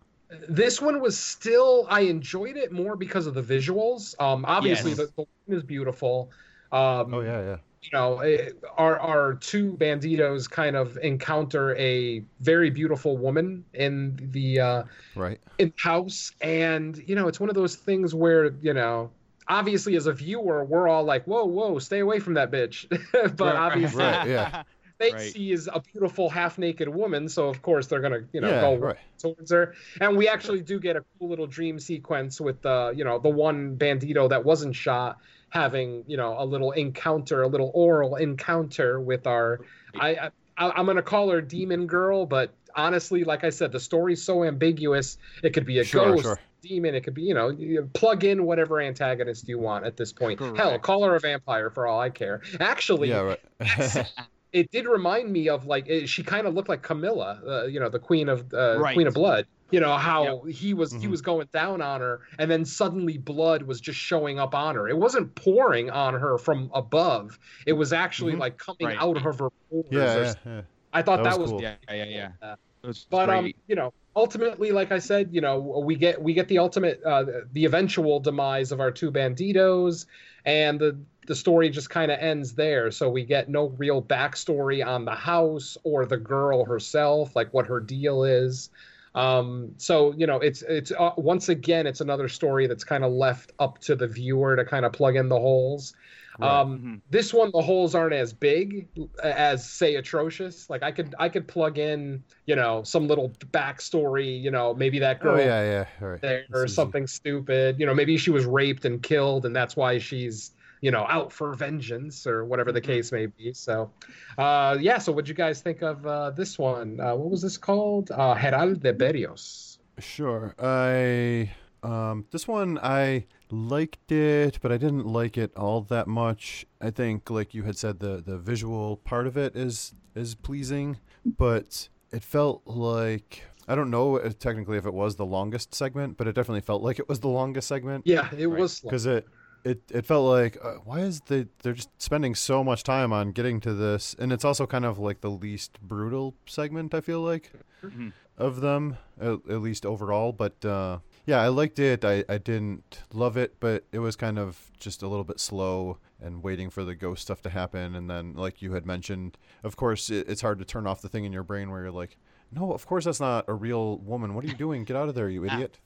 [0.50, 5.12] this one was still i enjoyed it more because of the visuals um, obviously Yes.
[5.16, 6.32] the, the is beautiful
[6.72, 7.58] um, Oh yeah, yeah.
[7.84, 14.18] You know, eh, our our two banditos kind of encounter a very beautiful woman in
[14.32, 14.84] the uh,
[15.16, 15.40] Right.
[15.60, 19.14] in the house, and you know, it's one of those things where you know,
[19.48, 22.88] obviously as a viewer, we're all like, "Whoa, whoa, stay away from that bitch,"
[23.38, 24.64] but Right, obviously Right, yeah.
[25.00, 25.18] they right.
[25.18, 28.76] see is a beautiful half-naked woman, so of course they're gonna you know Yeah, go
[28.78, 28.98] right.
[29.22, 29.76] towards her.
[30.00, 33.30] And we actually do get a cool little dream sequence with the you know the
[33.30, 35.18] one bandito that wasn't shot
[35.54, 39.60] having you know a little encounter, a little oral encounter with our
[40.00, 44.24] I, I I'm gonna call her demon girl, but honestly, like I said, the story's
[44.24, 45.18] so ambiguous.
[45.44, 46.24] It could be a Sure, ghost.
[46.24, 46.40] sure.
[46.64, 50.12] Demon, it could be, you know, you plug in whatever antagonist you want at this
[50.12, 50.40] point.
[50.40, 50.84] Hell, Correct.
[50.84, 52.42] call her a vampire for all I care.
[52.60, 54.08] Actually, Yeah, right.
[54.54, 57.80] it did remind me of like it, she kind of looked like Camilla, uh, you
[57.80, 58.96] know, the queen of uh, Right.
[58.96, 59.46] Queen of Blood.
[59.74, 61.12] You know how he was he Mhm.
[61.12, 64.88] was going down on her, and then suddenly blood was just showing up on her.
[64.88, 68.40] It wasn't pouring on her from above; it was actually Mhm.
[68.40, 68.98] like coming Right.
[69.02, 69.86] out of her pores.
[69.90, 70.62] yeah, yeah, yeah.
[70.94, 71.62] I thought That that was was cool.
[71.62, 72.30] Yeah, yeah, yeah.
[72.42, 76.22] Uh, It was but um, you know, ultimately, like I said, you know, we get
[76.22, 80.06] we get the ultimate, uh, the eventual demise of our two banditos,
[80.46, 82.92] and the the story just kind of ends there.
[82.92, 87.66] So we get no real backstory on the house or the girl herself, like what
[87.68, 88.70] her deal is.
[89.16, 93.12] Um, so you know, it's it's uh, once again, it's another story that's kind of
[93.12, 95.94] left up to the viewer to kind of plug in the holes.
[96.40, 96.50] Right.
[96.62, 97.02] Um, Mhm.
[97.10, 98.90] this one the holes aren't as big
[99.24, 104.42] as say atrocious like i could i could plug in you know some little backstory
[104.42, 105.88] you know maybe that girl Oh yeah, yeah.
[106.02, 106.22] All right.
[106.22, 109.98] there or something stupid you know maybe she was raped and killed and that's why
[110.00, 110.53] she's
[110.84, 113.54] you know out for vengeance or whatever the case may be.
[113.54, 113.90] So
[114.38, 117.00] uh yeah so what'd you guys think of uh this one?
[117.00, 118.12] Uh what was this called?
[118.12, 119.78] Uh Jaral de Berrios.
[119.98, 120.54] Sure.
[120.60, 121.52] I
[121.84, 126.66] um this one I liked it, but I didn't like it all that much.
[126.82, 131.00] I think like you had said the the visual part of it is is pleasing,
[131.26, 136.28] but it felt like I don't know technically if it was the longest segment, but
[136.28, 138.06] it definitely felt like it was the longest segment.
[138.06, 139.26] Yeah it was because it
[139.64, 143.32] it it felt like uh, why is the they're just spending so much time on
[143.32, 144.16] getting to this?
[144.20, 147.52] And it's also kind of like the least brutal segment i feel like
[147.84, 148.14] Mhm.
[148.38, 150.32] of them at, at least overall.
[150.32, 152.04] But uh yeah i liked it.
[152.06, 155.98] I, I didn't love it but it was kind of just a little bit slow
[156.22, 157.96] and waiting for the ghost stuff to happen.
[157.96, 161.10] And then like you had mentioned of course it, it's hard to turn off the
[161.10, 162.18] thing in your brain where you're like
[162.56, 165.16] no of course that's not a real woman what are you doing get out of
[165.16, 165.80] there you idiot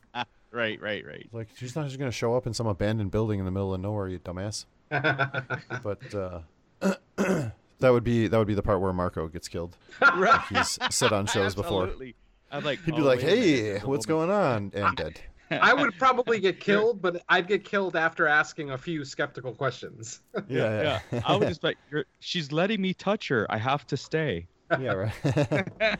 [0.52, 1.28] Right, right, right.
[1.32, 3.82] like she's not just gonna show up in some abandoned building in the middle of
[3.82, 4.66] nowhere, you dumbass.
[5.84, 6.40] But uh,
[7.18, 9.78] that would be that would be the part where Marco gets killed.
[10.16, 10.42] right.
[10.50, 11.84] He's said on shows before.
[11.84, 12.16] Absolutely.
[12.52, 14.96] I'm like, He'd be oh, like, wait a minute, "Hey, what's woman." going on?" And
[14.96, 15.20] dead.
[15.52, 20.22] I would probably get killed, but I'd get killed after asking a few skeptical questions.
[20.48, 21.22] Yeah, yeah.
[21.26, 23.46] I would just like, You're, she's letting me touch her.
[23.50, 24.48] I have to stay.
[24.78, 26.00] yeah, right.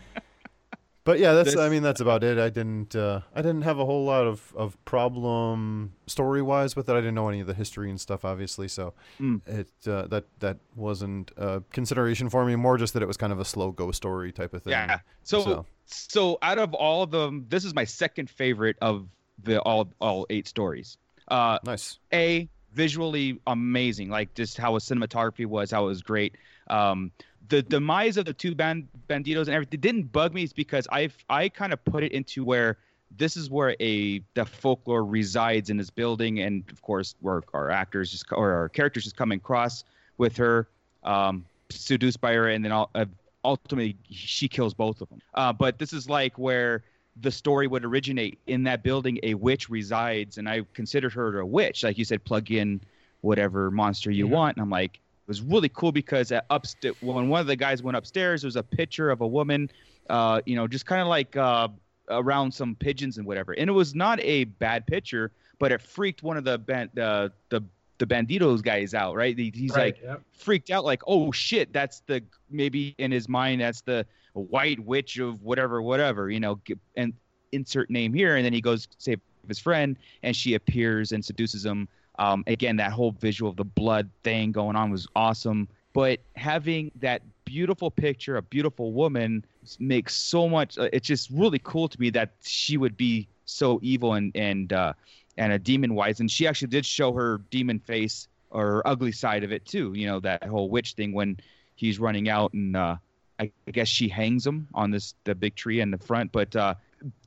[1.08, 1.56] But yeah, that's.
[1.56, 2.38] I mean, that's about it.
[2.38, 2.94] I didn't.
[2.98, 6.92] Uh, I didn't have a whole lot of of problem story wise with it.
[6.92, 8.68] I didn't know any of the history and stuff, obviously.
[8.68, 9.42] So Mm.
[9.48, 12.58] it uh, that that wasn't a consideration for me.
[12.58, 14.72] More just that it was kind of a slow go story type of thing.
[14.72, 15.00] Yeah.
[15.24, 19.08] So, so out of all of them, this is my second favorite of
[19.42, 20.98] the all all eight stories.
[21.30, 22.00] Uh, nice.
[22.14, 26.36] A visually amazing, like just how a cinematography was, how it was great.
[26.70, 27.12] Um,
[27.50, 30.44] the demise of the two band banditos and everything didn't bug me.
[30.44, 32.78] Is because I've I kind of put it into where
[33.16, 37.70] this is where a the folklore resides in this building, and of course where our
[37.70, 39.84] actors just or our characters just come across
[40.18, 40.68] with her,
[41.04, 43.06] um, seduced by her, and then all, uh,
[43.44, 45.22] ultimately she kills both of them.
[45.34, 46.84] Uh, but this is like where
[47.22, 49.20] the story would originate in that building.
[49.24, 51.84] A witch resides, and I considered her a witch.
[51.84, 52.82] Like you said, plug in
[53.22, 54.58] whatever monster you want.
[54.58, 57.98] And I'm like, was really cool because at upst- when one of the guys went
[57.98, 59.70] upstairs, there was a picture of a woman,
[60.10, 61.68] uh, you know, just kind of like uh,
[62.10, 63.52] around some pigeons and whatever.
[63.54, 67.30] And it was not a bad picture, but it freaked one of the ban- uh,
[67.50, 67.62] the
[68.00, 69.38] the banditos guys out, right?
[69.38, 70.22] He- He's Right, like yep.
[70.32, 75.18] freaked out, like, oh shit, that's the maybe in his mind that's the white witch
[75.18, 76.60] of whatever, whatever, you know,
[76.96, 77.12] and
[77.52, 81.26] insert name here, and then he goes to save his friend, and she appears and
[81.26, 81.88] seduces him.
[82.18, 85.68] Um, again, that whole visual of the blood thing going on was awesome.
[85.94, 89.46] But having that beautiful picture, a beautiful woman,
[89.80, 90.78] makes so much.
[90.78, 94.74] Uh, it's just really cool to me that she would be so evil and and
[94.74, 94.94] uh,
[95.38, 96.20] and a demon wise.
[96.20, 99.94] And she actually did show her demon face or ugly side of it too.
[99.96, 101.38] You know that whole witch thing when
[101.76, 102.98] he's running out and uh,
[103.40, 106.32] I, I guess she hangs him on this the big tree in the front.
[106.32, 106.76] But uh,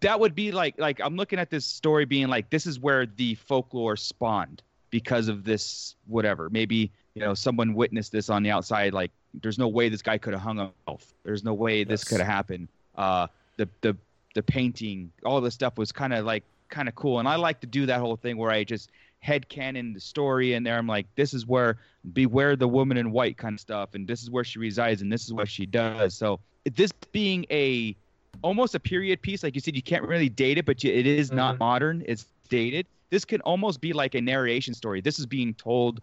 [0.01, 3.07] that would be like like I'm looking at this story being like this is where
[3.07, 6.51] the folklore spawned because of this whatever.
[6.51, 8.93] Maybe you know someone witnessed this on the outside.
[8.93, 9.11] Like
[9.43, 11.13] there's no way this guy could have hung himself.
[11.25, 12.69] There's no way this could have happened.
[12.97, 13.27] Uh,
[13.57, 13.97] the the
[14.35, 17.19] the painting, all this stuff was kind of like kind of cool.
[17.19, 18.91] And I like to do that whole thing where I just
[19.21, 20.79] head canon the story in there.
[20.79, 21.79] I'm like, this is where
[22.13, 25.13] beware the woman in white kind of stuff, and this is where she resides, and
[25.13, 26.15] this is what she does.
[26.15, 26.41] So
[26.75, 27.95] this being a
[28.43, 31.07] almost a period piece, like you said, you can't really date it, but you, it
[31.07, 32.05] is not modern.
[32.07, 32.87] It's dated.
[33.11, 35.01] This can almost be like a narration story.
[35.01, 36.01] This is being told.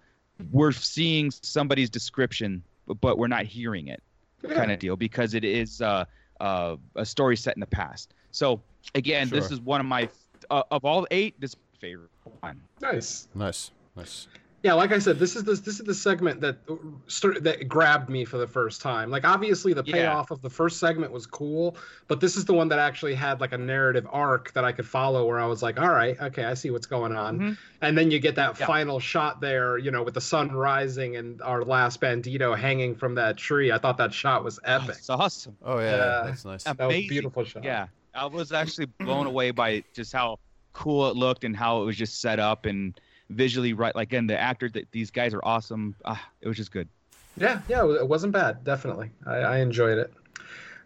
[0.52, 4.04] We're seeing somebody's description, but, but we're not hearing it,
[4.48, 6.06] kind of deal, because it is uh,
[6.40, 8.14] uh, a story set in the past.
[8.32, 8.62] So
[8.94, 10.08] again, this is one of my
[10.52, 11.34] uh, of all eight.
[11.40, 12.12] This favorite
[12.42, 12.62] one.
[12.82, 13.28] Nice.
[13.34, 13.72] Nice.
[13.96, 14.28] Nice.
[14.64, 16.76] Yeah, like I said, this is the this is the segment that uh,
[17.06, 19.12] start, that grabbed me for the first time.
[19.12, 19.94] Like obviously the Yeah.
[19.94, 21.78] payoff of the first segment was cool,
[22.08, 24.88] but this is the one that actually had like a narrative arc that I could
[24.88, 27.40] follow where I was like, all right, okay, I see what's going on.
[27.40, 27.58] Mhm.
[27.82, 28.66] And then you get that Yeah.
[28.66, 33.14] final shot there, you know, with the sun rising and our last bandito hanging from
[33.16, 33.72] that tree.
[33.72, 34.96] I thought that shot was epic.
[34.98, 35.56] It's awesome.
[35.64, 36.22] Oh yeah, Yeah.
[36.26, 36.64] that's nice.
[36.64, 37.64] That was a beautiful shot.
[37.64, 40.40] Yeah, I was actually blown away by just how
[40.74, 43.96] cool it looked and how it was just set up and visually right.
[43.96, 45.96] Like, again, the actor that these guys are awesome.
[46.06, 46.88] Ah, it was just good.
[47.40, 48.64] Yeah, yeah, it wasn't bad.
[48.64, 50.12] Definitely, I, I enjoyed it.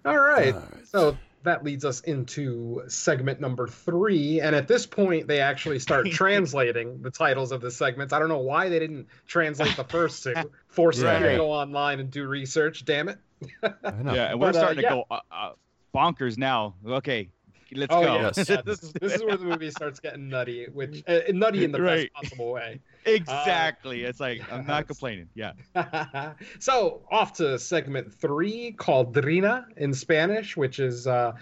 [0.04, 0.56] All right,
[0.86, 6.08] so that leads us into segment number three, and at this point, they actually start
[6.12, 8.12] translating the titles of the segments.
[8.14, 10.34] I don't know why they didn't translate the first two.
[10.68, 11.20] Forced Yeah.
[11.20, 12.84] me to go online and do research.
[12.84, 13.18] Damn it.
[13.64, 14.90] Yeah, and we're But, uh, starting yeah.
[14.90, 15.52] to go uh, uh,
[15.96, 16.76] bonkers now.
[16.86, 17.30] Okay,
[17.74, 18.16] let's Oh go.
[18.16, 18.50] yeah, Yes.
[18.50, 21.72] yeah, this, is, this is where the movie starts getting nutty, which uh, nutty in
[21.72, 22.12] the Right.
[22.14, 22.80] best possible way.
[23.06, 24.04] exactly.
[24.04, 25.30] it's like I'm not complaining.
[25.36, 25.54] Yeah.
[26.60, 31.34] so off to segment three called Drena in Spanish, which is uh,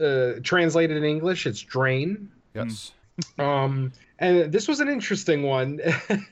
[0.00, 1.46] uh, translated in English.
[1.46, 2.30] It's drain.
[2.54, 2.92] Yes.
[3.38, 5.80] Um, and this was an interesting one.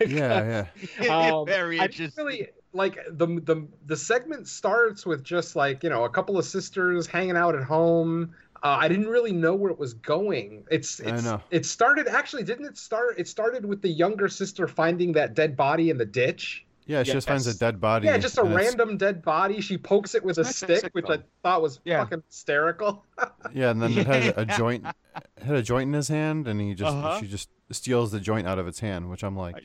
[0.06, 0.66] Yeah,
[1.00, 1.32] yeah.
[1.32, 2.24] Um, Very I didn't interesting.
[2.24, 6.44] really like the the the segment starts with just like you know a couple of
[6.44, 8.34] sisters hanging out at home.
[8.62, 10.64] Uh, I didn't really know where it was going.
[10.70, 11.40] It's, I it's know.
[11.50, 13.18] it started actually didn't it start?
[13.18, 16.66] It started with the younger sister finding that dead body in the ditch.
[16.86, 18.06] Yeah, she just finds a dead body.
[18.06, 19.60] Yeah, just a and it's- random dead body.
[19.60, 22.00] She pokes it with a It's not stick, which I thought was Yeah.
[22.04, 23.04] fucking hysterical.
[23.54, 26.74] Yeah, and then it had a joint, had a joint in his hand, and he
[26.74, 27.18] just Uh-huh.
[27.20, 29.64] she just steals the joint out of its hand, which I'm like, I know.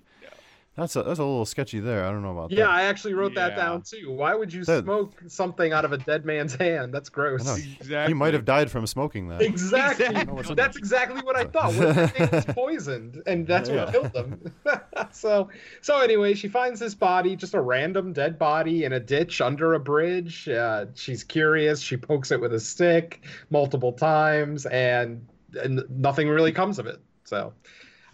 [0.75, 2.05] That's a that's a little sketchy there.
[2.05, 2.69] I don't know about yeah, that.
[2.71, 3.55] Yeah, I actually wrote that Yeah.
[3.55, 4.11] down too.
[4.11, 6.93] Why would you That- smoke something out of a dead man's hand?
[6.93, 7.41] That's gross.
[7.57, 8.07] Exactly.
[8.07, 9.41] He might have died from smoking that.
[9.41, 10.05] Exactly.
[10.05, 10.55] Exactly.
[10.55, 11.73] That's exactly what I thought.
[11.75, 14.51] What if the thing was poisoned, and that's what killed him.
[15.11, 15.49] so,
[15.81, 19.73] so anyway, she finds this body, just a random dead body in a ditch under
[19.75, 20.49] a bridge.
[20.49, 21.79] Uh, she's curious.
[21.79, 25.25] She pokes it with a stick multiple times, and,
[25.61, 26.99] and nothing really comes of it.
[27.23, 27.53] So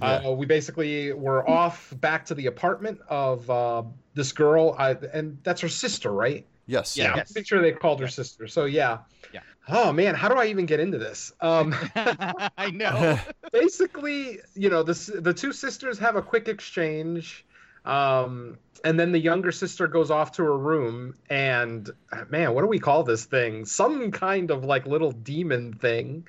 [0.02, 3.84] uh, we basically were off back to the apartment of uh,
[4.14, 6.46] this girl, I, and that's her sister, right?
[6.66, 6.96] Yes.
[6.96, 8.48] Yeah, I'm pretty sure they called her sister.
[8.48, 9.00] So yeah.
[9.34, 9.42] Yeah.
[9.68, 11.34] Oh man, how do I even get into this?
[11.42, 13.20] Um, I know.
[13.52, 17.46] basically, you know, the the two sisters have a quick exchange,
[17.86, 21.90] um, and then the younger sister goes off to her room, and
[22.30, 23.66] man, what do we call this thing?
[23.66, 26.26] Some kind of like little demon thing.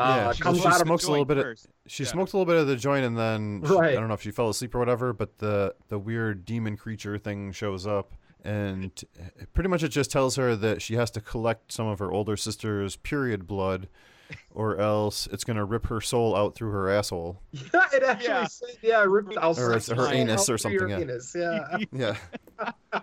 [0.00, 1.38] Uh, yeah, she, comes she out of smokes a little bit.
[1.38, 2.08] Of, she Yeah.
[2.10, 3.90] smoked a little bit of the joint, and then she- Right.
[3.96, 5.12] I don't know if she fell asleep or whatever.
[5.12, 8.12] But the the weird demon creature thing shows up,
[8.44, 8.90] and
[9.54, 12.36] pretty much it just tells her that she has to collect some of her older
[12.36, 13.88] sister's period blood,
[14.50, 17.40] or else it's gonna rip her soul out through her asshole.
[17.52, 18.44] Yeah, it actually Yeah.
[18.46, 21.14] said, yeah, ripped I'll Or it's her anus or out through your something, yeah.
[21.14, 21.34] Anus.
[21.92, 22.16] Yeah.
[22.92, 23.02] Yeah.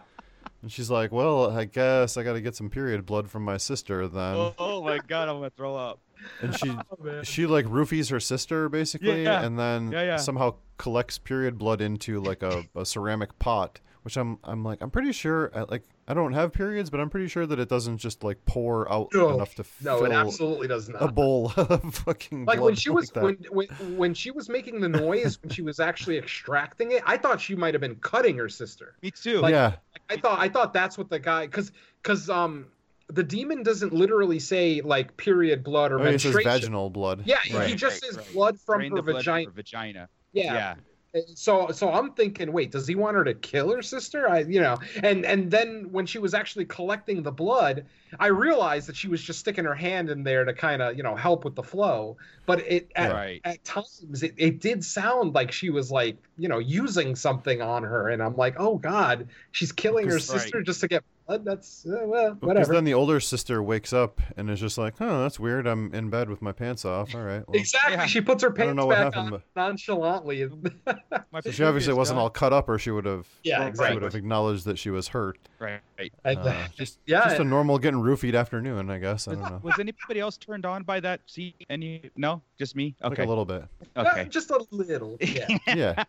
[0.63, 3.57] and she's like, "Well, I guess I got to get some period blood from my
[3.57, 5.99] sister then." oh, oh my god, I'm gonna throw up.
[6.41, 9.43] And she Oh, she like roofies her sister basically Yeah.
[9.43, 10.15] and then Yeah, yeah.
[10.17, 14.89] somehow collects period blood into like a, a ceramic pot which i'm i'm like i'm
[14.91, 17.97] pretty sure uh, like i don't have periods but i'm pretty sure that it doesn't
[17.97, 21.01] just like pour out No, enough to No, fill it absolutely does not.
[21.03, 23.23] a bowl of fucking like blood when she was that.
[23.23, 23.67] when, when
[23.97, 27.55] when she was making the noise when she was actually extracting it i thought she
[27.55, 29.39] might have been cutting her sister Me too.
[29.39, 29.73] like- yeah
[30.09, 31.71] i thought i thought that's what the guy because
[32.01, 32.67] because um
[33.09, 37.39] the demon doesn't literally say like period blood or oh, it says vaginal blood yeah
[37.41, 38.33] he just Right, says right.
[38.33, 40.09] blood from Drain her the blood from vagina her vagina.
[40.33, 40.53] yeah.
[40.53, 40.75] Yeah.
[41.15, 44.39] Uh, so so i'm thinking wait does he want her to kill her sister i
[44.39, 47.85] you know and and then when she was actually collecting the blood
[48.19, 51.03] i realized that she was just sticking her hand in there to kind of you
[51.03, 53.39] know help with the flow but it at, Right.
[53.45, 57.83] at times it, it did sound like she was like you know using something on
[57.83, 61.16] her and i'm like oh god she's killing her Because- sister just to get blood
[61.43, 65.21] that's uh, well because then the older sister wakes up and is just like oh
[65.21, 67.59] that's weird i'm in bed with my pants off all right well.
[67.59, 68.05] exactly Yeah.
[68.05, 70.47] she puts her don't pants know what back happened, on nonchalantly
[71.43, 72.23] so she obviously wasn't done.
[72.23, 73.95] all cut up or she would have Yeah, she exactly.
[73.95, 75.81] would have acknowledged that she was hurt Right.
[75.99, 76.13] right.
[76.23, 79.59] Uh, just yeah just a normal getting roofied afternoon i guess i Was, don't know
[79.63, 81.53] was anybody else turned on by that scene?
[81.69, 82.09] Any?
[82.15, 82.95] No, just me.
[83.01, 83.23] like Okay.
[83.23, 83.63] a little bit
[83.97, 84.21] okay.
[84.21, 86.03] Uh, just a little yeah yeah.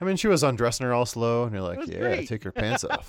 [0.00, 2.28] I mean, she was undressing her all slow, and you're like, yeah, great.
[2.28, 3.08] take your pants off.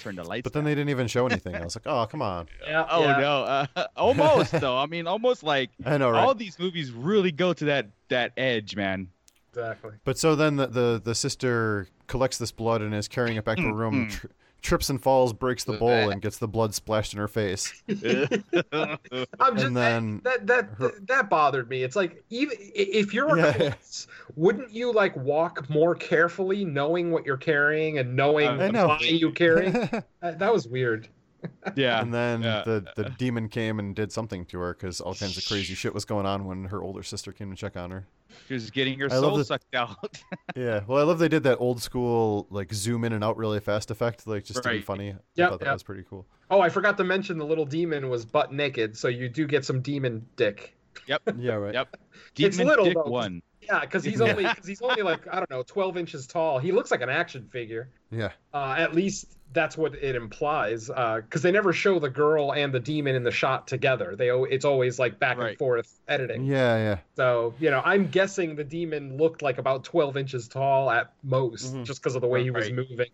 [0.00, 0.42] Turn the lights.
[0.44, 1.54] But then they didn't even show anything.
[1.54, 2.48] I was like, oh, come on.
[2.66, 3.18] yeah Oh yeah.
[3.18, 3.42] no!
[3.42, 4.76] Uh, almost though.
[4.78, 6.24] I mean, almost like I know, right?
[6.24, 9.08] all these movies really go to that that edge, man.
[9.50, 13.44] exactly But so then the, the, the sister collects this blood and is carrying it
[13.44, 14.30] back to her room, tri-
[14.62, 17.72] trips and falls, breaks the bowl, and gets the blood splashed in her face.
[17.88, 21.82] I'm just And then that that her- that bothered me.
[21.82, 23.52] It's like even if you're a Yeah.
[23.58, 28.72] corpse, wouldn't you like walk more carefully, knowing what you're carrying and knowing I the
[28.72, 28.88] know.
[28.88, 29.70] body you carry?
[30.20, 31.08] that, that was weird.
[31.76, 32.00] yeah.
[32.00, 32.62] and then yeah.
[32.64, 35.92] the, the demon came and did something to her because all kinds of crazy shit
[35.94, 38.06] was going on when her older sister came to check on her.
[38.48, 39.96] She was getting her I soul the- sucked out.
[40.56, 43.60] Yeah, well, I love they did that old school like zoom in and out really
[43.60, 44.84] fast effect, like just to be Right.
[44.84, 45.10] funny.
[45.10, 45.74] I Yep, thought that yep.
[45.74, 46.26] was pretty cool.
[46.50, 49.64] Oh, I forgot to mention the little demon was butt naked, so you do get
[49.66, 50.74] some demon dick.
[51.06, 51.20] yep.
[51.38, 51.74] Yeah, right.
[51.74, 51.96] Yep.
[52.38, 53.10] It's Demon little, Dick though.
[53.10, 53.42] one.
[53.60, 56.58] Yeah, because he's only cause he's only like I don't know, twelve inches tall.
[56.58, 57.90] He looks like an action figure.
[58.10, 58.30] Yeah.
[58.54, 60.86] Uh, at least that's what it implies.
[60.88, 64.14] Because they never show the girl and the demon in the shot together.
[64.16, 66.44] They it's always like back and forth editing.
[66.44, 66.98] Yeah, yeah.
[67.16, 71.74] So you know, I'm guessing the demon looked like about 12 inches tall at most,
[71.74, 71.84] Mhm.
[71.84, 72.74] just because of the way he was Right.
[72.74, 73.08] moving.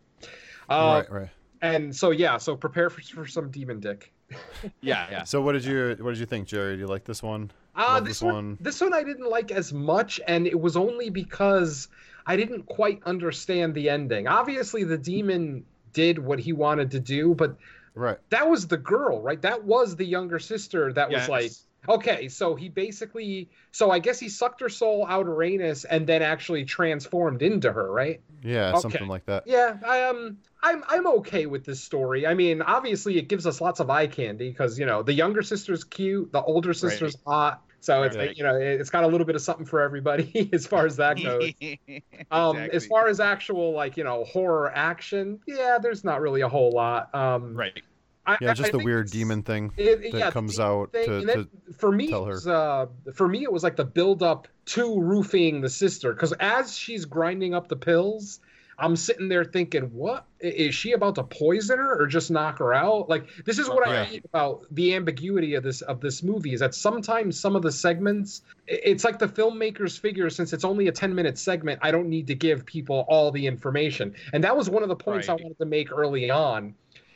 [0.69, 1.29] Uh, right, right.
[1.61, 4.13] And so yeah, so prepare for, for some demon dick.
[4.81, 5.25] Yeah, yeah.
[5.25, 6.75] So what did you what did you think, Jerry?
[6.75, 7.51] Do you like this one?
[7.75, 8.59] Uh, this, this one, one.
[8.61, 11.89] this one I didn't like as much, and it was only because
[12.27, 14.27] I didn't quite understand the ending.
[14.29, 17.57] Obviously, the demon did what he wanted to do, but
[17.95, 18.17] Right.
[18.31, 19.41] that was the girl, right?
[19.43, 21.51] That was the younger sister that was like,
[21.89, 26.07] okay, so he basically, so I guess he sucked her soul out of Uranus and
[26.07, 28.21] then actually transformed into her, right?
[28.43, 28.81] Yeah, Okay.
[28.81, 29.45] something like that.
[29.47, 32.27] Yeah, I um, I'm I'm okay with this story.
[32.27, 35.43] I mean, obviously, it gives us lots of eye candy because you know the younger
[35.43, 37.63] sister's cute, the older sister's hot.
[37.83, 38.37] So it's Right.
[38.37, 41.21] you know it's got a little bit of something for everybody as far as that
[41.21, 41.53] goes.
[42.31, 46.49] Um, as far as actual like you know horror action, yeah, there's not really a
[46.49, 47.13] whole lot.
[47.15, 47.83] Um, right.
[48.25, 51.17] I, Yeah, just I the weird demon thing it, that yeah, comes out thing, to,
[51.19, 52.33] and to then for me, tell her.
[52.35, 56.13] was, uh, for me, it was like the build up to roofing the sister.
[56.13, 58.39] Because as she's grinding up the pills,
[58.83, 62.75] I'm sitting there thinking, what is she about to poison her or just knock her
[62.75, 63.09] out?
[63.09, 64.09] Like this is what I Right.
[64.09, 67.71] hate about the ambiguity of this of this movie is that sometimes some of the
[67.71, 72.09] segments, it's like the filmmakers figure since it's only a 10 minute segment, I don't
[72.09, 74.15] need to give people all the information.
[74.33, 76.75] And that was one of the points I wanted to make early on,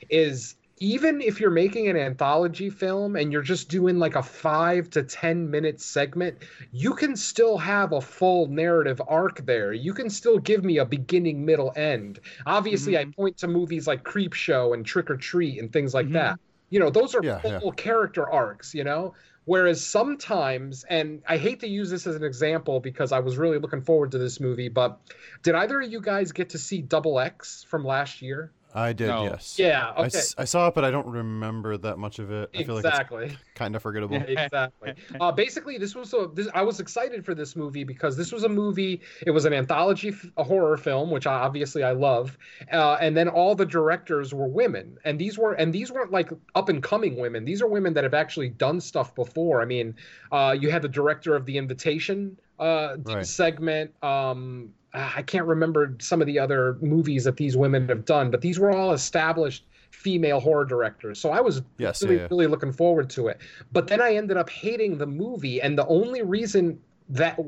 [0.08, 4.90] is even if you're making an anthology film and you're just doing like a five
[4.90, 6.38] to 10 minute segment,
[6.70, 9.72] you can still have a full narrative arc there.
[9.72, 12.20] You can still give me a beginning, middle, end.
[12.44, 12.98] Obviously, Mm-hmm.
[12.98, 16.12] I point to movies like Creep Show and Trick or Treat and things like Mm-hmm.
[16.12, 16.38] that.
[16.70, 17.60] You know, those are Yeah, yeah.
[17.60, 19.14] full character arcs, you know?
[19.44, 23.58] Whereas sometimes, and I hate to use this as an example because I was really
[23.58, 25.00] looking forward to this movie, but
[25.42, 28.52] did either of you guys get to see Double X from last year?
[28.76, 29.24] I did, No.
[29.24, 29.58] yes.
[29.58, 30.18] Yeah, I, okay.
[30.18, 32.50] s- I saw it, but I don't remember that much of it.
[32.54, 33.24] I feel like Exactly.
[33.26, 34.16] it's kind of forgettable.
[34.16, 34.92] exactly.
[35.18, 36.28] Uh, basically, this was a.
[36.34, 39.00] This, I was excited for this movie because this was a movie.
[39.26, 42.36] It was an anthology, f- a horror film, which I, obviously I love.
[42.70, 46.30] Uh, and then all the directors were women, and these were and these weren't like
[46.54, 47.46] up and coming women.
[47.46, 49.62] These are women that have actually done stuff before.
[49.62, 49.94] I mean,
[50.30, 53.24] uh, you had the director of The Invitation uh, Right.
[53.26, 53.92] segment.
[54.04, 58.30] Um, Ah, I can't remember some of the other movies that these women have done,
[58.30, 61.18] but these were all established female horror directors.
[61.20, 63.38] So I was Yes, really, yeah, really looking forward to it.
[63.72, 66.78] But then I ended up hating the movie, and the only reason
[67.10, 67.38] that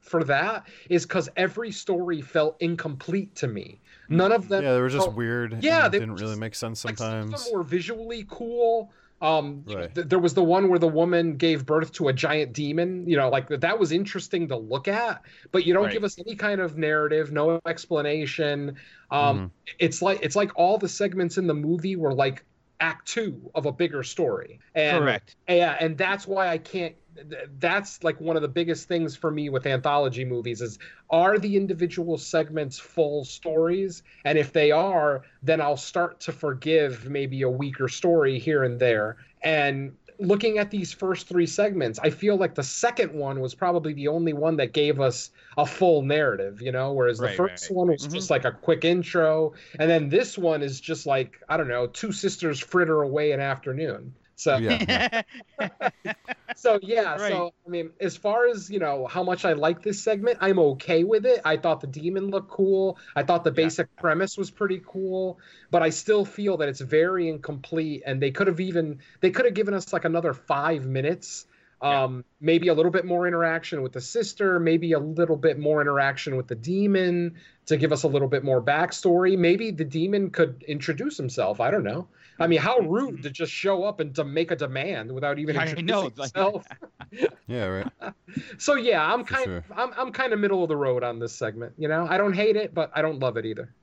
[0.00, 3.80] for that is because every story felt incomplete to me.
[4.08, 4.62] None of them.
[4.62, 5.62] Yeah, they were just felt- weird.
[5.62, 7.44] Yeah, they didn't were really just- make sense like, some of sometimes.
[7.46, 8.92] them were visually cool.
[9.22, 9.94] Um, Right.
[9.94, 13.08] th- there was the one where the woman gave birth to a giant demon.
[13.08, 15.22] You know, like that was interesting to look at,
[15.52, 15.92] but you don't Right.
[15.92, 18.76] give us any kind of narrative, no explanation.
[19.10, 19.46] Um, Mm-hmm.
[19.78, 22.44] It's like it's like all the segments in the movie were like
[22.80, 24.58] act two of a bigger story.
[24.74, 25.36] And, Correct.
[25.48, 26.94] Yeah, and that's why I can't.
[27.16, 30.78] Th- That's like one of the biggest things for me with anthology movies is
[31.10, 37.08] are the individual segments full stories, and if they are, then I'll start to forgive
[37.08, 39.16] maybe a weaker story here and there.
[39.42, 43.92] And looking at these first three segments, I feel like the second one was probably
[43.92, 47.70] the only one that gave us a full narrative, you know, whereas the Right, first
[47.70, 47.76] right.
[47.76, 48.14] one was mm-hmm.
[48.14, 51.86] just like a quick intro, and then this one is just like I don't know,
[51.86, 54.14] two sisters fritter away an afternoon.
[54.42, 55.12] So Yeah,
[56.54, 57.30] so yeah, Right.
[57.30, 60.58] so I mean, as far as you know, how much I like this segment, I'm
[60.58, 61.40] okay with it.
[61.44, 62.98] I thought the demon looked cool.
[63.16, 65.38] I thought the basic premise was pretty cool,
[65.70, 68.02] but I still feel that it's very incomplete.
[68.06, 71.46] And they could have even they could have given us like another five minutes,
[71.80, 75.80] um, maybe a little bit more interaction with the sister, maybe a little bit more
[75.80, 77.36] interaction with the demon
[77.66, 79.38] to give us a little bit more backstory.
[79.38, 81.60] Maybe the demon could introduce himself.
[81.60, 82.08] I don't know.
[82.42, 83.22] I mean, how rude mm-hmm.
[83.22, 86.34] to just show up and to make a demand without even I introducing know, like-
[86.34, 86.66] himself.
[87.46, 88.14] yeah, right.
[88.58, 89.56] So yeah, I'm For kind sure.
[89.58, 91.74] of I'm I'm kind of middle of the road on this segment.
[91.78, 93.74] You know, I don't hate it, but I don't love it either.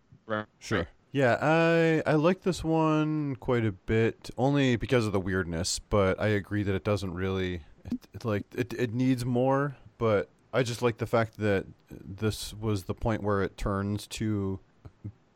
[0.60, 0.88] Sure.
[1.12, 5.80] Yeah, I I like this one quite a bit, only because of the weirdness.
[5.80, 9.76] But I agree that it doesn't really, it, it like it it needs more.
[9.98, 14.60] But I just like the fact that this was the point where it turns to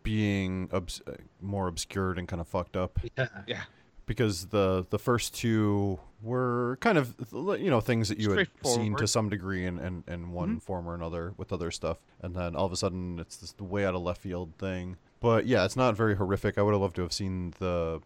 [0.04, 3.00] being obs- uh, more obscured and kind of fucked up.
[3.18, 3.28] Yeah.
[3.48, 3.62] Yeah.
[4.06, 8.96] Because the the first two were kind of you know things that you had seen
[8.98, 12.54] to some degree in, in, in one form or another with other stuff, and then
[12.54, 14.98] all of a sudden it's this way out of left field thing.
[15.22, 16.58] But yeah, it's not very horrific.
[16.58, 18.02] I would have loved to have seen the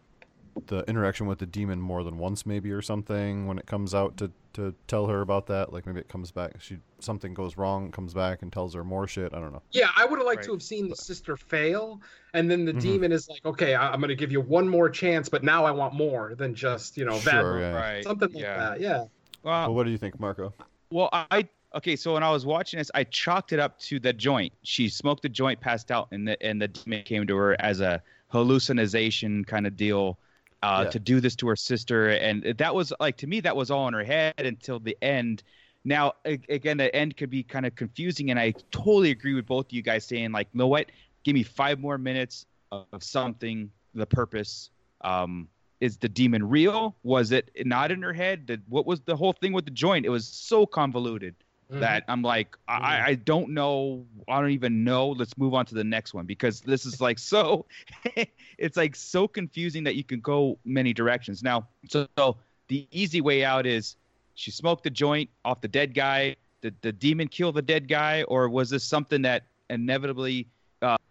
[0.66, 3.46] the interaction with the demon more than once, maybe or something.
[3.46, 6.52] When it comes out to, to tell her about that, like maybe it comes back.
[6.60, 9.32] She something goes wrong, comes back and tells her more shit.
[9.32, 9.62] I don't know.
[9.70, 10.46] Yeah, I would have liked Right.
[10.46, 12.00] to have seen the sister fail,
[12.34, 12.80] and then the Mhm.
[12.80, 15.64] demon is like, okay, I, I'm going to give you one more chance, but now
[15.64, 17.60] I want more than just you know Sure, Vadma.
[17.60, 17.72] yeah.
[17.74, 18.04] Right.
[18.04, 18.56] something like yeah.
[18.56, 18.80] that.
[18.80, 18.98] Yeah.
[18.98, 20.52] Well, Well, what do you think, Marco?
[20.90, 21.94] Well, I okay.
[21.96, 24.52] So when I was watching this, I chalked it up to the joint.
[24.62, 27.80] She smoked the joint, passed out, and the and the demon came to her as
[27.80, 30.18] a hallucination kind of deal
[30.62, 30.90] uh, Yeah.
[30.90, 33.86] to do this to her sister, and that was like to me that was all
[33.88, 35.42] in her head until the end.
[35.84, 39.66] Now again, the end could be kind of confusing, and I totally agree with both
[39.66, 40.86] of you guys saying like, you know what?
[41.24, 43.70] Give me five more minutes of, of something.
[43.94, 44.70] The purpose.
[45.02, 45.48] Um,
[45.80, 46.96] is the demon real?
[47.04, 48.46] Was it not in her head?
[48.46, 50.04] Did, what was the whole thing with the joint?
[50.04, 51.36] It was so convoluted
[51.70, 51.80] Mm-hmm.
[51.80, 54.06] that I'm like, I, I don't know.
[54.26, 55.10] I don't even know.
[55.10, 57.66] Let's move on to the next one because this is like so,
[58.58, 61.42] it's like so confusing that you can go many directions.
[61.42, 62.38] Now, so, so
[62.68, 63.96] the easy way out is
[64.34, 66.36] she smoked the joint off the dead guy.
[66.62, 70.48] Did the demon kill the dead guy, or was this something that inevitably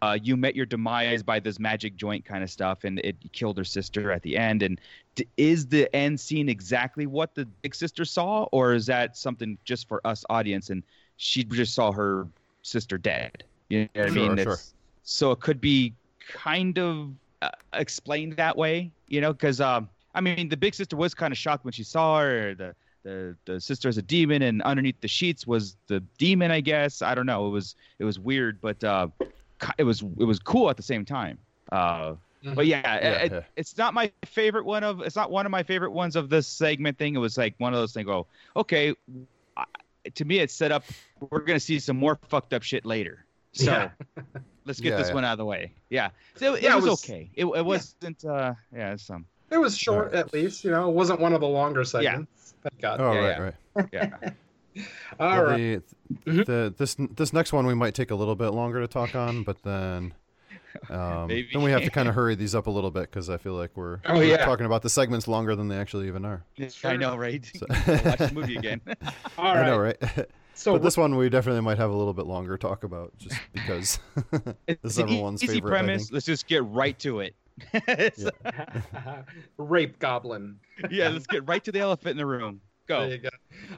[0.02, 3.58] uh, you met your demise by this magic joint kind of stuff, and it killed
[3.58, 4.64] her sister at the end?
[4.64, 4.80] And
[5.16, 9.58] d- is the end scene exactly what the big sister saw, or is that something
[9.66, 10.84] just for us audience, and
[11.18, 12.28] she just saw her
[12.62, 13.44] sister dead?
[13.70, 14.38] You know what I mean?
[14.38, 14.60] sure.
[15.04, 15.94] So it could be
[16.28, 17.10] kind of
[17.42, 21.32] uh, explained that way, you know, because um, I mean, the big sister was kind
[21.32, 22.56] of shocked when she saw her.
[22.56, 26.52] The the the sister is a demon, and underneath the sheets was the demon.
[26.52, 27.48] I guess I don't know.
[27.48, 29.08] It was it was weird, but uh,
[29.78, 31.38] it was it was cool at the same time.
[31.72, 32.16] Uh,
[32.56, 33.42] But yeah, Yeah, it, yeah.
[33.56, 35.02] it's not my favorite one of.
[35.02, 37.16] It's not one of my favorite ones of this segment thing.
[37.16, 38.06] It was like one of those things.
[38.06, 38.94] Go, okay.
[39.58, 39.66] I,
[40.14, 40.84] to me, it's set up.
[41.32, 43.26] We're gonna see some more fucked up shit later.
[43.54, 43.90] So Yeah.
[44.66, 45.14] let's get Yeah, this yeah.
[45.16, 45.74] one out of the way.
[45.90, 46.10] Yeah.
[46.36, 47.30] So it, Yeah, it was, was- okay.
[47.34, 48.24] It, it wasn't.
[48.24, 49.26] Uh, yeah, it's some.
[49.50, 50.64] It was short, at least.
[50.64, 52.54] You know, it wasn't one of the longer segments.
[52.64, 53.00] Thank God.
[53.02, 53.54] Oh, Yeah, right,
[53.92, 54.10] yeah.
[54.22, 54.34] right.
[54.74, 54.84] Yeah.
[55.20, 55.58] All Well, right.
[55.58, 55.84] the,
[56.28, 59.44] the this this next one we might take a little bit longer to talk on,
[59.44, 60.14] but then
[60.90, 61.50] um, Maybe.
[61.54, 63.54] then we have to kind of hurry these up a little bit because I feel
[63.54, 64.46] like we're, Oh, we're yeah.
[64.46, 66.44] talking about the segments longer than they actually even are.
[66.84, 67.44] I know, right?
[67.56, 68.82] So- Watch the movie again.
[69.38, 69.98] All I know, right?
[70.54, 73.40] So but this one we definitely might have a little bit longer talk about just
[73.54, 74.00] because
[74.66, 75.70] this is everyone's easy favorite.
[75.72, 76.12] Premise.
[76.12, 77.36] Let's just get right to it.
[79.58, 80.60] Rape goblin.
[80.90, 82.62] yeah, let's get right to the elephant in the room.
[82.88, 83.02] Go.
[83.02, 83.30] There you go.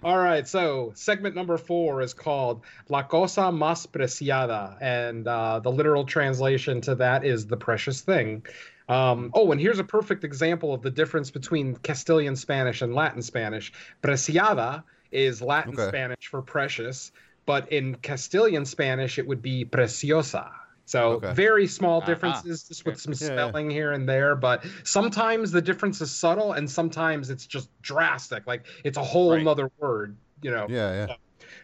[0.03, 5.71] All right, so segment number four is called La Cosa Más Preciada, and uh, the
[5.71, 8.45] literal translation to that is the precious thing.
[8.87, 13.21] Um, oh, and here's a perfect example of the difference between Castilian Spanish and Latin
[13.21, 13.71] Spanish.
[14.01, 15.87] Preciada is Latin Okay.
[15.87, 17.11] Spanish for precious,
[17.45, 20.51] but in Castilian Spanish it would be preciosa.
[20.89, 21.33] So Okay.
[21.35, 23.51] very small Ah, differences, just with some Yeah, yeah.
[23.51, 24.35] spelling here and there.
[24.35, 28.47] But sometimes the difference is subtle, and sometimes it's just drastic.
[28.47, 29.43] Like it's a whole Right.
[29.43, 30.67] nother word, you know.
[30.67, 31.15] Yeah, yeah.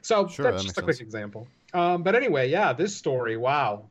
[0.03, 1.07] So Sure, that's that just makes a quick sense.
[1.07, 1.47] example.
[1.73, 3.89] Um, but anyway, yeah, this story, wow.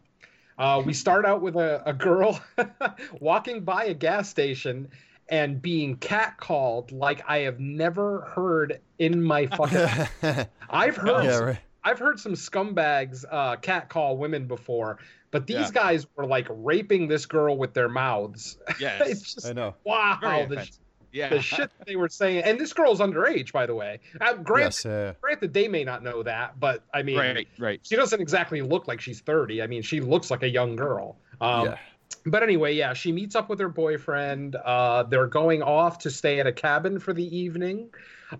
[0.56, 2.40] Uh, we start out with a, a girl
[3.20, 4.88] walking by a gas station
[5.28, 9.82] and being catcalled like I have never heard in my fucking.
[10.70, 11.58] I've heard yeah, right.
[11.82, 14.98] I've heard some scumbags uh, catcall women before,
[15.34, 15.70] but these Yeah.
[15.72, 18.56] guys were like raping this girl with their mouths.
[18.80, 19.02] Yes.
[19.08, 19.74] it's just I know.
[19.84, 20.66] wow, the.
[21.12, 21.28] Yeah.
[21.28, 22.42] the shit they were saying.
[22.42, 24.00] And this girl's underage, by the way.
[24.20, 25.12] Uh, granted, Yes, yeah.
[25.20, 27.80] granted, they may not know that, but I mean, Right, right.
[27.84, 29.62] she doesn't exactly look like she's 30.
[29.62, 31.16] I mean, she looks like a young girl.
[31.40, 31.78] Um, yeah.
[32.26, 34.56] But anyway, yeah, she meets up with her boyfriend.
[34.56, 37.90] Uh, they're going off to stay at a cabin for the evening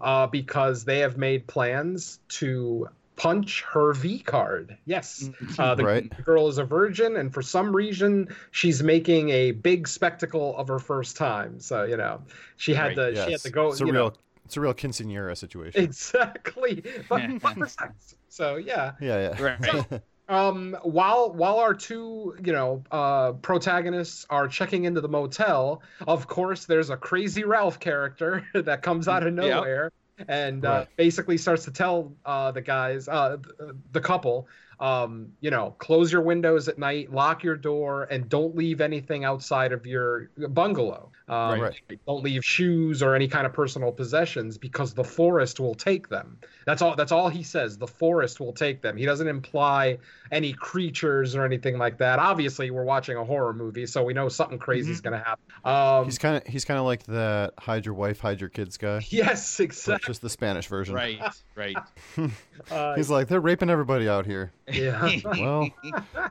[0.01, 4.77] uh, because they have made plans to punch her V card.
[4.87, 5.29] Yes,
[5.59, 6.25] uh, the, Right.
[6.25, 10.79] girl is a virgin, and for some reason, she's making a big spectacle of her
[10.79, 11.61] first time.
[11.61, 12.23] So you know,
[12.57, 13.69] she had Right, to she had to go.
[13.69, 14.13] It's a you real know,
[14.45, 15.83] it's a real quinceanera situation.
[15.83, 18.15] exactly, but, but for sex.
[18.29, 18.93] So yeah.
[19.01, 19.57] yeah, yeah.
[19.63, 20.03] Right.
[20.29, 26.27] um while while our two you know uh protagonists are checking into the motel of
[26.27, 29.63] course there's a crazy ralph character that comes out of Yep.
[30.29, 34.47] And uh, basically starts to tell uh the guys uh th- the couple
[34.81, 39.25] um you know close your windows at night lock your door and don't leave anything
[39.25, 41.75] outside of your bungalow um, Right.
[42.07, 46.37] don't leave shoes or any kind of personal possessions because the forest will take them
[46.67, 49.97] that's all that's all he says the forest will take them he doesn't imply
[50.31, 54.29] any creatures or anything like that obviously we're watching a horror movie so we know
[54.29, 57.55] something crazy is going to happen um He's kind of he's kind of like that
[57.59, 59.01] hide your wife, hide your kids guy.
[59.09, 60.95] yes exactly Just the Spanish version.
[60.95, 61.21] Right,
[61.55, 61.77] right.
[62.71, 64.53] uh, He's like they're raping everybody out here.
[64.71, 65.69] yeah Well,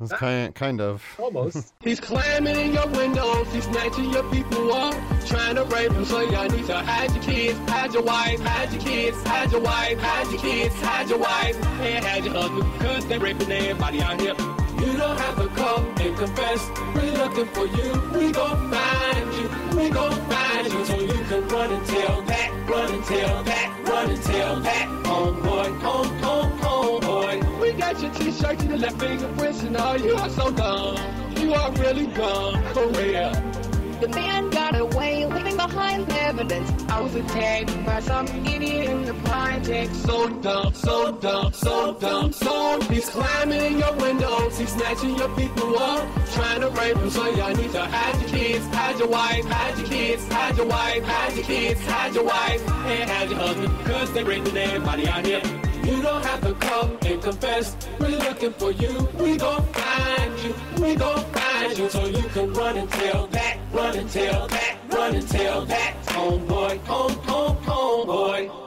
[0.01, 1.03] it's kind kind of.
[1.17, 4.82] almost He's climbing in your windows, he's snatching your people up,
[5.25, 6.05] trying to rape them.
[6.05, 9.61] So y'all need to hide your kids, hide your wife, hide your kids, hide your
[9.61, 14.01] wife, hide your kids, hide your wife, and hide your husband, cause they raping everybody
[14.01, 14.35] out here.
[14.79, 19.77] You don't have to come and confess, we're looking for you, we gon' find you,
[19.77, 23.87] we gon' find you, so you can run and tell that, run and tell that,
[23.87, 27.61] run and tell that, homeboy, home, home, homeboy.
[27.61, 30.97] We got your t-shirt and your left fingerprints and all, you are so dumb,
[31.37, 33.62] you are really dumb, for real.
[34.03, 36.69] The man got away, leaving behind evidence.
[36.89, 39.95] I was attacked by some idiot in the project.
[39.95, 45.79] So dumb, so dumb, so dumb, so He's climbing your windows, he's snatching your people
[45.79, 47.09] up, trying to rape them.
[47.11, 50.67] So y'all need to hide your kids, hide your wife, hide your kids, hide your
[50.67, 55.07] wife, hide your kids, hide your wife, and hide your husband, cause they raping everybody
[55.07, 55.41] out here.
[55.83, 57.75] You don't have to come and confess.
[57.99, 59.07] We're looking for you.
[59.19, 60.55] We gon' find you.
[60.81, 61.89] We gon' find you.
[61.89, 63.57] So you can run and tell that.
[63.71, 64.77] Run and tell that.
[64.89, 65.93] Run and tell that.
[66.05, 66.79] Homeboy.
[66.85, 68.62] Home, home, homeboy.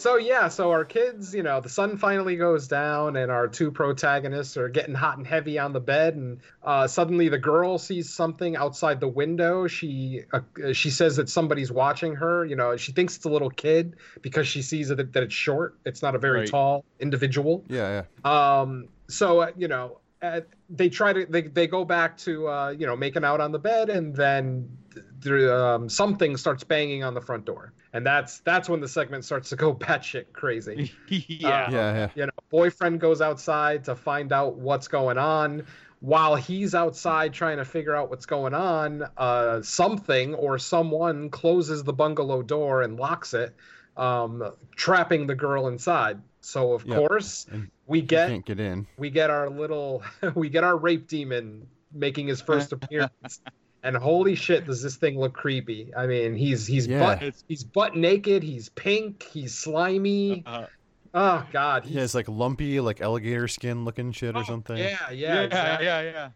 [0.00, 3.70] So yeah, so our kids, you know, the sun finally goes down, and our two
[3.70, 8.08] protagonists are getting hot and heavy on the bed, and uh, suddenly the girl sees
[8.08, 9.66] something outside the window.
[9.66, 10.40] She uh,
[10.72, 12.46] she says that somebody's watching her.
[12.46, 15.76] You know, she thinks it's a little kid because she sees that, that it's short.
[15.84, 16.48] It's not a very Right.
[16.48, 17.64] tall individual.
[17.68, 18.60] Yeah, yeah.
[18.60, 20.40] Um, so uh, you know, uh,
[20.70, 23.58] they try to they, they go back to uh, you know making out on the
[23.58, 24.79] bed, and then th-
[25.20, 29.24] there, um, something starts banging on the front door, and that's that's when the segment
[29.24, 30.92] starts to go batshit crazy.
[31.08, 31.66] yeah.
[31.66, 32.08] Uh, Yeah, yeah.
[32.14, 35.66] You know, boyfriend goes outside to find out what's going on.
[36.00, 41.84] while he's outside trying to figure out what's going on, uh, something or someone closes
[41.84, 43.54] the bungalow door and locks it,
[43.96, 44.42] um,
[44.76, 46.22] trapping the girl inside.
[46.40, 46.96] So of Yep.
[47.08, 48.86] course And we get can't get in.
[48.96, 50.02] we get our little
[50.34, 53.40] we get our rape demon making his first appearance.
[53.82, 55.90] And holy shit, does this thing look creepy?
[55.96, 56.98] I mean, he's he's Yeah.
[57.18, 60.42] butt he's butt naked, he's pink, he's slimy.
[60.46, 60.66] Uh,
[61.12, 64.76] Oh god, Yeah, it's like lumpy, like alligator skin looking shit or something.
[64.76, 65.86] yeah, yeah, yeah, exactly.
[65.86, 66.28] yeah, yeah.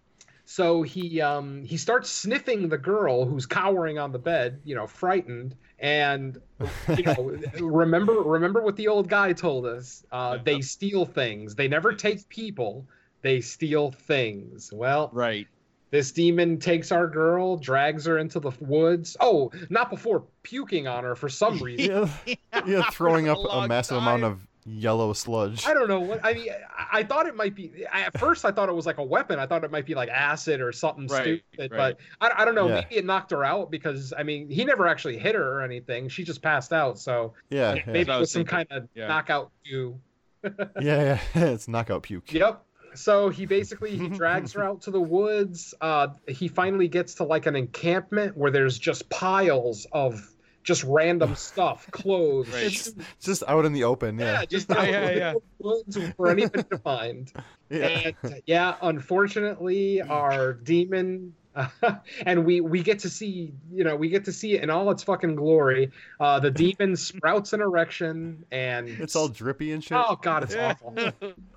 [0.47, 4.87] So he um he starts sniffing the girl who's cowering on the bed, you know,
[4.87, 5.55] frightened.
[5.79, 6.39] And
[6.97, 10.05] you know, remember remember what the old guy told us.
[10.11, 11.55] Uh, They steal things.
[11.55, 12.87] They never take people.
[13.23, 14.71] They steal things.
[14.73, 15.47] Well, Right.
[15.91, 19.17] This demon takes our girl, drags her into the woods.
[19.21, 22.09] Oh, not before puking on her for some reason.
[22.27, 22.35] Yeah,
[22.67, 25.67] yeah, throwing up a long massive amount of yellow sludge.
[25.67, 26.49] I don't know what I mean.
[26.51, 27.85] I, I thought it might be.
[27.93, 29.39] At first, I thought it was like a weapon.
[29.39, 31.71] I thought it might be like acid or something Right, stupid.
[31.71, 31.97] right.
[32.21, 32.69] But I, I don't know.
[32.69, 32.75] Yeah.
[32.77, 36.09] Maybe it knocked her out because I mean, he never actually hit her or anything.
[36.09, 36.99] She just passed out.
[36.99, 38.67] So Yeah, yeah, maybe what I it was was some thinking.
[38.69, 39.07] kind of Yeah.
[39.09, 40.01] knockout goo.
[40.45, 41.19] yeah, yeah.
[41.35, 42.33] it's knockout puke.
[42.33, 42.65] Yep.
[42.95, 45.75] So he basically he drags her out to the woods.
[45.81, 50.29] Uh, he finally gets to like an encampment where there's just piles of
[50.63, 52.65] just random stuff, clothes, Right.
[52.65, 54.19] It's just out in the open.
[54.19, 55.33] Yeah, Yeah, just Yeah, out yeah, in yeah.
[55.33, 57.33] the woods for anybody to find.
[57.71, 58.13] yeah.
[58.23, 61.35] And yeah, unfortunately, our demon.
[62.27, 64.91] and we we get to see you know we get to see it in all
[64.91, 65.91] its fucking glory.
[66.21, 69.97] Uh, the demon sprouts an erection and It's all drippy and shit.
[69.97, 70.95] oh god it's awful.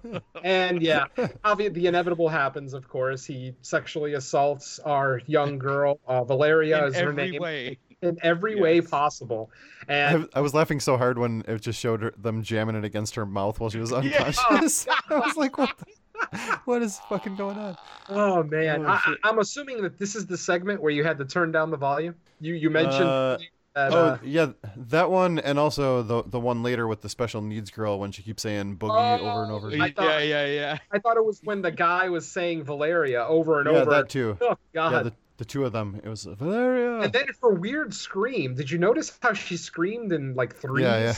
[0.43, 1.05] and yeah,
[1.43, 2.73] obvi- the inevitable happens.
[2.73, 5.99] Of course, he sexually assaults our young girl.
[6.07, 7.77] Uh, Valeria In is her every name way.
[8.01, 9.49] in every way possible.
[9.87, 13.15] And I was laughing so hard when it just showed her, them jamming it against
[13.15, 14.85] her mouth while she was unconscious.
[15.09, 15.71] I was like, what?
[15.77, 15.85] The,
[16.65, 17.77] what is fucking going on?
[18.09, 19.17] Oh man, Holy I, shit.
[19.23, 22.15] I'm assuming that this is the segment where you had to turn down the volume.
[22.39, 23.37] You you mentioned Uh,
[23.73, 23.93] that.
[23.93, 27.69] oh uh, yeah, that one, and also the the one later with the special needs
[27.71, 29.67] girl when she keeps saying boogie over and over.
[29.69, 30.77] I yeah, thought- yeah, yeah.
[30.91, 33.91] I thought it was when the guy was saying Valeria over and yeah, over.
[33.91, 34.37] that too.
[34.41, 34.91] Oh God.
[34.91, 36.01] Yeah, the, the two of them.
[36.03, 37.01] It was Valeria.
[37.01, 38.55] And then her weird scream.
[38.55, 40.83] Did you notice how she screamed in like threes?
[40.83, 41.13] Yeah, yeah.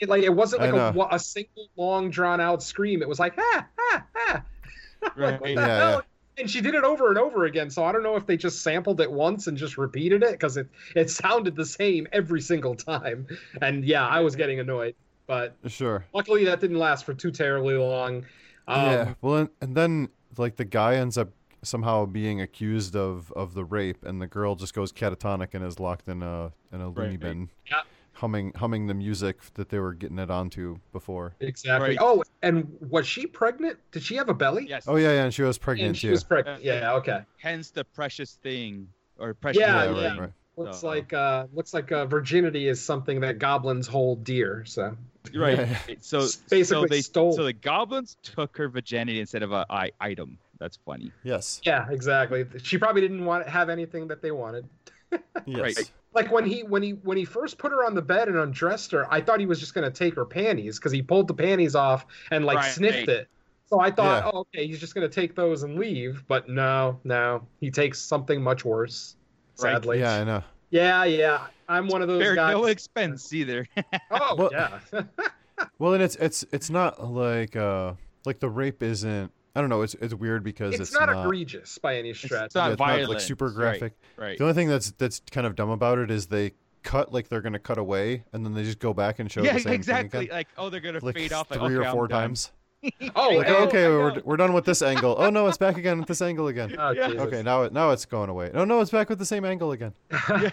[0.00, 3.02] It, like it wasn't like a, a single long drawn out scream.
[3.02, 4.42] It was like ah ah ah.
[5.02, 5.40] like, what Right.
[5.42, 5.90] the Yeah, hell?
[5.90, 6.00] yeah.
[6.38, 7.70] And she did it over and over again.
[7.70, 10.58] So I don't know if they just sampled it once and just repeated it because
[10.58, 13.26] it it sounded the same every single time.
[13.62, 14.94] And yeah, I was getting annoyed.
[15.26, 16.04] But sure.
[16.12, 18.26] luckily that didn't last for too terribly long.
[18.68, 19.14] Um, yeah.
[19.22, 21.30] Well, and, and then like the guy ends up
[21.62, 25.80] somehow being accused of of the rape, and the girl just goes catatonic and is
[25.80, 27.20] locked in a in a loony Right.
[27.20, 27.80] bin, Yeah.
[28.16, 31.34] Humming humming the music that they were getting it onto before.
[31.40, 31.90] Exactly.
[31.90, 31.98] Right.
[32.00, 33.78] Oh, and was she pregnant?
[33.92, 34.66] Did she have a belly?
[34.68, 34.84] Yes.
[34.88, 36.12] Oh yeah, yeah, and she was pregnant And she too.
[36.12, 36.62] was pregnant.
[36.62, 36.80] Yeah.
[36.80, 36.92] Yeah.
[36.94, 37.20] Okay.
[37.38, 38.88] Hence the precious thing,
[39.18, 39.60] or precious.
[39.60, 40.08] Yeah, yeah, yeah.
[40.08, 40.32] right, right.
[40.56, 44.64] Looks So- like uh, looks like uh, virginity is something that goblins hold dear.
[44.66, 44.96] So
[45.34, 45.68] Right.
[46.00, 46.20] So
[46.50, 47.32] basically so they stole.
[47.34, 50.38] So the goblins took her virginity instead of a I- item.
[50.58, 51.12] That's funny.
[51.22, 51.60] Yes.
[51.66, 52.46] yeah, exactly.
[52.62, 54.66] She probably didn't want to have anything that they wanted.
[55.46, 55.60] Yes.
[55.60, 55.92] Right.
[56.14, 58.90] Like when he when he when he first put her on the bed and undressed
[58.92, 61.74] her, I thought he was just gonna take her panties because he pulled the panties
[61.74, 62.72] off and like Right.
[62.72, 63.28] sniffed it.
[63.68, 64.30] So I thought, Yeah.
[64.32, 66.24] oh, okay, he's just gonna take those and leave.
[66.26, 69.16] But no, no, he takes something much worse.
[69.60, 69.72] Right.
[69.74, 70.00] Sadly.
[70.00, 70.42] Yeah, I know.
[70.70, 71.46] Yeah, yeah.
[71.68, 72.52] I'm one of those Spare guys.
[72.54, 73.66] no expense either.
[74.10, 74.78] Oh Well- yeah.
[75.78, 77.94] Well, and it's it's it's not like uh
[78.26, 79.32] like the rape isn't.
[79.56, 79.80] I don't know.
[79.80, 82.46] It's it's weird because it's, it's, not, egregious by any stretch.
[82.46, 83.08] It's not yeah, it's violent.
[83.08, 83.94] like super graphic.
[84.18, 84.36] Right.
[84.36, 86.52] The only thing that's that's kind of dumb about it is they
[86.82, 89.54] cut like they're gonna cut away and then they just go back and show yeah,
[89.54, 90.10] the same exactly.
[90.10, 90.36] thing again.
[90.36, 92.52] Like, oh, they're gonna Like fade off like, three okay, or four I'm times.
[93.16, 95.16] Oh, Like, and- okay, we're, we're done with this angle.
[95.18, 96.76] Oh no, it's back again with this angle again.
[96.78, 97.08] Oh, Yeah.
[97.08, 98.50] Okay, now it now it's going away.
[98.52, 99.94] Oh no, it's back with the same angle again.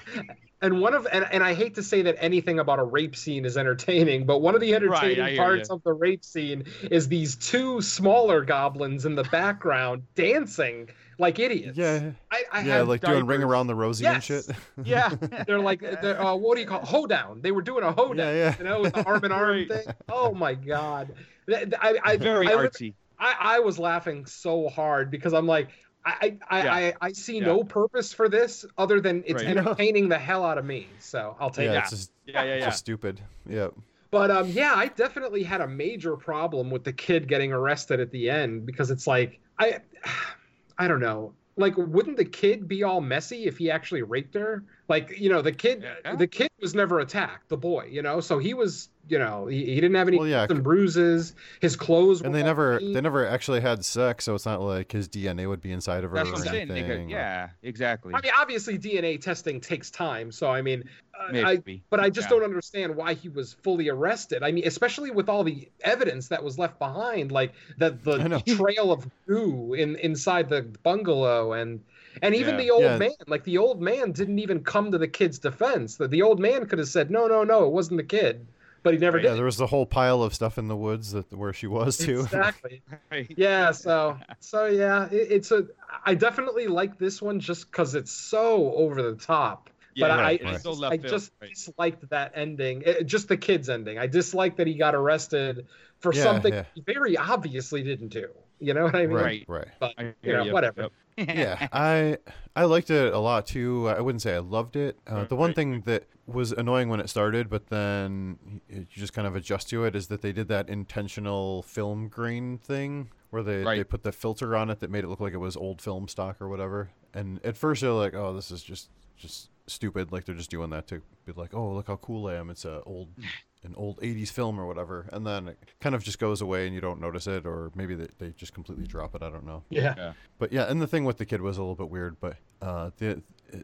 [0.64, 3.46] and one of and, and I hate to say that anything about a rape scene
[3.46, 5.76] is entertaining, but one of the entertaining I hear parts ya.
[5.76, 11.78] of the rape scene is these two smaller goblins in the background dancing like idiots.
[11.78, 14.16] Yeah, I, I yeah, have like doing ring around the rosy Yes.
[14.16, 14.56] and shit.
[14.84, 15.10] Yeah.
[15.48, 16.88] They're like, they're, uh, what do you call it?
[16.88, 17.42] hoedown?
[17.42, 18.56] They were doing a hoedown, Yeah, yeah.
[18.58, 19.68] you know, with the arm in arm Right.
[19.68, 19.86] thing.
[20.10, 21.14] Oh my god,
[21.48, 22.94] Th- th- I, I, Very I, artsy.
[23.20, 25.68] I, I was laughing so hard because I'm like,
[26.06, 26.74] I, I, I, Yeah.
[26.74, 27.46] I, I see Yeah.
[27.46, 29.48] no purpose for this other than it's Right.
[29.58, 30.88] entertaining the hell out of me.
[31.00, 31.80] So I'll take yeah, it.
[31.80, 32.66] it's just Yeah, yeah, yeah.
[32.66, 33.22] just stupid.
[33.48, 33.70] Yeah.
[34.12, 38.12] But um, yeah, I definitely had a major problem with the kid getting arrested at
[38.12, 39.80] the end because it's like I,
[40.78, 41.34] I don't know.
[41.56, 45.42] Like wouldn't the kid be all messy if he actually raped her like you know
[45.42, 45.86] the kid
[46.18, 49.66] the kid was never attacked the boy you know so he was you know he,
[49.66, 52.94] he didn't have any Well, yeah, cuts bruises his clothes And were they never clean.
[52.94, 56.12] they never actually had sex, so it's not like his DNA would be inside of
[56.12, 56.68] her That's or what I'm saying.
[56.70, 57.08] They anything.
[57.08, 58.14] could- yeah, exactly.
[58.16, 60.86] I mean, obviously DNA testing takes time, so I mean,
[61.32, 62.36] I, but I just Yeah.
[62.36, 64.44] don't understand why he was fully arrested.
[64.44, 68.92] I mean, especially with all the evidence that was left behind, like the the trail
[68.92, 71.82] of goo in inside the bungalow, and
[72.22, 72.64] and even Yeah.
[72.64, 72.98] the old Yeah.
[72.98, 75.98] man, like the old man didn't even come to the kid's defense.
[75.98, 78.48] The, the old man could have said, "No, no, no, it wasn't the kid,"
[78.84, 79.30] but he never Yeah, did.
[79.30, 81.98] Yeah, there was a whole pile of stuff in the woods that where she was
[81.98, 82.20] too.
[82.22, 82.84] Exactly.
[83.38, 83.72] Yeah.
[83.72, 85.68] So so yeah, it, it's a.
[86.06, 89.70] I definitely like this one just because it's so over the top.
[89.96, 90.54] Yeah, but right, I, right.
[90.56, 91.50] I, So just- left I just right.
[91.50, 92.84] disliked that ending.
[92.86, 93.98] It- just the kid's ending.
[93.98, 95.68] I disliked that he got arrested
[96.00, 96.64] for Yeah, something yeah.
[96.76, 98.28] he very obviously didn't do.
[98.60, 99.16] You know what I mean?
[99.18, 99.68] Right, right.
[99.80, 100.54] But you know, you.
[100.54, 100.90] whatever.
[101.18, 102.18] yeah, I
[102.56, 103.88] I liked it a lot too.
[103.90, 104.98] I wouldn't say I loved it.
[105.06, 109.28] Uh, the one thing that was annoying when it started, but then you just kind
[109.28, 113.64] of adjust to it, is that they did that intentional film grain thing where they,
[113.64, 116.08] they put the filter on it that made it look like it was old film
[116.08, 116.90] stock or whatever.
[117.14, 120.12] And at first you're like, oh, this is just just stupid.
[120.12, 122.50] Like they're just doing that to be like, oh, look how cool I am.
[122.50, 123.10] It's a old
[123.66, 126.76] an old 80s film or whatever and then it kind of just goes away and
[126.76, 129.64] you don't notice it or maybe they, they just completely drop it i don't know
[129.70, 129.94] Yeah.
[129.96, 130.14] Yeah.
[130.38, 132.92] but yeah, and the thing with the kid was a little bit weird, but uh,
[132.98, 133.22] the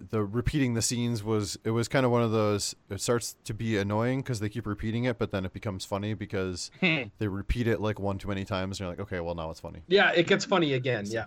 [0.09, 2.75] the repeating the scenes was it was kind of one of those.
[2.89, 6.13] It starts to be annoying because they keep repeating it, but then it becomes funny
[6.13, 9.49] because they repeat it like one too many times, and you're like, okay, well now
[9.49, 9.81] it's funny.
[9.87, 11.05] Yeah, it gets funny again.
[11.09, 11.25] Yeah.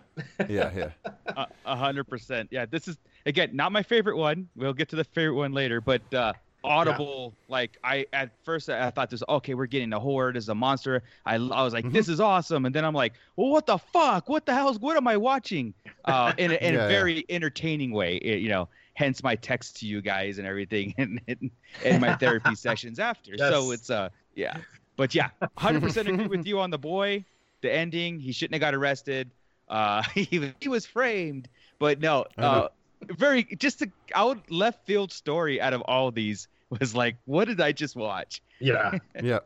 [0.48, 0.90] Yeah, yeah.
[1.36, 2.48] A- A hundred percent.
[2.52, 4.48] Yeah, this is again not my favorite one.
[4.56, 6.32] We'll get to the favorite one later, but uh
[6.64, 10.54] audible like i at first i thought this okay we're getting a horde as a
[10.54, 11.02] monster.
[11.26, 12.64] I, I was like this is awesome.
[12.66, 14.28] And then i'm like well what the fuck?
[14.28, 15.74] What the hell's what am i watching?
[16.04, 16.88] Uh in a, in Yeah, a yeah.
[16.88, 21.20] very entertaining way it- you know hence my text to you guys and everything and
[21.28, 21.50] and,
[21.84, 23.36] and my therapy sessions after.
[23.38, 24.58] So it's uh yeah.
[24.96, 27.24] But yeah 100% agree with you on the boy
[27.62, 28.18] the ending.
[28.20, 29.30] He shouldn't have got arrested.
[29.68, 31.48] Uh he, he was framed.
[31.78, 32.68] But no uh
[33.10, 36.48] very just a out left field story out of all these
[36.80, 38.98] was like what did i just watch Yeah.
[39.22, 39.40] Yeah.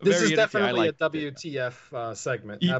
[0.00, 0.92] This is definitely a.
[0.92, 2.62] WTF uh, segment.
[2.62, 2.78] yeah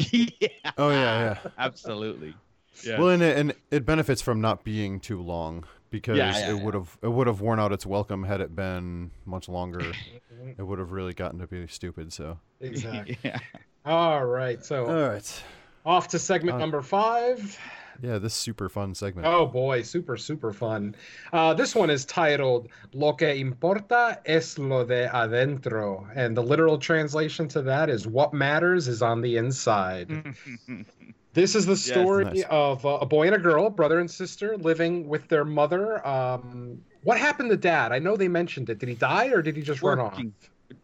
[0.77, 1.51] Oh yeah, yeah.
[1.57, 2.35] absolutely
[2.83, 6.51] yeah Well, and it, and it benefits from not being too long because Yeah, yeah,
[6.51, 9.93] it would have it would have worn out its welcome had it been much longer.
[10.59, 12.13] it would have really gotten to be stupid.
[12.13, 12.39] So.
[12.61, 13.17] Exactly.
[13.23, 13.39] yeah
[13.85, 14.65] All right.
[14.65, 15.43] So All right.
[15.87, 17.59] off to segment Uh, number five.
[18.01, 19.27] Yeah, this super fun segment.
[19.27, 20.95] Oh boy, super super fun.
[21.33, 26.79] Uh, this one is titled "Lo que importa es lo de adentro," and the literal
[26.79, 30.35] translation to that is "What matters is on the inside."
[31.35, 31.83] This is the Yes.
[31.85, 32.43] story Nice.
[32.51, 36.05] of uh, a boy and a girl, brother and sister, living with their mother.
[36.05, 37.93] Um, what happened to dad?
[37.93, 38.79] I know they mentioned it.
[38.79, 40.13] Did he die or did he just run off?
[40.15, 40.33] working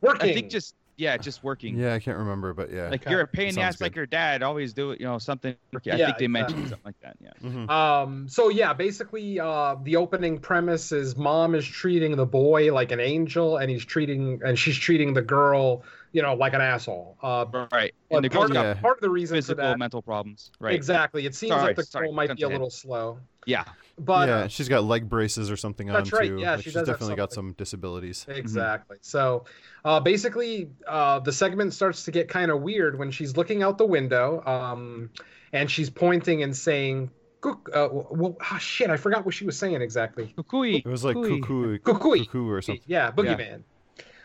[0.00, 0.30] Working.
[0.30, 2.88] i think just yeah just working Yeah, I can't remember, but yeah.
[2.90, 3.10] like Okay.
[3.10, 5.18] you're a pain in the Sounds ass like your dad always do it you know
[5.18, 6.68] something Yeah, i Yeah, think they mentioned exactly.
[6.68, 7.70] something like that yeah Mhm.
[7.74, 12.92] Um, so yeah, basically, uh, the opening premise is mom is treating the boy like
[12.92, 17.18] an angel, and he's treating and she's treating the girl, you know, like an asshole.
[17.22, 18.80] Uh, right and the part, girl's of, got Yeah.
[18.82, 21.76] part of the reason for physical that, mental problems right exactly, it seems Sorry, like
[21.76, 22.50] the sorry, girl might be a continue.
[22.50, 23.20] little slow.
[23.46, 23.64] yeah
[23.98, 26.38] But yeah, uh, she's got leg braces or something That's on right, too.
[26.38, 28.26] yeah, Like, she she's does definitely got some disabilities.
[28.28, 28.96] Exactly.
[29.02, 29.44] So,
[29.84, 33.78] uh, basically, uh, the segment starts to get kind of weird when she's looking out
[33.78, 35.10] the window, um,
[35.52, 37.10] and she's pointing and saying,
[37.40, 40.34] "Cook." Uh, well, ah, shit, I forgot what she was saying exactly.
[40.36, 40.78] Kukui.
[40.84, 41.40] It was like Kukui.
[41.42, 42.24] cuckoo, Cuckoo.
[42.24, 42.82] cuckoo or something.
[42.86, 43.62] Yeah, Boogeyman.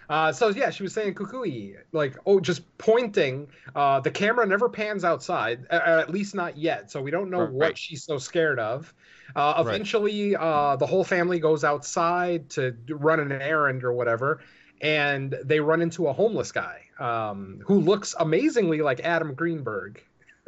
[0.09, 3.47] Uh, so yeah, she was saying cuckooey, like oh, just pointing.
[3.75, 6.89] Uh, the camera never pans outside, uh, at least not yet.
[6.89, 7.51] So we don't know Right.
[7.53, 8.91] what she's so scared of.
[9.35, 9.67] Uh, Right.
[9.75, 14.39] eventually, uh, the whole family goes outside to run an errand or whatever,
[14.81, 20.03] and they run into a homeless guy um, who looks amazingly like Adam Greenberg,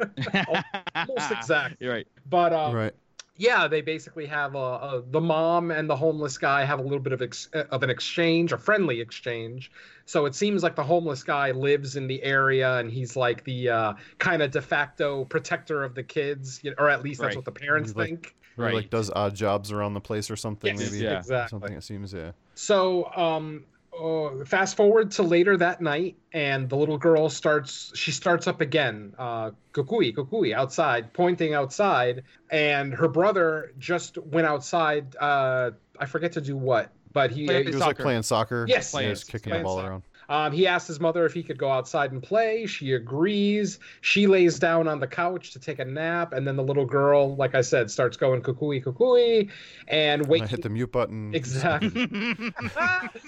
[0.94, 1.76] almost exact.
[1.80, 2.06] You're right.
[2.28, 2.92] But um, right.
[3.36, 6.98] yeah, they basically have a, a the mom and the homeless guy have a little
[7.00, 9.70] bit of ex, of an exchange, a friendly exchange.
[10.06, 13.68] So it seems like the homeless guy lives in the area and he's like the
[13.70, 17.36] uh, kind of de facto protector of the kids, or at least that's Right.
[17.36, 18.70] what the parents He's like- think.
[18.70, 21.04] Or like does odd jobs around the place or something Yes, maybe.
[21.04, 21.18] yeah.
[21.18, 21.48] exactly.
[21.58, 22.32] Something it seems yeah.
[22.54, 23.64] So um,
[23.98, 27.92] uh, fast forward to later that night, and the little girl starts.
[27.94, 34.46] She starts up again, uh, kukui, kukui, outside, pointing outside, and her brother just went
[34.46, 35.14] outside.
[35.16, 37.86] Uh, I forget to do what, but he Play He was Soccer.
[37.88, 38.64] like playing soccer.
[38.68, 39.88] Yes, and he was kicking the ball soccer.
[39.90, 40.02] around.
[40.32, 42.64] Um, he asks his mother if he could go outside and play.
[42.64, 43.78] She agrees.
[44.00, 47.36] She lays down on the couch to take a nap, and then the little girl,
[47.36, 49.50] like I said, starts going cuckooey cuckooey,
[49.88, 50.42] and And wait.
[50.42, 51.34] I hit the mute button.
[51.34, 52.08] Exactly.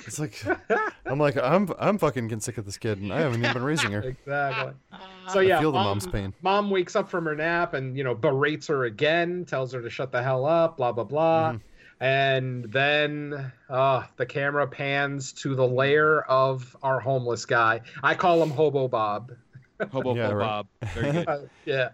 [0.07, 0.43] It's like
[1.05, 3.63] I'm like I'm I'm fucking getting sick of this kid, and I haven't even been
[3.65, 4.01] raising her.
[4.03, 4.73] exactly.
[5.29, 6.33] So yeah, I feel the mom- mom's pain.
[6.41, 9.91] Mom wakes up from her nap and you know berates her again, tells her to
[9.91, 11.53] shut the hell up, blah blah blah.
[11.53, 11.74] Mm-hmm.
[12.05, 17.81] And then uh, the camera pans to the lair of our homeless guy.
[18.03, 19.33] I call him Hobo Bob.
[19.91, 20.47] Hobo Yeah, right.
[20.47, 20.67] Bob.
[20.93, 21.25] Very good.
[21.29, 21.89] Uh, yeah.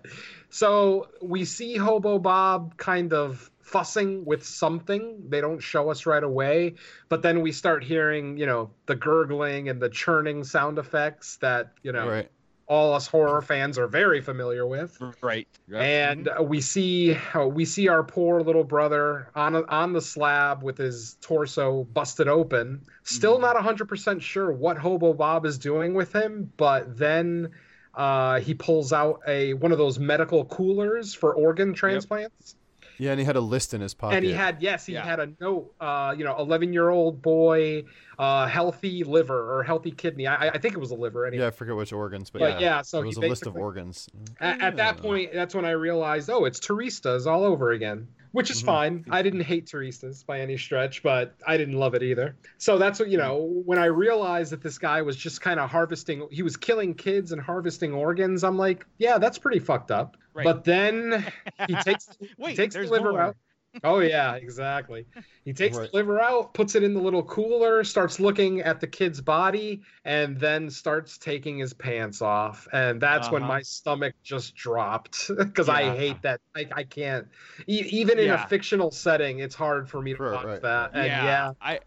[0.49, 5.29] So we see Hobo Bob kind of fussing with something.
[5.29, 6.75] They don't show us right away,
[7.09, 11.75] but then we start hearing, you know, the gurgling and the churning sound effects that,
[11.85, 12.31] you know, Right.
[12.71, 14.97] All us horror fans are very familiar with.
[15.21, 15.49] Right.
[15.69, 15.83] Yep.
[15.83, 20.01] And uh, we see uh, we see our poor little brother on a, on the
[20.01, 22.83] slab with his torso busted open.
[23.03, 27.51] Still not 100% sure what Hobo Bob is doing with him, but then
[27.93, 32.55] uh, he pulls out a one of those medical coolers for organ transplants.
[33.01, 34.17] Yeah, and he had a list in his pocket.
[34.17, 35.05] And he had yes, he Yeah.
[35.05, 35.73] had a note.
[35.81, 37.85] Uh, you know, eleven year old boy,
[38.19, 40.27] uh, healthy liver or healthy kidney.
[40.27, 41.45] I, I think it was a liver anyway.
[41.45, 43.57] Yeah, I forget which organs, but, But yeah, yeah, so it was a list of
[43.57, 44.09] organs.
[44.39, 48.51] At, at that point, that's when I realized, oh, it's Teristas all over again, which
[48.51, 48.67] is Mhm.
[48.67, 49.05] fine.
[49.11, 52.37] I didn't hate Teresa's by any stretch, but I didn't love it either.
[52.59, 55.71] So that's what, you know, when I realized that this guy was just kind of
[55.71, 60.17] harvesting, he was killing kids and harvesting organs, I'm like, yeah, that's pretty fucked up.
[60.33, 60.45] Right.
[60.45, 61.27] But then
[61.69, 62.09] he takes,
[62.39, 63.21] Wait, he takes the liver more.
[63.21, 63.37] out.
[63.83, 65.07] Oh yeah, exactly.
[65.45, 65.91] He takes Right.
[65.91, 69.83] the liver out, puts it in the little cooler, starts looking at the kid's body,
[70.05, 72.69] and then starts taking his pants off.
[72.73, 73.47] And that's when Uh-huh.
[73.47, 76.41] my stomach just dropped because I hate that.
[76.55, 77.29] I, I can't.
[77.67, 78.35] E- even in Yeah.
[78.35, 80.61] a fictional setting, it's hard for me to watch right.
[80.63, 80.91] that.
[80.95, 81.81] And yeah, yeah, I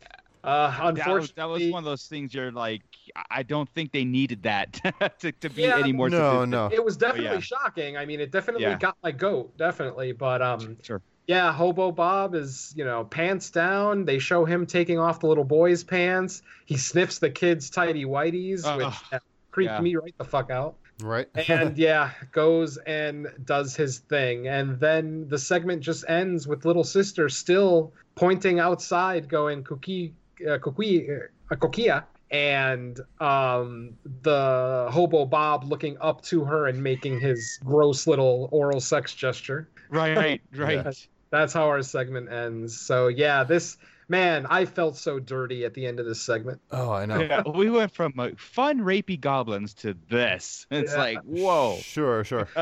[0.44, 2.84] uh, that was, unfortunately, that was one of those things you're like,
[3.30, 4.74] I- don't think they needed that
[5.20, 6.10] to, to be Yeah, any more.
[6.10, 6.72] No, no.
[6.72, 7.42] it was definitely yeah.
[7.42, 7.96] shocking.
[7.98, 8.80] I mean, it definitely Yeah.
[8.80, 10.12] got my goat, definitely.
[10.14, 11.02] But um, Sure.
[11.28, 14.06] Yeah, Hobo Bob is, you know, pants down.
[14.06, 16.42] They show him taking off the little boy's pants.
[16.66, 18.78] He sniffs the kid's tidy whities, Ugh.
[18.78, 19.20] which uh,
[19.52, 19.82] creeped Yeah.
[19.82, 20.76] me right the fuck out.
[21.02, 21.28] Right.
[21.48, 24.48] And yeah, goes and does his thing.
[24.48, 30.14] And then the segment just ends with little sister still pointing outside, going cookie,
[30.48, 31.10] uh, cookie,
[31.52, 32.04] uh, coquilla.
[32.32, 33.92] And um,
[34.24, 39.70] the hobo Bob looking up to her and making his gross little oral sex gesture.
[39.90, 41.08] Right, right.
[41.34, 42.80] That's how our segment ends.
[42.80, 43.78] So yeah, this
[44.08, 46.62] man, I felt so dirty at the end of this segment.
[46.70, 47.22] oh, I know.
[47.22, 50.68] Yeah, we went from uh, fun rapey goblins to this.
[50.70, 50.98] It's Yeah.
[51.00, 51.78] like, whoa.
[51.82, 52.48] Sure, sure.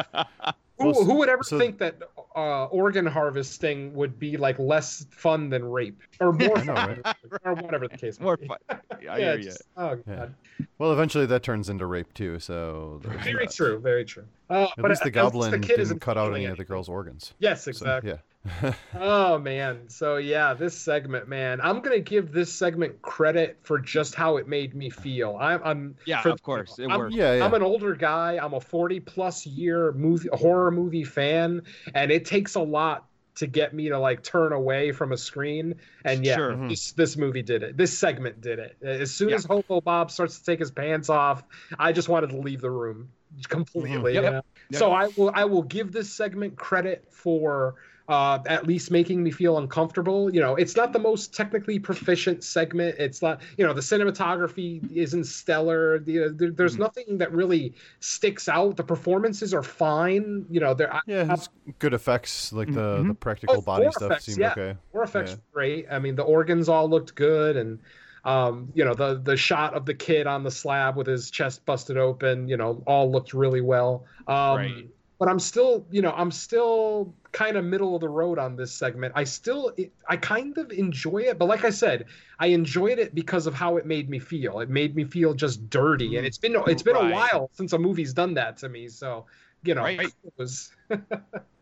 [0.79, 2.01] Who, Well, who would ever so- think that
[2.35, 7.01] uh, organ harvesting would be like less fun than rape or more I know, fun,
[7.05, 7.15] right?
[7.43, 8.19] or whatever the case.
[8.19, 8.57] More fun.
[9.07, 10.15] I yeah, just- oh Yeah.
[10.15, 10.35] god,
[10.79, 12.39] Well, eventually that turns into rape too.
[12.39, 13.53] So very that.
[13.53, 14.25] true, very true.
[14.51, 16.43] Uh, At but least at- the at least goblin the kid didn't cut out feeling
[16.43, 17.33] any of the girl's organs.
[17.39, 18.11] Yes, So, exactly.
[18.11, 18.17] yeah.
[18.99, 19.87] Oh man.
[19.87, 24.47] So yeah, this segment, man, I'm gonna give this segment credit for just how it
[24.47, 25.37] made me feel.
[25.39, 26.79] I'm, I'm Yeah, for- of course.
[26.79, 27.13] It I'm- worked.
[27.15, 27.45] Yeah, yeah.
[27.45, 28.37] I'm an older guy.
[28.41, 31.61] I'm a 40 plus year movie horror movie fan,
[31.93, 33.05] and it takes a lot
[33.35, 35.75] to get me to like turn away from a screen.
[36.03, 36.51] And yeah, Sure.
[36.53, 36.69] Mhm.
[36.69, 37.77] this this movie did it.
[37.77, 38.75] This segment did it.
[38.83, 39.35] As soon Yeah.
[39.35, 41.43] as Hobo Bob starts to take his pants off,
[41.79, 43.09] I just wanted to leave the room
[43.47, 44.13] completely.
[44.13, 44.23] Yep.
[44.23, 44.41] you know?
[44.69, 44.79] Yep.
[44.79, 47.75] So I will I will give this segment credit for
[48.07, 50.33] uh, at least making me feel uncomfortable.
[50.33, 52.95] You know, it's not the most technically proficient segment.
[52.99, 55.99] It's not, you know, the cinematography isn't stellar.
[55.99, 56.81] The, there, there's Mm-hmm.
[56.83, 58.75] nothing that really sticks out.
[58.75, 60.45] The performances are fine.
[60.49, 61.49] You know, they're Yeah, it's
[61.79, 63.19] good effects, like the the Mhm.
[63.19, 64.51] practical Oh, body stuff effects, seemed yeah.
[64.51, 64.77] okay.
[64.91, 65.37] War effects Yeah.
[65.53, 65.85] great.
[65.89, 67.79] I mean, the organs all looked good, and
[68.23, 71.65] um, you know, the the shot of the kid on the slab with his chest
[71.65, 74.05] busted open, you know, all looked really well.
[74.27, 74.89] Um, Right.
[75.19, 78.73] But I'm still, you know, I'm still kind of middle of the road on this
[78.73, 79.13] segment.
[79.15, 79.71] I still,
[80.09, 82.05] I kind of enjoy it, but like I said,
[82.39, 84.59] I enjoyed it because of how it made me feel.
[84.61, 87.05] It made me feel just dirty, and it's been it's been Right.
[87.05, 88.87] a while since a movie's done that to me.
[88.89, 89.27] So,
[89.63, 90.01] you know, Right.
[90.23, 90.71] it was.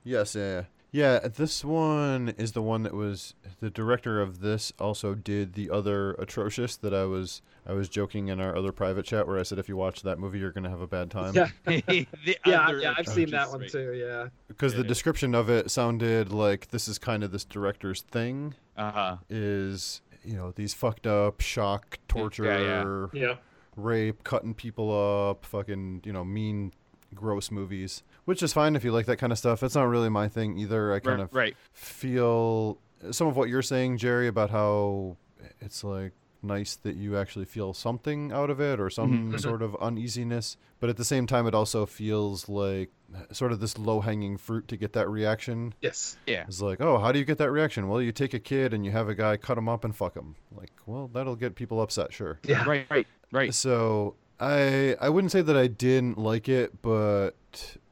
[0.04, 1.20] Yes, yeah, yeah.
[1.22, 5.70] Yeah, this one is the one that was the director of this also did the
[5.70, 9.44] other atrocious that I was I was joking in our other private chat where I
[9.44, 11.34] said if you watch that movie you're gonna have a bad time.
[11.36, 11.50] Yeah.
[12.46, 13.94] yeah, yeah, I've seen that one too.
[13.94, 14.30] Yeah.
[14.48, 19.18] Because the description of it sounded like this is kind of this director's thing Uh-huh.
[19.30, 23.36] is you know these fucked up shock torture yeah, Yeah.
[23.76, 24.90] rape cutting people
[25.30, 26.74] up fucking you know mean
[27.16, 30.10] gross movies which is fine if you like that kind of stuff it's not really
[30.10, 31.56] my thing either i kind Right, of right.
[31.72, 32.78] feel
[33.12, 35.18] some of what you're saying jerry about how
[35.62, 39.40] it's like nice that you actually feel something out of it or some Mhm.
[39.42, 40.56] sort of uneasiness.
[40.80, 42.92] But at the same time, it also feels like
[43.34, 45.74] sort of this low hanging fruit to get that reaction.
[45.82, 46.16] Yes.
[46.26, 46.46] Yeah.
[46.48, 47.90] It's like, oh, how do you get that reaction?
[47.90, 50.16] Well, you take a kid and you have a guy cut him up and fuck
[50.16, 50.36] him.
[50.56, 52.40] Like, well, that'll get people upset, sure.
[52.46, 52.64] Yeah.
[52.64, 53.54] Right, right, right.
[53.54, 57.36] So I I wouldn't say that I didn't like it, but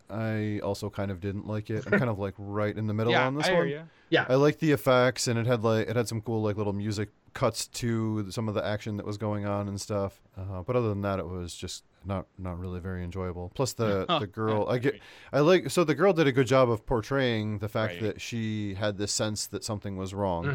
[0.09, 1.85] I also kind of didn't like it.
[1.85, 3.69] I'm kind of like right in the middle Yeah, on this I hear one.
[3.69, 3.81] ya.
[4.09, 4.25] Yeah.
[4.29, 7.09] I like the effects and it had like it had some cool like little music
[7.33, 10.21] cuts to some of the action that was going on and stuff.
[10.37, 13.51] Uh, but other than that, it was just not not really very enjoyable.
[13.53, 14.99] Plus the the girl I get
[15.33, 18.01] I like so the girl did a good job of portraying the fact Right.
[18.03, 20.45] that she had this sense that something was wrong.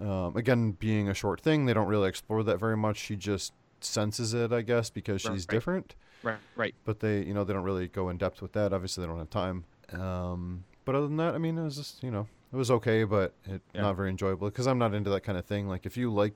[0.00, 0.04] Mhm.
[0.04, 2.96] Um, again, being a short thing, they don't really explore that very much.
[2.96, 5.48] She just senses it, I guess, because she's Right.
[5.48, 5.94] different.
[6.22, 6.74] Right, right.
[6.84, 8.72] But they, you know, they don't really go in depth with that.
[8.72, 9.64] Obviously, they don't have time.
[9.92, 13.04] Um, but other than that, I mean, it was just, you know, it was okay,
[13.04, 13.82] but it Yeah.
[13.82, 15.68] not very enjoyable because I'm not into that kind of thing.
[15.68, 16.34] Like, if you like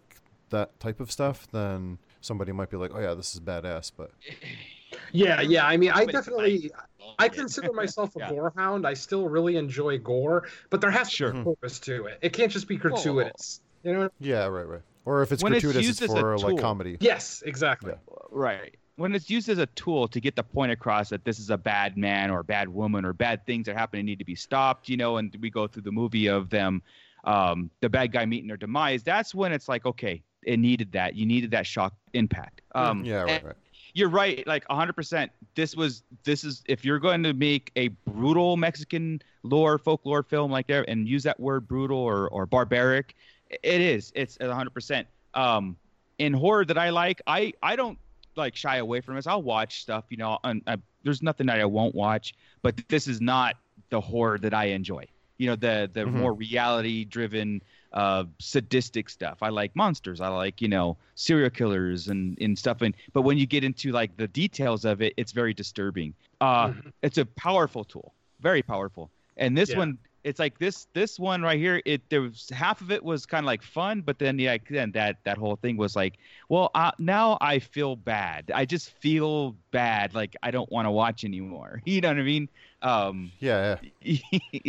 [0.51, 4.11] that type of stuff, then somebody might be like, "Oh yeah, this is badass." But
[5.13, 5.65] Yeah, yeah.
[5.67, 6.71] I mean, I definitely,
[7.19, 8.31] I consider myself a Yeah.
[8.31, 8.87] gore hound.
[8.87, 11.33] I still really enjoy gore, but there has to Sure.
[11.33, 12.19] be a purpose to it.
[12.23, 13.61] It can't just be gratuitous.
[13.85, 14.09] You know?
[14.19, 14.83] yeah, right, right.
[15.05, 16.59] Or if it's When it's gratuitous, used it's as a for like tool.
[16.59, 16.97] comedy.
[17.01, 17.95] Yes, exactly.
[18.31, 18.77] Right.
[19.01, 21.57] When it's used as a tool to get the point across that this is a
[21.57, 24.35] bad man or a bad woman or bad things that happen and need to be
[24.35, 26.83] stopped, you know, and we go through the movie of them,
[27.25, 31.15] um, the bad guy meeting their demise, that's when it's like, okay, it needed that.
[31.15, 32.61] You needed that shock impact.
[32.75, 33.57] Um, yeah, right, right.
[33.95, 35.31] You're right, like 100%.
[35.55, 40.51] This was, this is, if you're going to make a brutal Mexican lore, folklore film
[40.51, 43.15] like that and use that word brutal or, or barbaric,
[43.49, 44.13] it is.
[44.15, 45.07] It's 100%.
[45.33, 45.79] Um,
[46.19, 47.99] in horror that I like, I, I don't
[48.37, 49.27] like shy away from this.
[49.27, 53.07] I'll watch stuff, you know, and uh, there's nothing that I won't watch, but this
[53.09, 53.57] is not
[53.91, 55.07] the horror that I enjoy.
[55.39, 56.13] You know, the the Mhm.
[56.13, 57.63] more reality driven,
[57.93, 59.39] uh, sadistic stuff.
[59.43, 60.21] I like monsters.
[60.21, 62.83] I like you know serial killers and and stuff.
[62.83, 66.15] And but when you get into like the details of it, it's very disturbing.
[66.41, 69.11] Uh, it's a powerful tool, very powerful.
[69.37, 69.79] And this Yeah.
[69.79, 71.81] one, it's like this this one right here.
[71.85, 74.93] It there was half of it was kind of like fun, but then yeah, then
[74.93, 76.19] that that whole thing was like,
[76.49, 78.51] well, uh, now I feel bad.
[78.55, 80.15] I just feel bad.
[80.15, 81.83] Like I don't want to watch anymore.
[81.87, 82.49] You know what I mean?
[82.83, 84.23] Um, Yeah, yeah.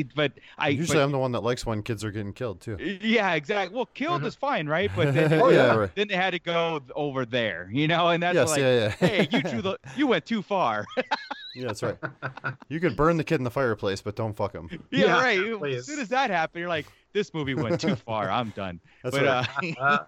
[0.16, 2.78] but I Usually, but- I'm the one that likes when kids are getting killed too.
[3.02, 3.76] yeah, exactly.
[3.76, 4.92] Well, killed is fine, right?
[4.96, 5.96] But then, Oh, yeah, right.
[5.96, 8.90] then they had to go over there, you know, and that's Yes, like, yeah, yeah.
[9.08, 10.86] hey, you drew the, you went too far.
[11.54, 11.98] Yeah, that's right.
[12.70, 14.70] You could burn the kid in the fireplace, but don't fuck him.
[14.92, 15.60] yeah, Yeah, right.
[15.60, 15.78] please.
[15.80, 18.30] As soon as that happened, you're like, this movie went too far.
[18.30, 18.80] I'm done.
[19.04, 19.26] That's but
[19.62, 19.76] right.
[19.80, 20.06] uh,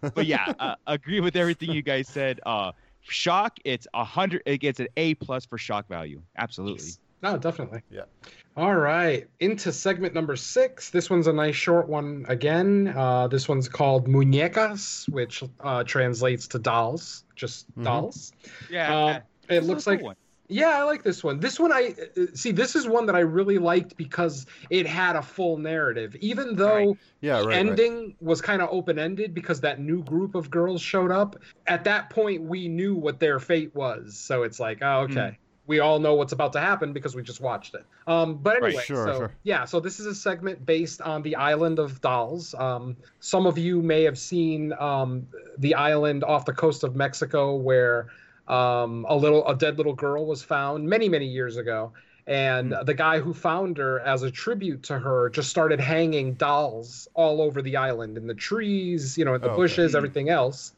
[0.14, 2.40] but yeah, uh, agree with everything you guys said.
[2.46, 4.42] Uh, shock, it's a hundred.
[4.46, 6.22] It gets an A plus for shock value.
[6.38, 6.90] Absolutely.
[7.22, 7.82] No, definitely.
[7.90, 8.04] Yeah.
[8.56, 10.88] All right, into segment number six.
[10.88, 12.94] This one's a nice short one again.
[12.96, 17.84] Uh, this one's called Muñecas, which uh, translates to dolls, just Mhm.
[17.84, 18.32] dolls.
[18.70, 18.94] Yeah.
[18.96, 19.12] Uh,
[19.48, 20.16] this it is looks a cool like one.
[20.50, 21.38] Yeah, I like this one.
[21.38, 22.50] This one, I uh, see.
[22.50, 26.96] This is one that I really liked because it had a full narrative, even though
[27.20, 27.56] Yeah, right, the right.
[27.56, 31.36] ending was kind of open ended because that new group of girls showed up.
[31.68, 35.38] At that point, we knew what their fate was, so it's like, oh, okay.
[35.66, 37.84] We all know what's about to happen because we just watched it.
[38.08, 39.32] Um, but Right, anyway, sure, so sure.
[39.44, 42.56] yeah, so this is a segment based on the island of dolls.
[42.58, 45.28] Um, some of you may have seen um,
[45.58, 48.08] the island off the coast of Mexico where
[48.50, 51.92] um, a little a dead little girl was found many many years ago
[52.26, 52.84] and Hmm.
[52.84, 57.40] the guy who found her as a tribute to her just started hanging dolls all
[57.40, 59.60] over the island in the trees you know in the Oh, okay.
[59.60, 60.74] bushes everything else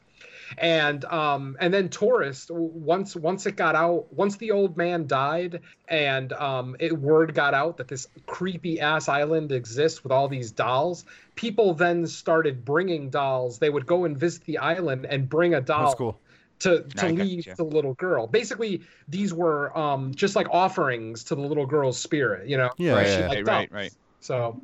[0.57, 5.07] and um and then tourist w- once once it got out once the old man
[5.07, 10.27] died and um it word got out that this creepy ass island exists with all
[10.27, 11.05] these dolls
[11.35, 15.61] people then started bringing dolls they would go and visit the island and bring a
[15.61, 16.22] doll That's cool.
[16.63, 18.27] To to I leave the little girl.
[18.27, 22.69] Basically, these were um just like offerings to the little girl's spirit, you know.
[22.77, 23.27] Yeah, Right, yeah, She yeah.
[23.29, 23.93] liked right, right, right.
[24.21, 24.61] So,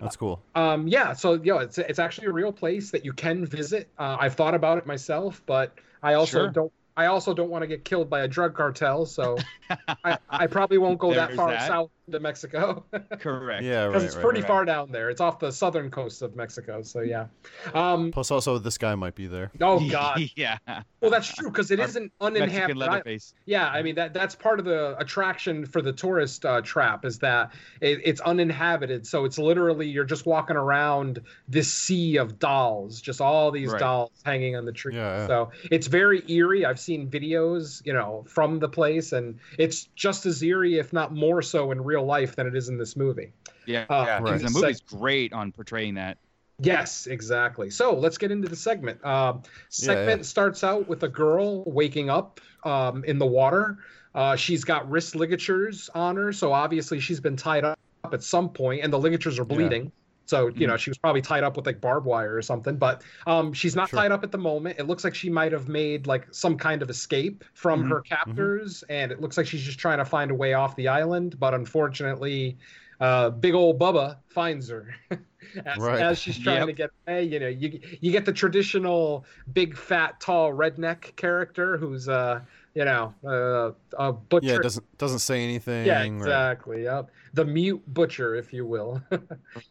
[0.00, 0.40] That's cool.
[0.54, 3.90] um, yeah, so you know, it's it's actually a real place that you can visit.
[3.98, 6.50] Uh, I've thought about it myself, but I also Sure.
[6.50, 6.72] don't.
[6.96, 9.36] I also don't want to get killed by a drug cartel, so
[10.04, 11.68] I, I probably won't go that far that.
[11.68, 12.84] south to Mexico
[13.18, 13.62] Correct.
[13.64, 13.88] Yeah, right.
[13.88, 14.48] because it's right, pretty right.
[14.48, 15.10] far down there.
[15.10, 17.26] It's off the southern coast of Mexico, so yeah.
[17.74, 19.50] Um, Plus, also, this guy might be there.
[19.60, 20.20] oh God.
[20.36, 20.58] yeah.
[21.00, 22.76] Well, that's true because it Our is an uninhabited.
[22.76, 22.78] island.
[22.80, 23.34] Leatherface.
[23.46, 27.18] Yeah, I mean that that's part of the attraction for the tourist uh, trap is
[27.20, 29.06] that it, it's uninhabited.
[29.06, 33.80] So it's literally you're just walking around this sea of dolls, just all these Right.
[33.80, 34.94] dolls hanging on the tree.
[34.96, 35.26] Yeah, yeah.
[35.26, 36.64] So it's very eerie.
[36.64, 41.12] I've seen videos, you know, from the place, and it's just as eerie, if not
[41.14, 43.32] more so, in real life than it is in this movie.
[43.66, 44.18] Yeah, Uh, yeah.
[44.20, 44.40] Right.
[44.40, 46.18] The movie's great on portraying that.
[46.60, 47.70] Yes, exactly.
[47.70, 48.98] So let's get into the segment.
[49.04, 49.34] Uh,
[49.68, 50.24] segment yeah.
[50.24, 53.78] starts out with a girl waking up um, in the water.
[54.14, 57.78] Uh, she's got wrist ligatures on her, so obviously she's been tied up
[58.12, 59.92] at some point, and the ligatures are bleeding.
[60.28, 62.76] So you know she was probably tied up with like barbed wire or something.
[62.76, 64.78] But um, she's not tied up at the moment.
[64.78, 67.90] It looks like she might have made like some kind of escape from Mm-hmm.
[67.92, 70.88] her captors, and it looks like she's just trying to find a way off the
[70.88, 71.38] island.
[71.40, 72.58] But unfortunately,
[73.00, 74.94] uh, big old Bubba finds her.
[75.64, 76.00] as, Right.
[76.02, 76.66] as she's trying Yep.
[76.66, 81.78] to get away, you know, you you get the traditional big, fat, tall redneck character
[81.78, 82.40] who's uh,
[82.78, 84.46] you know, uh, a butcher.
[84.46, 85.84] Yeah, it doesn't doesn't say anything.
[85.84, 86.84] Yeah, exactly.
[86.84, 87.10] Yep.
[87.34, 89.02] The mute butcher, if you will.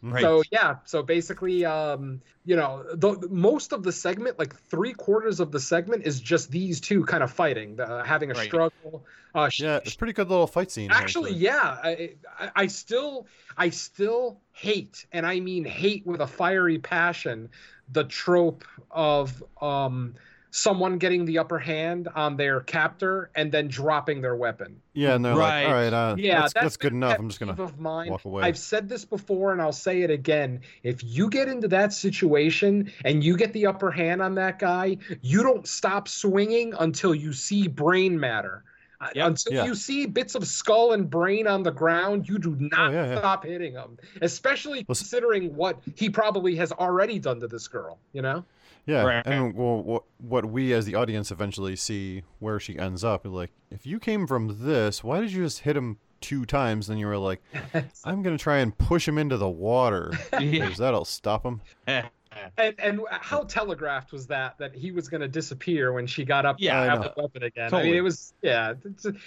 [0.01, 0.21] Right.
[0.21, 5.39] So yeah, so basically, um, you know, the, most of the segment, like three quarters
[5.39, 8.47] of the segment, is just these two kind of fighting, uh, having a Right.
[8.47, 9.05] struggle.
[9.33, 10.91] Uh, Yeah, it's a pretty good little fight scene.
[10.91, 13.27] Actually, yeah, I, I, I still,
[13.57, 17.49] I still hate, and I mean hate with a fiery passion,
[17.91, 20.15] the trope of um,
[20.51, 24.81] someone getting the upper hand on their captor and then dropping their weapon.
[24.93, 25.63] Yeah, and they're Right.
[25.63, 27.19] like, all right, uh, Yeah, that's, that's that's good enough.
[27.19, 28.09] I'm just gonna of mine.
[28.09, 28.43] walk away.
[28.43, 30.61] I've said this before and I'll say it again.
[30.83, 34.97] If you get into that situation and you get the upper hand on that guy,
[35.21, 38.63] you don't stop swinging until you see brain matter.
[38.99, 39.27] Uh, Yep.
[39.27, 39.65] Until Yeah.
[39.65, 43.09] you see bits of skull and brain on the ground, you do not Oh, yeah,
[43.11, 43.19] yeah.
[43.19, 43.97] stop hitting him.
[44.23, 47.99] Especially Well, considering what he probably has already done to this girl.
[48.13, 48.43] You know?
[48.87, 49.27] Yeah, Right.
[49.27, 53.31] and well, what what we as the audience eventually see where she ends up, is
[53.31, 56.87] like if you came from this, why did you just hit him two times?
[56.87, 57.41] Then you were like,
[58.05, 60.39] I'm gonna try and push him into the water Yeah.
[60.39, 61.61] because that'll stop him.
[62.55, 66.45] And and how telegraphed was that that he was going to disappear when she got
[66.45, 67.73] up Yeah, to have the weapon again?
[67.73, 68.73] I mean, it was yeah.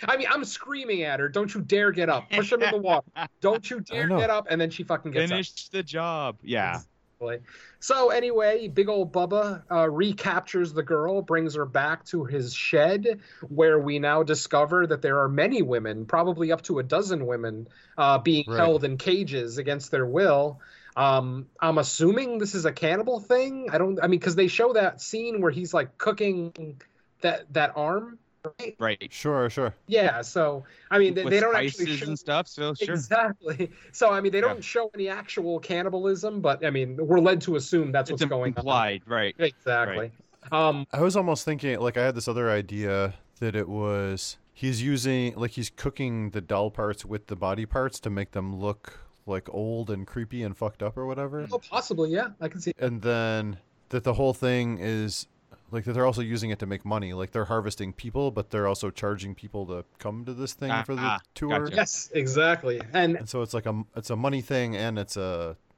[0.04, 2.30] I mean, I'm screaming at her, "Don't you dare get up!
[2.30, 3.04] Push him in the water!
[3.40, 5.30] Don't you dare get up!" And then she fucking gets up.
[5.34, 6.38] Finish the job.
[6.44, 6.80] Yeah.
[7.20, 7.46] Exactly.
[7.80, 13.20] So anyway, big old Bubba uh, recaptures the girl, brings her back to his shed,
[13.48, 17.68] where we now discover that there are many women, probably up to a dozen women,
[17.98, 18.56] uh, being Right.
[18.58, 20.60] held in cages against their will.
[20.96, 23.68] Um, I'm assuming this is a cannibal thing.
[23.70, 23.98] I don't.
[24.02, 26.78] I mean, because they show that scene where he's like cooking
[27.20, 28.18] that that arm.
[28.44, 28.76] Right?
[28.78, 29.08] Right.
[29.12, 29.74] Sure, sure.
[29.86, 30.22] Yeah.
[30.22, 32.48] So I mean, they, they don't spices actually show and stuff.
[32.48, 32.94] So sure.
[32.94, 33.70] Exactly.
[33.92, 34.48] So I mean, they Yeah.
[34.48, 38.30] don't show any actual cannibalism, but I mean, we're led to assume that's It's what's
[38.30, 38.58] going on.
[38.58, 39.02] implied.
[39.06, 39.34] Right.
[39.38, 40.10] Exactly.
[40.52, 44.82] Um, I was almost thinking, like, I had this other idea that it was he's
[44.82, 49.00] using, like, he's cooking the doll parts with the body parts to make them look
[49.26, 51.46] like old and creepy and fucked up or whatever.
[51.52, 52.72] oh, possibly, yeah, I can see.
[52.78, 53.58] And then
[53.90, 55.26] that the whole thing is
[55.72, 57.12] like that they're also using it to make money.
[57.12, 60.94] Like they're harvesting people, but they're also charging people to come to this thing for
[60.94, 61.60] the Ah, tour.
[61.60, 61.74] gotcha.
[61.76, 65.56] Yes, exactly, and And so it's like a it's a money thing and it's a,
[65.58, 65.69] a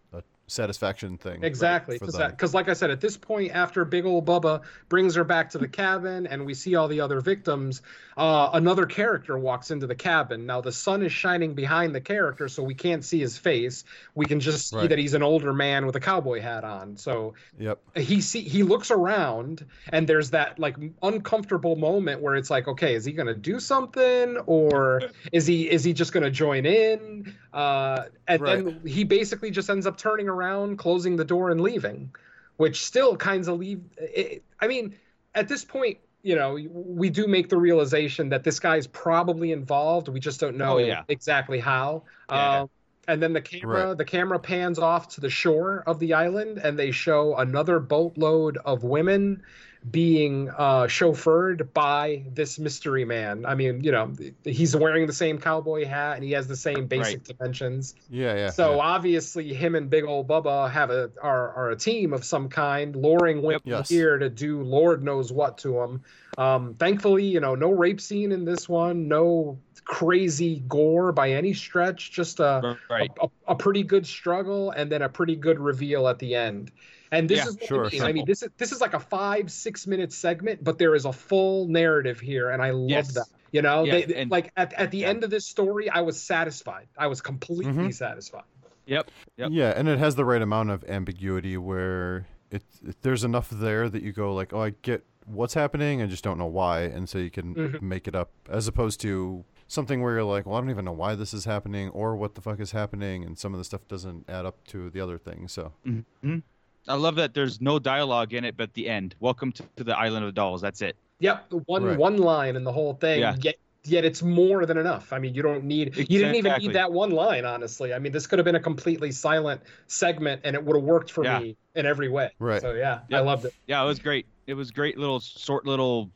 [0.46, 1.42] satisfaction thing.
[1.42, 2.30] exactly because them.
[2.30, 5.58] because like I said, at this point, after Big Old Bubba brings her back to
[5.58, 7.80] the cabin, and we see all the other victims,
[8.16, 10.44] uh, another character walks into the cabin.
[10.44, 13.84] Now the sun is shining behind the character, so we can't see his face.
[14.14, 14.88] We can just see Right.
[14.90, 16.96] that he's an older man with a cowboy hat on.
[16.96, 17.78] So Yep.
[17.96, 22.94] he see he looks around and there's that like uncomfortable moment where it's like okay
[22.94, 25.02] is he gonna do something or
[25.32, 29.86] is he is he just gonna join in uh and then he basically just ends
[29.86, 30.41] up turning around
[30.76, 32.10] closing the door and leaving
[32.56, 34.94] which still kinds of leave it, i mean
[35.34, 40.08] at this point you know we do make the realization that this guy's probably involved
[40.08, 41.02] we just don't know Oh, yeah.
[41.08, 42.62] exactly how Yeah.
[42.62, 42.66] uh,
[43.08, 43.96] and then the camera Right.
[43.98, 48.58] the camera pans off to the shore of the island and they show another boatload
[48.64, 49.42] of women
[49.90, 53.44] being uh, chauffeured by this mystery man.
[53.44, 54.12] I mean, you know,
[54.44, 57.36] he's wearing the same cowboy hat and he has the same basic Right.
[57.38, 57.94] dimensions.
[58.08, 58.50] Yeah, yeah.
[58.50, 58.82] So yeah.
[58.82, 62.94] obviously, him and Big Old Bubba have a are, are a team of some kind,
[62.94, 63.88] luring women Yes.
[63.88, 66.02] here to do Lord knows what to them.
[66.38, 71.52] Um, thankfully, you know, no rape scene in this one, no crazy gore by any
[71.52, 73.10] stretch, just a Right.
[73.20, 76.70] a, a pretty good struggle and then a pretty good reveal at the end.
[77.12, 78.02] And this Yeah, is what sure, I mean.
[78.02, 81.04] I mean, this is this is like a five six minute segment, but there is
[81.04, 83.14] a full narrative here, and I love Yes.
[83.14, 83.26] that.
[83.52, 85.08] You know, Yeah, they, and- like at, at the yeah.
[85.08, 86.88] end of this story, I was satisfied.
[86.96, 87.94] I was completely Mhm.
[87.94, 88.44] satisfied.
[88.86, 89.10] Yep.
[89.36, 89.50] Yep.
[89.52, 93.90] Yeah, and it has the right amount of ambiguity where it, it there's enough there
[93.90, 97.08] that you go like, oh, I get what's happening, I just don't know why, and
[97.08, 97.82] so you can Mhm.
[97.82, 100.92] make it up, as opposed to something where you're like, well, I don't even know
[100.92, 103.86] why this is happening or what the fuck is happening, and some of the stuff
[103.86, 105.46] doesn't add up to the other thing.
[105.46, 106.38] So hmm
[106.88, 109.14] I love that there's no dialogue in it, but the end.
[109.20, 110.60] Welcome to, to the island of dolls.
[110.60, 110.96] That's it.
[111.20, 111.96] Yep, one Right.
[111.96, 113.20] one line in the whole thing.
[113.20, 113.36] Yeah.
[113.40, 115.12] Yet yet it's more than enough.
[115.12, 116.68] I mean, you don't need you didn't even Exactly.
[116.68, 117.92] need that one line, honestly.
[117.94, 121.10] I mean, this could have been a completely silent segment and it would have worked
[121.10, 121.38] for Yeah.
[121.40, 122.30] me in every way.
[122.38, 122.60] Right.
[122.60, 123.54] So yeah, I loved it.
[123.66, 124.26] Yeah, it was great.
[124.46, 126.10] It was great little short little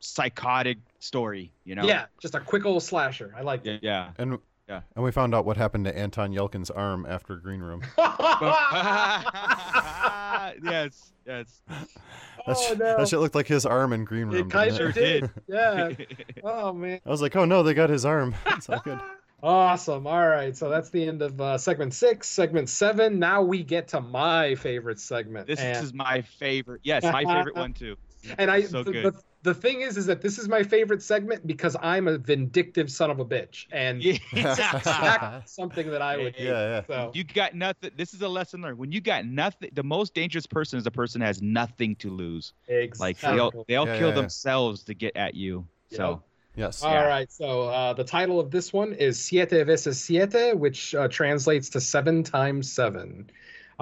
[0.00, 1.84] psychotic story, you know.
[1.84, 3.32] Yeah, just a quick old slasher.
[3.36, 3.72] I liked Yeah.
[3.74, 3.80] it.
[3.82, 4.10] yeah.
[4.18, 4.38] And
[4.72, 4.80] Yeah.
[4.96, 7.82] and we found out what happened to Anton Yelchin's arm after Green Room.
[10.62, 11.60] yes, yes.
[11.68, 11.88] That,
[12.46, 12.96] Oh, sh- no.
[12.96, 14.46] that shit looked like his arm in Green Room.
[14.46, 15.20] It kind didn't of it?
[15.20, 15.30] did.
[15.48, 15.90] Yeah.
[16.42, 17.00] Oh man.
[17.04, 18.34] I was like, oh no, they got his arm.
[18.46, 18.98] It's all good.
[19.42, 20.06] Awesome.
[20.06, 20.56] All right.
[20.56, 22.28] So that's the end of uh, segment six.
[22.28, 23.18] Segment seven.
[23.18, 25.46] Now we get to my favorite segment.
[25.48, 26.80] This and, is my favorite.
[26.84, 27.96] Yes, my favorite one too.
[28.38, 29.04] and I so the, good.
[29.14, 32.90] the, the thing is is that this is my favorite segment because I'm a vindictive
[32.90, 34.18] son of a bitch and Yeah.
[34.32, 36.44] exactly something that I would do.
[36.44, 36.82] Yeah, yeah.
[36.86, 37.90] So You got nothing.
[37.96, 38.78] This is a lesson learned.
[38.78, 42.10] When you got nothing, the most dangerous person is a person that has nothing to
[42.10, 42.52] lose.
[42.68, 43.04] Exactly.
[43.06, 44.20] Like they'll they'll Yeah, kill yeah, yeah.
[44.20, 45.66] themselves to get at you.
[45.90, 46.22] So
[46.54, 46.82] Yes.
[46.82, 47.32] All right.
[47.32, 51.80] So uh, the title of this one is Siete veces siete, which uh, translates to
[51.80, 53.30] seven times seven.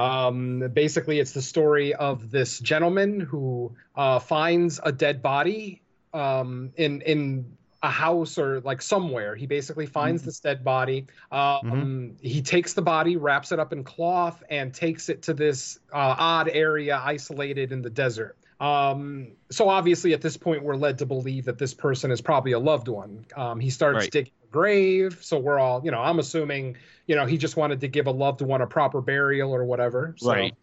[0.01, 5.83] Um, basically, it's the story of this gentleman who uh, finds a dead body
[6.15, 9.35] um, in in a house or like somewhere.
[9.35, 11.07] He basically finds this dead body.
[11.33, 15.79] Um, He takes the body, wraps it up in cloth, and takes it to this
[15.93, 18.37] uh, odd area isolated in the desert.
[18.61, 22.53] Um, so obviously, at this point, we're led to believe that this person is probably
[22.53, 23.25] a loved one.
[23.35, 24.11] Um, he starts Right.
[24.11, 27.89] digging grave, so we're all, you know, I'm assuming, you know, he just wanted to
[27.89, 30.15] give a loved one a proper burial or whatever.
[30.19, 30.31] So.
[30.31, 30.55] Right.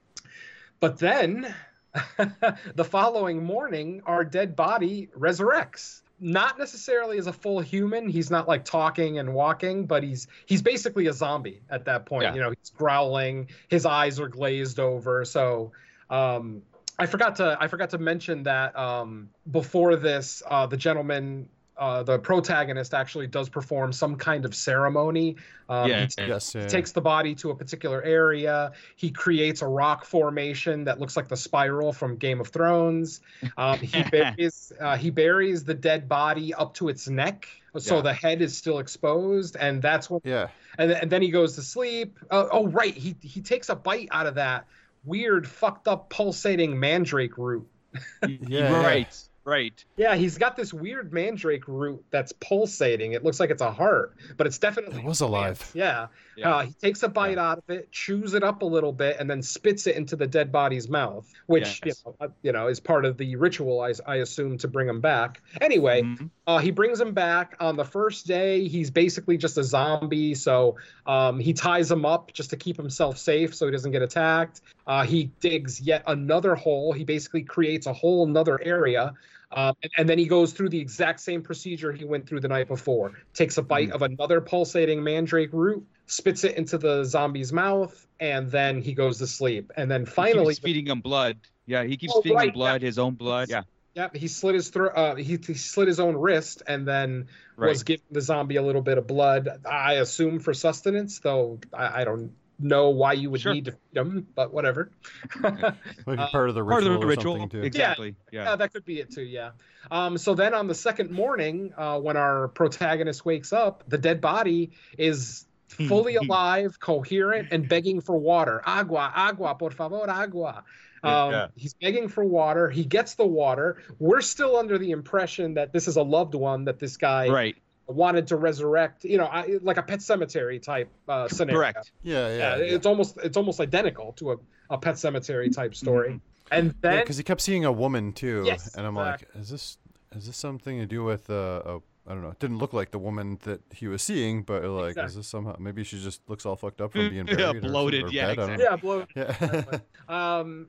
[0.79, 1.53] But then,
[2.75, 6.01] the following morning, our dead body resurrects.
[6.19, 8.09] Not necessarily as a full human.
[8.09, 12.23] He's not like talking and walking, but he's he's basically a zombie at that point.
[12.23, 12.33] Yeah.
[12.33, 13.49] You know, he's growling.
[13.67, 15.25] His eyes are glazed over.
[15.25, 15.73] So,
[16.09, 16.63] um,
[16.97, 22.03] I forgot to I forgot to mention that um, before this, uh, the gentleman, uh,
[22.03, 25.35] the protagonist, actually does perform some kind of ceremony.
[25.69, 26.07] Um, Yeah.
[26.07, 26.55] he Yes.
[26.55, 26.61] Yeah.
[26.63, 28.71] he takes the body to a particular area.
[28.95, 33.21] He creates a rock formation that looks like the spiral from Game of Thrones.
[33.57, 37.47] Um, he buries uh, he buries the dead body up to its neck,
[37.77, 38.01] so Yeah.
[38.01, 40.47] the head is still exposed, and that's when yeah.
[40.77, 42.17] and, th- and then he goes to sleep.
[42.31, 44.65] Uh, oh, right, he he takes a bite out of that
[45.05, 47.67] weird, fucked up, pulsating mandrake root.
[48.27, 48.83] Yeah.
[48.83, 49.15] right,
[49.47, 49.83] right.
[49.95, 53.13] Yeah, he's got this weird mandrake root that's pulsating.
[53.13, 55.71] It looks like it's a heart, but it's definitely It was alive.
[55.73, 56.07] yeah.
[56.35, 56.53] Yeah.
[56.55, 59.27] Uh, he takes a bite out of it, chews it up a little bit, and
[59.27, 62.03] then spits it into the dead body's mouth, which Yes.
[62.05, 64.87] you, know, uh, you know is part of the ritual, I, I assume, to bring
[64.87, 65.41] him back.
[65.61, 66.29] Anyway, Mhm.
[66.45, 68.67] uh, he brings him back on the first day.
[68.67, 70.75] He's basically just a zombie, so
[71.07, 74.61] um, he ties him up just to keep himself safe so he doesn't get attacked.
[74.85, 76.91] Uh, he digs yet another hole.
[76.93, 79.13] He basically creates a whole another area.
[79.51, 82.47] Um, and, and then he goes through the exact same procedure he went through the
[82.47, 83.13] night before.
[83.33, 88.51] Takes a bite of another pulsating mandrake root, spits it into the zombie's mouth, and
[88.51, 89.71] then he goes to sleep.
[89.77, 91.37] And then finally, keeps feeding him blood.
[91.65, 93.49] Yeah, he keeps Oh, feeding right, him blood, his own blood.
[93.49, 93.63] Yeah,
[93.97, 94.91] Yep, he slit his throat.
[94.95, 98.83] Uh, he, he slit his own wrist, and then was giving the zombie a little
[98.83, 99.49] bit of blood.
[99.65, 103.53] I assume for sustenance, though I, I don't know why you would Sure.
[103.53, 104.91] need to feed him, but whatever.
[105.43, 107.47] Maybe Uh, part of the part ritual of the ritual.
[107.49, 107.61] too.
[107.61, 108.15] Exactly.
[108.31, 108.55] yeah, Yeah.
[108.55, 109.23] that could be it too.
[109.23, 109.51] Yeah.
[109.91, 114.21] Um, so then on the second morning, uh, when our protagonist wakes up, the dead
[114.21, 118.61] body is fully alive, coherent, and begging for water.
[118.65, 120.63] Agua, agua, por favor, agua.
[121.03, 121.47] Um, Yeah.
[121.55, 122.69] He's begging for water.
[122.69, 123.77] He gets the water.
[123.99, 127.55] We're still under the impression that this is a loved one that this guy Right.
[127.87, 129.03] Wanted to resurrect.
[129.05, 131.59] You know, I, like a pet cemetery type uh, scenario.
[131.59, 131.91] Correct.
[132.03, 132.57] Yeah, Yeah, yeah.
[132.57, 132.75] yeah.
[132.75, 134.37] it's almost it's almost identical to a,
[134.69, 136.19] a pet cemetery type story.
[136.51, 139.77] And then because he kept seeing a woman too, Yes, and I'm like, is this
[140.15, 142.29] is this something to do with uh, a I don't know.
[142.29, 145.09] It didn't look like the woman that he was seeing, but like, Exactly.
[145.09, 145.57] is this somehow?
[145.59, 148.27] Maybe she just looks all fucked up from being Yeah, buried, or bloated, Or yeah,
[148.27, 149.07] dead, I don't yeah, bloated.
[149.13, 149.79] Yeah.
[150.07, 150.67] Um,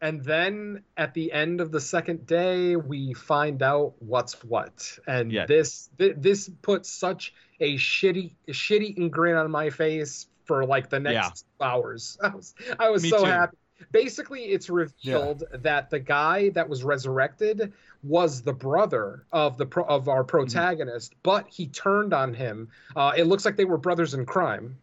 [0.00, 5.32] and then at the end of the second day, we find out what's what, and
[5.32, 5.46] Yeah.
[5.46, 11.00] this th- this puts such a shitty shitty grin on my face for like the
[11.00, 12.18] next two hours.
[12.22, 13.24] I was I was so too.
[13.24, 13.56] happy.
[13.92, 17.72] Basically, it's revealed that the guy that was resurrected
[18.02, 22.68] was the brother of the pro- of our protagonist, but he turned on him.
[22.94, 24.78] Uh, it looks like they were brothers in crime.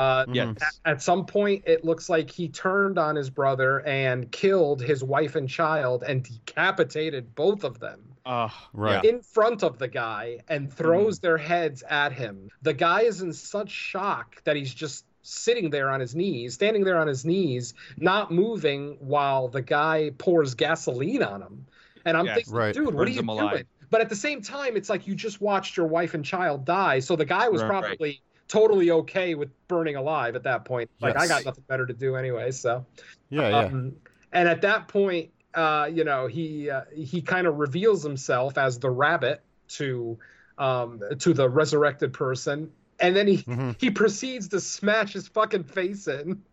[0.00, 0.56] Uh, Yes.
[0.84, 5.04] at, at some point, it looks like he turned on his brother and killed his
[5.04, 9.04] wife and child and decapitated both of them Uh, Right.
[9.04, 12.48] in front of the guy and throws their heads at him.
[12.62, 16.82] The guy is in such shock that he's just sitting there on his knees, standing
[16.82, 21.66] there on his knees, not moving while the guy pours gasoline on him.
[22.06, 22.36] And I'm Yes.
[22.36, 22.74] thinking, Right.
[22.74, 23.28] dude, what are you doing?
[23.28, 23.66] alive.
[23.90, 27.00] but at the same time, it's like you just watched your wife and child die,
[27.00, 27.68] so the guy was Right.
[27.68, 30.90] probably totally okay with burning alive at that point.
[31.00, 32.84] Like I got nothing better to do anyway, so.
[33.30, 33.58] Yeah, yeah.
[33.58, 33.96] Um,
[34.32, 38.78] and at that point, uh, you know, he uh, he kind of reveals himself as
[38.78, 40.18] the rabbit to
[40.58, 43.80] um, to the resurrected person, and then he Mhm.
[43.80, 46.42] he proceeds to smash his fucking face in.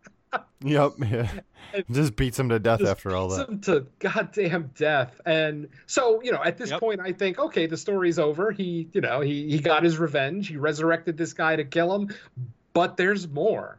[0.64, 0.92] Yep.
[1.08, 1.30] Yeah.
[1.90, 3.46] Just beats him to death Just after all that.
[3.48, 5.20] him to goddamn death.
[5.26, 6.80] And so, you know, at this Yep.
[6.80, 8.50] point, I think, okay, the story's over.
[8.50, 10.48] He, you know, he he got his revenge.
[10.48, 12.08] He resurrected this guy to kill him,
[12.72, 13.78] but there's more.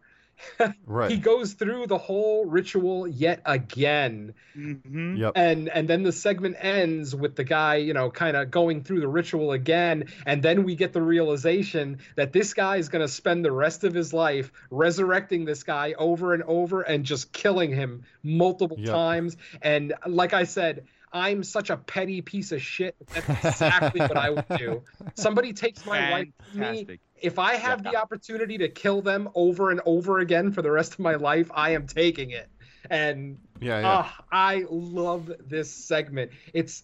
[0.86, 1.12] Right.
[1.12, 4.34] He goes through the whole ritual yet again.
[4.58, 5.16] Mm-hmm.
[5.18, 5.34] Yep.
[5.36, 9.00] and and then the segment ends with the guy you know kind of going through
[9.00, 13.08] the ritual again and then we get the realization that this guy is going to
[13.08, 17.72] spend the rest of his life resurrecting this guy over and over and just killing
[17.72, 18.90] him multiple Yep.
[18.90, 24.18] times and like i said i'm such a petty piece of shit that's exactly what
[24.18, 24.84] i would do
[25.16, 27.00] somebody takes my wife from me Fantastic.
[27.22, 30.94] If i have the opportunity to kill them over and over again for the rest
[30.94, 32.50] of my life i am taking it
[32.90, 33.88] and Yeah, yeah.
[33.88, 36.32] Ah, I love this segment.
[36.54, 36.84] It's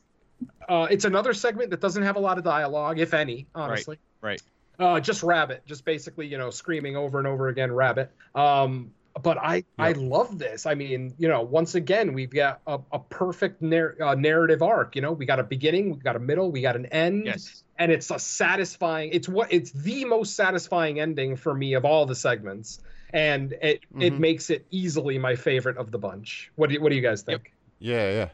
[0.67, 3.97] uh, it's another segment that doesn't have a lot of dialogue, if any, honestly.
[4.21, 4.41] Right.
[4.77, 8.11] Uh, just rabbit, just basically, you know, screaming over and over again, rabbit.
[8.33, 10.65] Um, but I I love this.
[10.65, 14.95] I mean, you know, once again, we've got a, a perfect nar- uh, narrative arc.
[14.95, 17.63] You know, we got a beginning, we got a middle, we got an end, Yes.
[17.79, 19.09] and it's a satisfying.
[19.13, 22.79] It's what it's the most satisfying ending for me of all the segments,
[23.13, 24.19] and it it Mhm.
[24.19, 26.51] makes it easily my favorite of the bunch.
[26.55, 27.53] What do you, what do you guys think?
[27.79, 28.29] Yeah, yeah,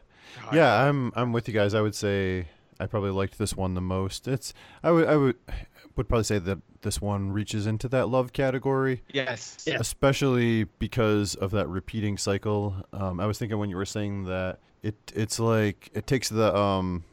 [0.52, 0.88] yeah.
[0.88, 1.74] I'm I'm with you guys.
[1.74, 2.46] I would say
[2.80, 4.26] I probably liked this one the most.
[4.26, 4.52] It's
[4.82, 5.36] I would I would
[5.96, 9.02] would probably say that this one reaches into that love category.
[9.12, 9.66] Yes.
[9.66, 12.76] Especially because of that repeating cycle.
[12.92, 16.54] Um, I was thinking when you were saying that it it's like it takes the
[16.56, 17.04] um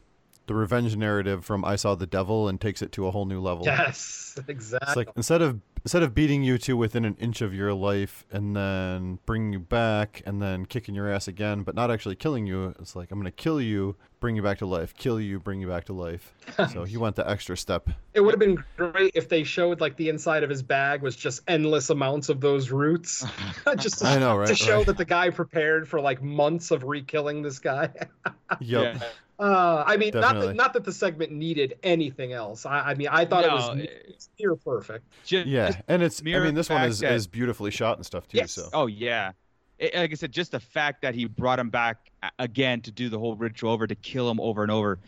[0.46, 3.40] the revenge narrative from I saw the devil and takes it to a whole new
[3.40, 3.64] level.
[3.64, 4.88] Yes, exactly.
[4.88, 8.24] It's like instead of instead of beating you to within an inch of your life
[8.30, 12.46] and then bringing you back and then kicking your ass again, but not actually killing
[12.46, 15.60] you, it's like I'm gonna kill you, bring you back to life, kill you, bring
[15.60, 16.32] you back to life.
[16.72, 17.88] so he went the extra step.
[18.14, 21.16] It would have been great if they showed like the inside of his bag was
[21.16, 23.24] just endless amounts of those roots,
[23.78, 24.86] just to, I know, right, to show right.
[24.86, 27.90] that the guy prepared for like months of re-killing this guy.
[28.60, 28.96] Yep.
[28.96, 29.08] Yeah.
[29.40, 32.66] Uh, I mean, not that, not that the segment needed anything else.
[32.66, 35.06] I, I mean, I thought it No, was near perfect.
[35.24, 38.04] Just, Yeah, and it's I mean this one fact is, that- is beautifully shot and
[38.04, 38.36] stuff too.
[38.36, 38.52] Yes.
[38.52, 39.32] So Oh yeah.
[39.78, 43.08] It- like I said, just the fact that he brought him back again to do
[43.08, 44.98] the whole ritual over to kill him over and over.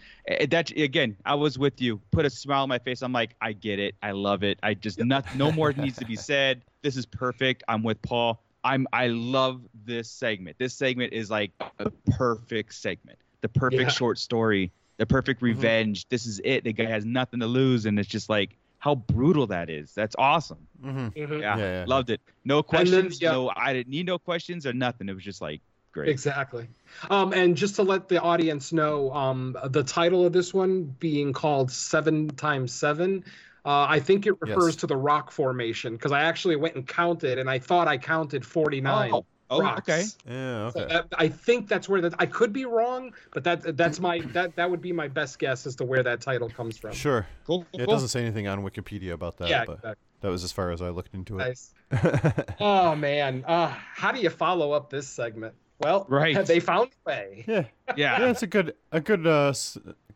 [0.49, 2.01] That again, I was with you.
[2.11, 3.03] Put a smile on my face.
[3.03, 3.97] I'm like, I get it.
[4.03, 4.59] I love it.
[4.63, 6.63] I just not, no more needs to be said.
[6.81, 7.65] This is perfect.
[7.69, 8.43] I'm with Paul.
[8.65, 10.57] I'm I love this segment.
[10.59, 13.19] This segment is like a perfect segment.
[13.43, 13.89] The perfect Yeah.
[13.89, 14.73] short story.
[14.99, 16.09] The perfect revenge.
[16.09, 16.65] This is it.
[16.65, 19.93] The guy has nothing to lose, and it's just like how brutal that is.
[19.95, 20.67] That's awesome.
[20.81, 21.41] hmm Mhm.
[21.41, 21.85] Yeah, Yeah, yeah.
[21.87, 22.21] loved it.
[22.45, 23.21] No then, questions.
[23.23, 23.33] yeah.
[23.33, 25.09] No, I didn't need no questions or nothing.
[25.09, 25.61] It was just like
[25.93, 26.09] great.
[26.09, 26.67] Exactly.
[27.11, 31.33] Um, and just to let the audience know, um, the title of this one being
[31.33, 33.25] called Seven Times Seven,
[33.65, 34.77] uh, I think it refers Yes.
[34.77, 38.45] to the rock formation because I actually went and counted, and I thought I counted
[38.45, 39.89] 49 Oh, oh, rocks.
[39.89, 40.03] okay.
[40.29, 40.95] yeah, So okay.
[40.95, 44.57] that, I think that's where that I could be wrong, but that that's my that
[44.57, 46.93] that would be my best guess as to where that title comes from.
[46.93, 47.27] Sure.
[47.47, 47.65] Cool.
[47.73, 47.87] It cool.
[47.95, 50.05] doesn't say anything on Wikipedia about that, Yeah, but exactly.
[50.23, 51.45] that was as far as I looked into it.
[51.49, 51.75] Nice.
[52.61, 55.55] Oh man, uh, how do you follow up this segment?
[55.81, 56.45] Well, Right.
[56.47, 57.45] they found a way.
[57.47, 57.65] yeah.
[57.97, 58.21] Yeah.
[58.21, 59.53] Yeah, it's a good a good uh,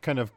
[0.00, 0.32] kind of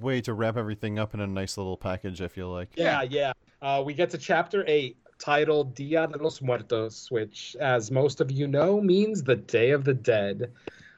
[0.00, 2.20] way to wrap everything up in a nice little package.
[2.20, 2.70] I feel like.
[2.76, 3.32] Yeah, yeah.
[3.62, 8.30] Uh, we get to chapter eight, titled Dia de los Muertos, which, as most of
[8.30, 10.52] you know, means the Day of the Dead.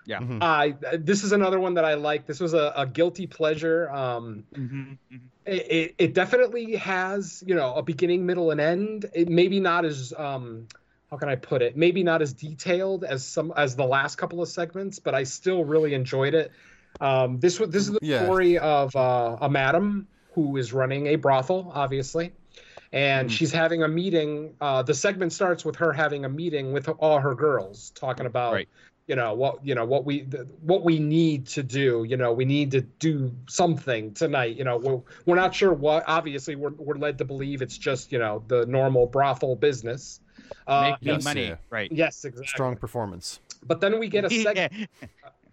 [0.07, 0.21] Yeah.
[0.21, 0.39] Mhm.
[0.43, 2.27] I this is another one that I like.
[2.27, 3.91] This was a, a guilty pleasure.
[3.91, 5.21] Um, Mhm, mhm.
[5.47, 9.07] it, it, it definitely has you know a beginning, middle, and end.
[9.15, 10.69] It maybe not as um,
[11.11, 11.77] how can I put it?
[11.77, 15.65] Maybe not as detailed as some as the last couple of segments, but I still
[15.65, 16.53] really enjoyed it.
[17.01, 18.25] Um, this was this is the Yeah.
[18.25, 22.33] story of uh, a madam who is running a brothel, obviously,
[22.95, 24.55] and she's having a meeting.
[24.61, 28.53] Uh, the segment starts with her having a meeting with all her girls, talking about
[28.55, 28.69] Right.
[29.07, 32.05] you know what you know what we th- what we need to do.
[32.09, 34.57] You know, we need to do something tonight.
[34.57, 36.05] You know, we're, we're not sure what.
[36.07, 40.21] Obviously, we're we're led to believe it's just you know the normal brothel business.
[40.67, 41.47] Uh, Make yes, money.
[41.49, 41.57] yeah.
[41.71, 41.91] Right.
[41.93, 42.47] yes, exactly.
[42.47, 43.41] Strong performance.
[43.67, 44.89] But then we get a segment.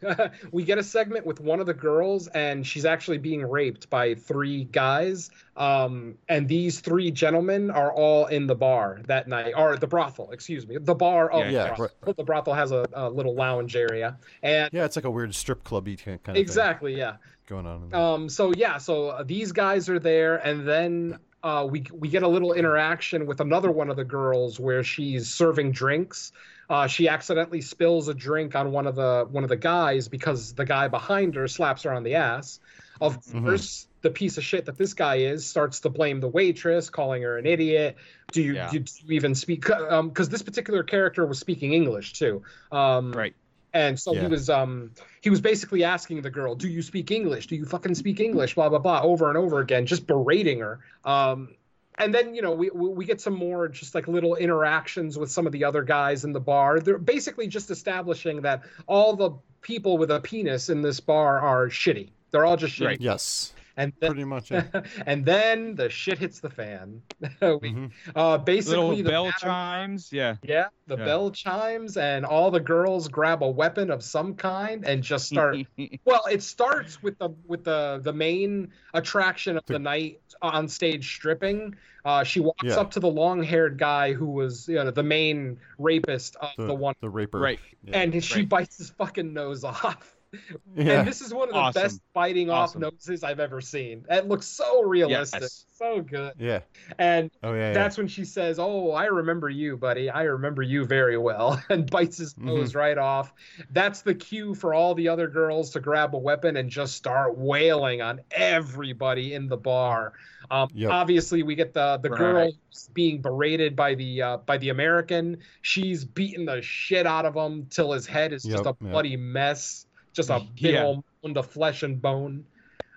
[0.52, 4.16] We get a segment with one of the girls, and she's actually being raped by
[4.16, 5.30] three guys.
[5.58, 10.32] Um, and these three gentlemen are all in the bar that night, or the brothel,
[10.32, 12.14] excuse me, the bar of Yeah, the yeah, brothel.
[12.14, 15.64] The brothel has a, a little lounge area, and Yeah, it's like a weird strip
[15.64, 17.18] clubby kind of exactly, yeah.
[17.48, 17.94] going on.
[17.94, 22.24] Um, so yeah, so uh, these guys are there, and then uh, we we get
[22.24, 26.32] a little interaction with another one of the girls where she's serving drinks.
[26.72, 30.54] Uh, she accidentally spills a drink on one of the one of the guys because
[30.54, 32.60] the guy behind her slaps her on the ass.
[33.02, 33.46] Of Mm-hmm.
[33.46, 37.24] course, the piece of shit that this guy is starts to blame the waitress, calling
[37.24, 37.98] her an idiot.
[38.32, 38.70] Do you, Yeah.
[38.70, 39.66] do you even speak?
[39.66, 42.44] Because this particular character was speaking English too.
[42.72, 43.36] Um, Right.
[43.74, 47.48] and so he was um he was basically asking the girl, "Do you speak English?
[47.48, 50.80] Do you fucking speak English?" Blah blah blah, over and over again, just berating her.
[51.04, 51.50] Um,
[51.96, 55.32] and then you know we we we get some more just like little interactions with
[55.32, 56.80] some of the other guys in the bar.
[56.80, 59.32] They're basically just establishing that all the
[59.62, 62.10] people with a penis in this bar are shitty.
[62.32, 62.86] They're all just shitty.
[62.86, 63.02] Right.
[63.02, 64.52] yes, And then, pretty much.
[64.52, 64.64] Yeah.
[65.06, 67.02] and then the shit hits the fan.
[67.22, 67.92] we, Mhm.
[68.16, 70.12] uh, basically, Little the bell madam- chimes.
[70.12, 70.36] Yeah.
[70.44, 71.06] yeah, the Yeah.
[71.06, 75.58] bell chimes, and all the girls grab a weapon of some kind and just start.
[76.06, 81.14] well, it starts with the with the the main attraction of the night on stage
[81.16, 81.76] stripping.
[82.04, 82.78] Uh, she walks Yeah.
[82.80, 86.66] up to the long haired guy who was you know, the main rapist of the,
[86.68, 87.40] The, one, the raper.
[87.40, 87.60] Right.
[87.84, 88.00] Yeah.
[88.00, 88.50] and she right.
[88.50, 90.16] bites his fucking nose off.
[90.76, 91.00] yeah.
[91.00, 91.82] And this is one of the Awesome.
[91.82, 92.84] best biting Awesome.
[92.84, 94.06] off noses I've ever seen.
[94.10, 95.66] It looks so realistic, Yes.
[95.74, 96.34] so good.
[96.40, 96.60] yeah.
[96.98, 97.68] And Oh yeah.
[97.68, 97.74] yeah.
[97.74, 100.10] that's when she says, "Oh, I remember you, buddy.
[100.10, 102.48] I remember you very well," and bites his Mm-hmm.
[102.48, 103.34] nose right off.
[103.72, 107.38] That's the cue for all the other girls to grab a weapon and just start
[107.38, 110.14] wailing on everybody in the bar.
[110.50, 110.92] Um, Yep.
[110.92, 112.54] Obviously, we get the the girl Right.
[112.70, 115.38] who's being berated by the uh, by the American.
[115.62, 118.92] She's beating the shit out of him till his head is just Yep, a yep.
[118.92, 120.84] bloody mess, just a big Yeah.
[120.84, 122.46] old mound of flesh and bone.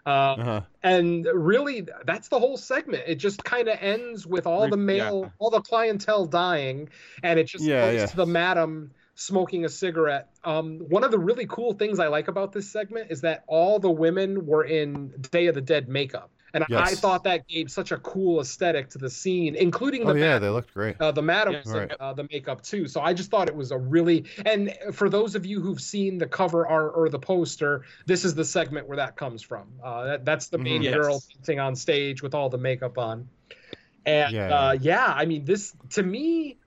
[0.06, 0.60] Uh, Uh-huh.
[0.82, 4.96] and really that's the whole segment it just kind of ends with all the Re-
[4.96, 5.04] yeah.
[5.04, 6.90] male all the clientele dying
[7.22, 8.06] and it just Yeah, goes yeah.
[8.08, 12.28] to the madam smoking a cigarette um, one of the really cool things i like
[12.28, 16.30] about this segment is that all the women were in day of the dead makeup
[16.54, 20.14] and i thought that gave such a cool aesthetic to the scene including the Oh
[20.14, 20.96] yeah, madam they looked great.
[21.00, 21.66] uh, the madam Yes.
[21.66, 21.92] Right.
[22.00, 22.86] uh, the makeup too.
[22.88, 26.18] So I just thought it was a really and for those of you who've seen
[26.18, 29.68] the cover art or the poster, this is the segment where that comes from.
[29.82, 30.82] Uh, that, that's the main.
[30.82, 30.94] Yes.
[30.94, 33.28] girl dancing on stage with all the makeup on.
[34.06, 36.58] And Yeah, uh, yeah, I mean this to me,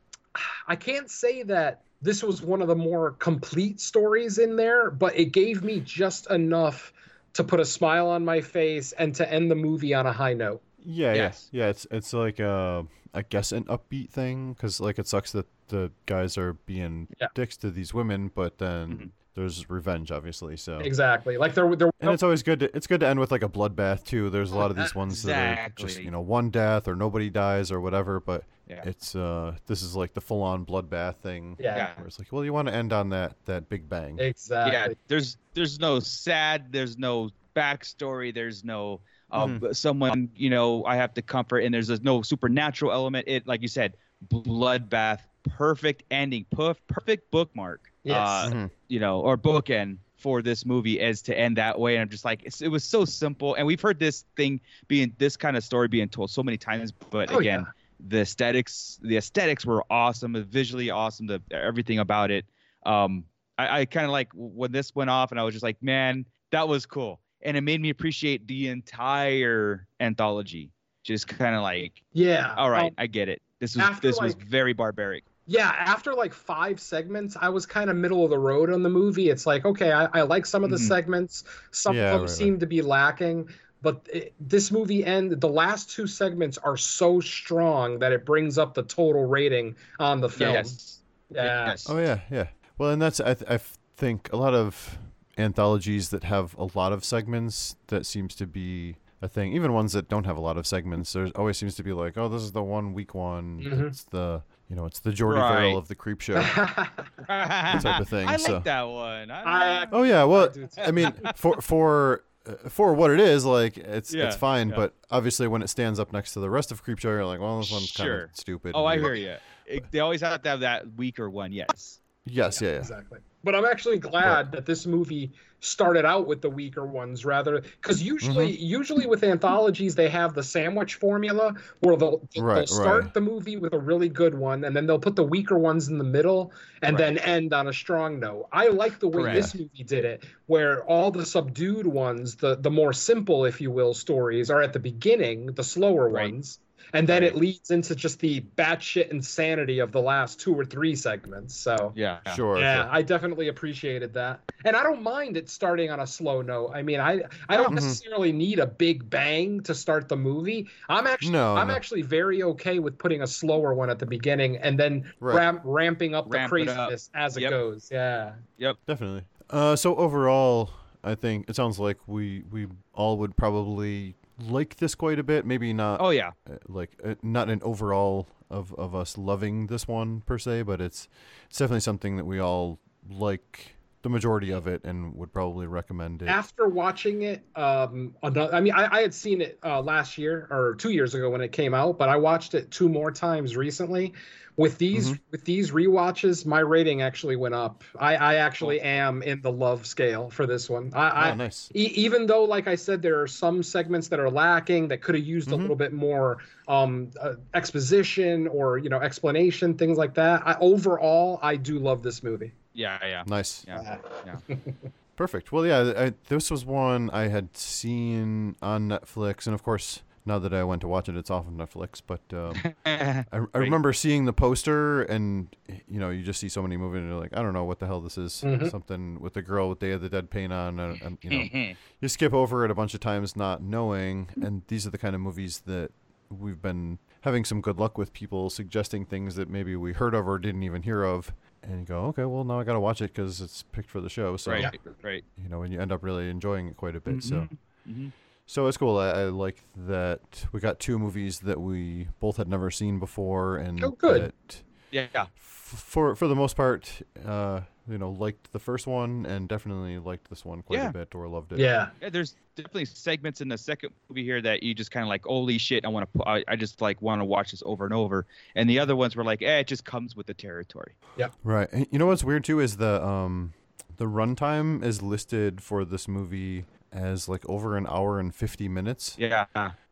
[0.67, 5.17] I can't say that this was one of the more complete stories in there, but
[5.17, 6.93] it gave me just enough
[7.37, 10.33] to put a smile on my face and to end the movie on a high
[10.33, 10.61] note.
[10.83, 11.49] Yeah, Yes.
[11.51, 11.69] yeah, yeah.
[11.69, 12.83] It's it's like uh,
[13.13, 17.27] I guess an upbeat thing because like it sucks that the guys are being Yeah.
[17.33, 19.09] dicks to these women, but then Mhm.
[19.37, 20.57] There's revenge, obviously.
[20.57, 21.37] So Exactly.
[21.37, 21.91] Like there, there.
[22.01, 22.59] and it's always good.
[22.61, 24.29] To, it's good to end with like a bloodbath too.
[24.29, 27.29] There's a lot of these ones that are just you know one death or nobody
[27.29, 28.81] dies or whatever, but Yeah.
[28.83, 31.55] it's uh this is like the full on bloodbath thing.
[31.59, 31.75] yeah.
[31.77, 31.89] Yeah.
[31.97, 34.17] Where it's like, well, you want to end on that that big bang.
[34.19, 34.73] Exactly.
[34.73, 38.99] Yeah, there's there's no sad, there's no backstory, there's no
[39.31, 39.71] uh, Mm-hmm.
[39.73, 43.27] someone you know I have to comfort, and there's, there's no supernatural element.
[43.27, 43.95] It like you said,
[44.29, 47.91] bloodbath, perfect ending, perf- perfect bookmark.
[48.03, 48.17] Yes.
[48.17, 48.71] Uh, Mhm.
[48.87, 51.95] you know, or bookend for this movie as to end that way.
[51.95, 53.55] And I'm just like, it's, it was so simple.
[53.55, 56.93] And we've heard this thing being this kind of story being told so many times,
[57.11, 57.71] but Oh, again, yeah.
[58.07, 62.45] the aesthetics, the aesthetics were awesome, visually awesome, the everything about it.
[62.85, 63.25] Um,
[63.57, 66.25] I, I kind of like when this went off, and I was just like, man,
[66.51, 70.71] that was cool, and it made me appreciate the entire anthology.
[71.03, 72.53] Just kind of like, Yeah.
[72.57, 73.41] all right, Um, I get it.
[73.59, 75.23] This was after, this was very barbaric.
[75.47, 75.73] Yeah.
[75.77, 79.29] After like five segments, I was kind of middle of the road on the movie.
[79.29, 80.87] It's like, okay, I, I like some of the Mhm.
[80.87, 81.43] segments.
[81.71, 83.49] Some Yeah, of them right, seem to be lacking.
[83.81, 88.57] But it, this movie end the last two segments are so strong that it brings
[88.57, 90.53] up the total rating on the film.
[90.53, 90.99] Yes.
[91.29, 91.67] Yeah.
[91.67, 91.87] Yes.
[91.89, 92.47] Oh yeah, yeah.
[92.77, 94.97] Well, and that's I th- I f- think a lot of
[95.37, 99.53] anthologies that have a lot of segments that seems to be a thing.
[99.53, 102.17] Even ones that don't have a lot of segments, there always seems to be like,
[102.17, 103.59] oh, this is the one week one.
[103.63, 103.87] Mhm.
[103.89, 105.53] It's the you know, it's the Jordy Right.
[105.61, 106.41] Verrill of the Creepshow.
[107.27, 109.31] type of thing, I so- like that one.
[109.31, 110.49] I, I- like- oh yeah, well.
[110.77, 114.69] I mean, for for uh, for what it is, like it's Yeah, it's fine.
[114.69, 114.75] yeah.
[114.75, 117.59] But obviously, when it stands up next to the rest of Creepshow, you're like, well,
[117.59, 118.73] this one's kind of stupid.
[118.75, 119.35] oh, I and hear you.
[119.65, 121.51] It, they always have to have that weaker one.
[121.51, 121.99] Yes.
[122.25, 122.77] Yes, yeah, yeah.
[122.77, 123.19] Exactly.
[123.43, 128.01] But I'm actually glad that this movie started out with the weaker ones rather because
[128.01, 128.57] usually Mm-hmm.
[128.57, 133.13] usually with anthologies they have the sandwich formula where they'll, they'll Right, start right.
[133.13, 135.97] the movie with a really good one and then they'll put the weaker ones in
[135.97, 136.51] the middle
[136.81, 138.47] and then end on a strong note.
[138.51, 142.71] I like the way this movie did it where all the subdued ones, the the
[142.71, 146.59] more simple if you will stories are at the beginning, the slower ones.
[146.93, 150.95] And then it leads into just the batshit insanity of the last two or three
[150.95, 151.55] segments.
[151.55, 152.19] So Yeah.
[152.35, 152.59] Sure.
[152.59, 152.91] yeah, sure.
[152.93, 156.71] I definitely appreciated that, and I don't mind it starting on a slow note.
[156.73, 157.75] I mean, I I don't Mhm.
[157.75, 160.67] necessarily need a big bang to start the movie.
[160.89, 161.73] I'm actually No, I'm no.
[161.75, 165.35] actually very okay with putting a slower one at the beginning and then Right.
[165.35, 166.87] ramp, ramping up the Ramp it up.
[166.89, 167.49] craziness as it Yep.
[167.51, 167.89] goes.
[167.91, 168.33] Yeah.
[168.57, 168.77] Yep.
[168.87, 169.23] Definitely.
[169.49, 170.69] Uh, so overall,
[171.03, 175.45] I think it sounds like we we all would probably like this quite a bit.
[175.45, 176.01] Maybe not.
[176.01, 176.31] Oh yeah.
[176.49, 180.81] uh, like uh, not an overall of of us loving this one per se, but
[180.81, 181.07] it's
[181.49, 186.21] it's definitely something that we all like the majority of it and would probably recommend
[186.21, 186.35] it.
[186.35, 190.45] After watching it, um, another, I mean, I, I had seen it uh, last year
[190.51, 193.55] or two years ago when it came out, but I watched it two more times
[193.55, 194.13] recently.
[194.57, 195.19] With these Mm-hmm.
[195.31, 197.83] with these rewatches, my rating actually went up.
[197.97, 200.91] I, I actually am in the love scale for this one.
[200.95, 201.73] I, I Oh, nice.
[201.75, 205.15] e- even though, like I said, there are some segments that are lacking that could
[205.15, 205.53] have used Mm-hmm.
[205.53, 210.41] a little bit more um, uh, exposition or you know explanation, things like that.
[210.45, 212.51] I, overall, I do love this movie.
[212.77, 212.97] Yeah.
[213.05, 213.23] Yeah.
[213.27, 213.65] Nice.
[213.67, 213.97] Yeah.
[214.25, 214.55] Yeah.
[215.17, 215.51] Perfect.
[215.51, 220.37] Well, yeah, I, this was one I had seen on Netflix, and of course, now
[220.37, 222.01] that I went to watch it, it's off of Netflix.
[222.05, 222.53] But um,
[222.85, 225.47] I, I remember seeing the poster, and
[225.89, 227.79] you know, you just see so many movies, and you're like, I don't know what
[227.79, 228.43] the hell this is.
[228.45, 228.69] Mhm.
[228.69, 231.73] Something with the girl with Day of the Dead paint on, and, and you know,
[232.01, 234.29] you skip over it a bunch of times, not knowing.
[234.39, 235.89] And these are the kind of movies that
[236.29, 240.27] we've been having some good luck with people suggesting things that maybe we heard of
[240.27, 241.33] or didn't even hear of.
[241.67, 243.99] And you go, okay, well now I got to watch it because it's picked for
[243.99, 244.37] the show.
[244.37, 244.79] So Right.
[245.03, 245.23] Right.
[245.41, 247.21] you know, and you end up really enjoying it quite a bit.
[247.23, 247.47] So,
[247.87, 248.11] Mhm.
[248.45, 248.97] so it's cool.
[248.97, 253.57] I, I like that we got two movies that we both had never seen before,
[253.57, 254.21] and Oh, good.
[254.21, 255.27] that Yeah.
[255.73, 259.97] F- for for the most part, uh, you know, liked the first one and definitely
[259.97, 260.89] liked this one quite Yeah.
[260.89, 261.59] a bit or loved it.
[261.59, 261.89] Yeah.
[262.01, 265.23] Yeah, there's definitely segments in the second movie here that you just kind of like,
[265.25, 267.93] holy shit, I want to, I, I just like want to watch this over and
[267.93, 268.25] over.
[268.55, 270.93] And the other ones were like, eh, it just comes with the territory.
[271.17, 271.29] Yeah.
[271.43, 271.69] Right.
[271.71, 273.53] And you know what's weird too is the um
[273.97, 279.15] the runtime is listed for this movie as like over an hour and 50 minutes.
[279.17, 279.45] Yeah.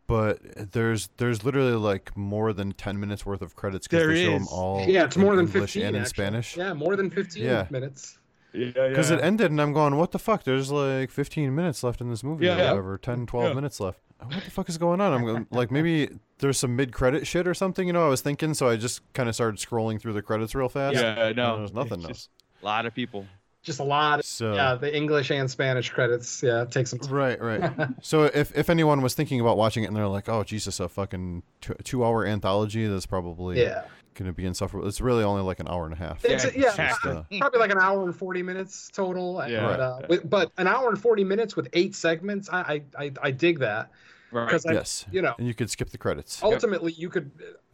[0.07, 4.26] But there's there's literally like more than 10 minutes worth of credits because There they
[4.26, 6.10] show them all Yeah, it's in more than English 15 and in actually.
[6.26, 6.57] Spanish.
[6.57, 7.68] Yeah, more than 15 Yeah.
[7.72, 8.19] minutes.
[8.53, 8.68] Yeah.
[8.90, 10.44] Because it ended and I'm going, what the fuck?
[10.44, 12.69] There's like 15 minutes left in this movie or Yeah.
[12.72, 13.53] whatever, 10, 12 Yeah.
[13.53, 13.99] minutes left.
[14.23, 15.11] What the fuck is going on?
[15.11, 18.06] I'm going, like, maybe there's some mid credit shit or something, you know?
[18.06, 20.95] I was thinking, so I just kind of started scrolling through the credits real fast.
[20.95, 21.57] Yeah, no.
[21.57, 22.18] There's nothing it's else.
[22.18, 22.30] just
[22.61, 23.26] A lot of people.
[23.66, 24.20] Just a lot.
[24.20, 26.42] Of, So- yeah, the English and Spanish credits.
[26.42, 27.12] Yeah, it takes some time.
[27.14, 27.72] Right, right.
[28.02, 30.88] so if if anyone was thinking about watching it and they're like, "Oh Jesus, a
[30.88, 33.84] fucking two, two hour anthology," that's probably Yeah.
[34.14, 34.88] going to be insufferable.
[34.88, 36.24] It's really only like an hour and a half.
[36.24, 37.12] It's, Yeah, yeah, exactly.
[37.12, 39.40] uh, probably like an hour and 40 minutes total.
[39.42, 39.66] and, Yeah.
[39.68, 42.62] uh, with- but an hour and 40 minutes with eight segments, I
[42.98, 43.90] I, I, I dig that.
[44.32, 44.46] Right.
[44.48, 46.42] Because, yes, you know, and you could skip the credits.
[46.44, 47.32] ultimately you could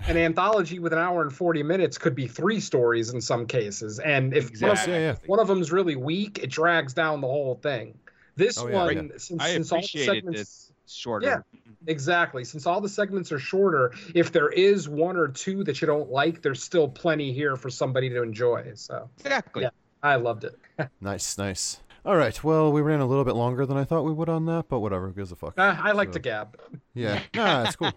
[0.08, 4.00] an anthology with an hour and 40 minutes could be three stories in some cases
[4.00, 4.94] and if one, of, Exactly.
[4.94, 5.16] Yeah, yeah.
[5.28, 7.98] one of them's really weak it drags down the whole thing
[8.36, 9.18] this Oh, yeah, one yeah.
[9.18, 11.26] since, I since all the segments shorter.
[11.28, 11.60] Yeah.
[11.88, 15.88] exactly since all the segments are shorter if there is one or two that you
[15.88, 19.64] don't like there's still plenty here for somebody to enjoy so Exactly.
[19.64, 19.70] Yeah.
[20.04, 20.56] i loved it
[21.02, 21.80] Nice, nice.
[22.06, 22.44] All right.
[22.44, 24.80] Well, we ran a little bit longer than I thought we would on that, but
[24.80, 25.08] whatever.
[25.08, 25.54] Who gives a fuck?
[25.58, 26.58] Uh, i like So- to gab
[26.94, 27.22] Yeah.
[27.36, 27.92] Nah, it's cool.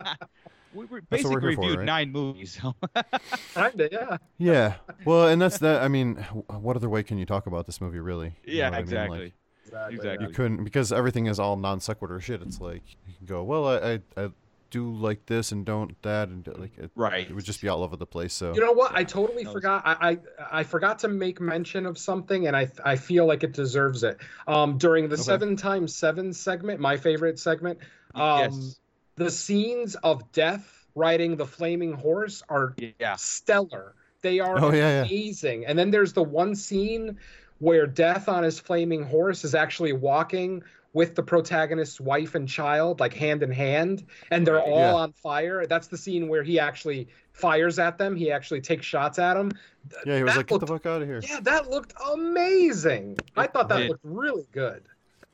[0.74, 1.84] We were basically we're here for, reviewed right?
[1.86, 2.60] nine movies.
[2.60, 2.74] So.
[3.55, 4.74] Kinda, yeah Yeah.
[5.05, 5.83] Well, and that's that.
[5.83, 6.16] I mean,
[6.49, 8.34] what other way can you talk about this movie, really?
[8.44, 8.83] You yeah, what I mean?
[8.83, 9.18] exactly.
[9.18, 9.33] Like,
[9.66, 10.26] exactly, Exactly.
[10.26, 12.42] you couldn't because everything is all non sequitur shit.
[12.42, 14.31] It's like you can go, well, I, I, I
[14.74, 17.28] do like this and don't that, and like it, Right.
[17.30, 18.34] It would just be all over the place.
[18.34, 18.92] So You know what?
[18.94, 19.82] I totally was- forgot.
[19.86, 20.18] I, I
[20.60, 24.18] I forgot to make mention of something, and I I feel like it deserves it.
[24.48, 25.22] Um, during the Okay.
[25.22, 27.78] seven times seven segment, my favorite segment,
[28.14, 28.80] um, yes.
[29.16, 33.16] the scenes of death riding the flaming horse are Yeah.
[33.16, 33.94] stellar.
[34.22, 35.02] They are Oh, yeah, yeah.
[35.04, 35.66] amazing.
[35.66, 37.18] And then there's the one scene
[37.58, 40.62] where Death on his flaming horse is actually walking
[40.94, 44.94] with the protagonist's wife and child, like hand in hand, and they're all Yeah.
[44.94, 45.66] on fire.
[45.66, 48.16] That's the scene where he actually fires at them.
[48.16, 49.50] He actually takes shots at them.
[50.06, 51.20] yeah, he was that like, get the fuck out of here.
[51.28, 53.18] Yeah, that looked amazing.
[53.36, 53.89] I thought that did.
[53.90, 54.84] looked really good.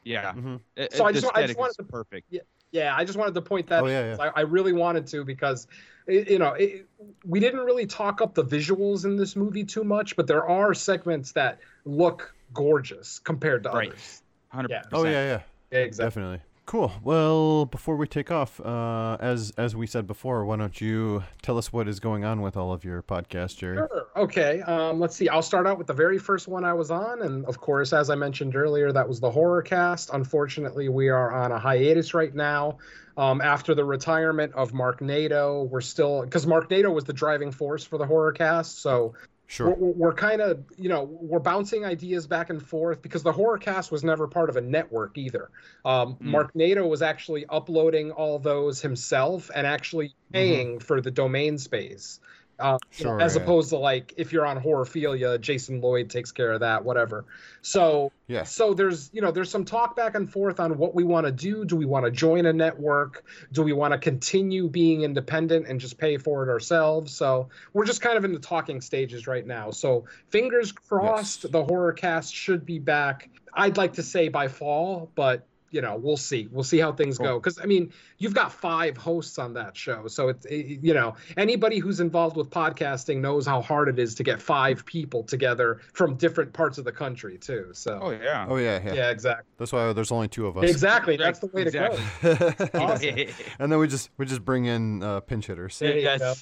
[0.02, 0.32] Yeah.
[0.32, 0.60] Mhm.
[0.76, 2.26] It- So I just I just wanted to- perfect.
[2.30, 2.40] Yeah.
[2.72, 3.82] Yeah, I just wanted to point that.
[3.82, 5.66] Oh, out, yeah, 'cause I, I really wanted to because,
[6.06, 6.86] it, you know, it,
[7.26, 10.72] we didn't really talk up the visuals in this movie too much, but there are
[10.72, 13.89] segments that look gorgeous compared to Right.
[13.89, 14.22] others.
[14.50, 14.70] Hundred.
[14.70, 14.82] Yeah.
[14.92, 15.40] Oh yeah, yeah.
[15.70, 16.07] Yeah, exactly.
[16.07, 16.40] Definitely.
[16.70, 16.92] Cool.
[17.02, 21.58] Well, before we take off, uh, as as we said before, why don't you tell
[21.58, 23.78] us what is going on with all of your podcasts, Jerry?
[23.78, 24.07] Sure.
[24.15, 24.60] Okay.
[24.60, 25.28] Um, let's see.
[25.28, 28.08] I'll start out with the very first one I was on, and of course, as
[28.08, 30.10] I mentioned earlier, that was the horror cast.
[30.12, 32.78] Unfortunately, we are on a hiatus right now.
[33.16, 37.50] Um, after the retirement of Mark Nato, we're still because Mark Nato was the driving
[37.50, 39.15] force for the horror cast, so
[39.50, 39.70] Sure.
[39.70, 43.58] we're, we're kind of you know we're bouncing ideas back and forth because the horror
[43.58, 45.50] cast was never part of a network either.
[45.84, 51.58] Um, mark nato was actually uploading all those himself and actually paying for the domain
[51.58, 52.20] space
[52.60, 53.42] uh, Sure, as yeah.
[53.42, 57.24] opposed to like if you're on horrorphilia jason lloyd takes care of that whatever.
[57.62, 58.44] So Yeah.
[58.44, 61.32] so there's you know there's some talk back and forth on what we want to
[61.32, 61.64] do.
[61.64, 63.24] Do we want to join a network?
[63.52, 67.14] Do we want to continue being independent and just pay for it ourselves?
[67.14, 69.70] So we're just kind of in the talking stages right now.
[69.70, 73.30] So fingers crossed the horror cast should be back.
[73.52, 77.16] I'd like to say by fall but you know we'll see we'll see how things
[77.18, 80.92] go because i mean you've got five hosts on that show so it's it, you
[80.92, 85.23] know anybody who's involved with podcasting knows how hard it is to get five people
[85.23, 88.47] together from different parts of the country too so Oh yeah.
[88.49, 88.94] Oh yeah, yeah.
[88.94, 90.68] yeah exactly That's why there's only two of us.
[90.68, 92.02] exactly that's the way to Exactly.
[92.23, 93.18] go awesome.
[93.58, 95.78] and then we just we just bring in uh, pinch hitters.
[95.78, 96.20] There you Yes.
[96.20, 96.34] go.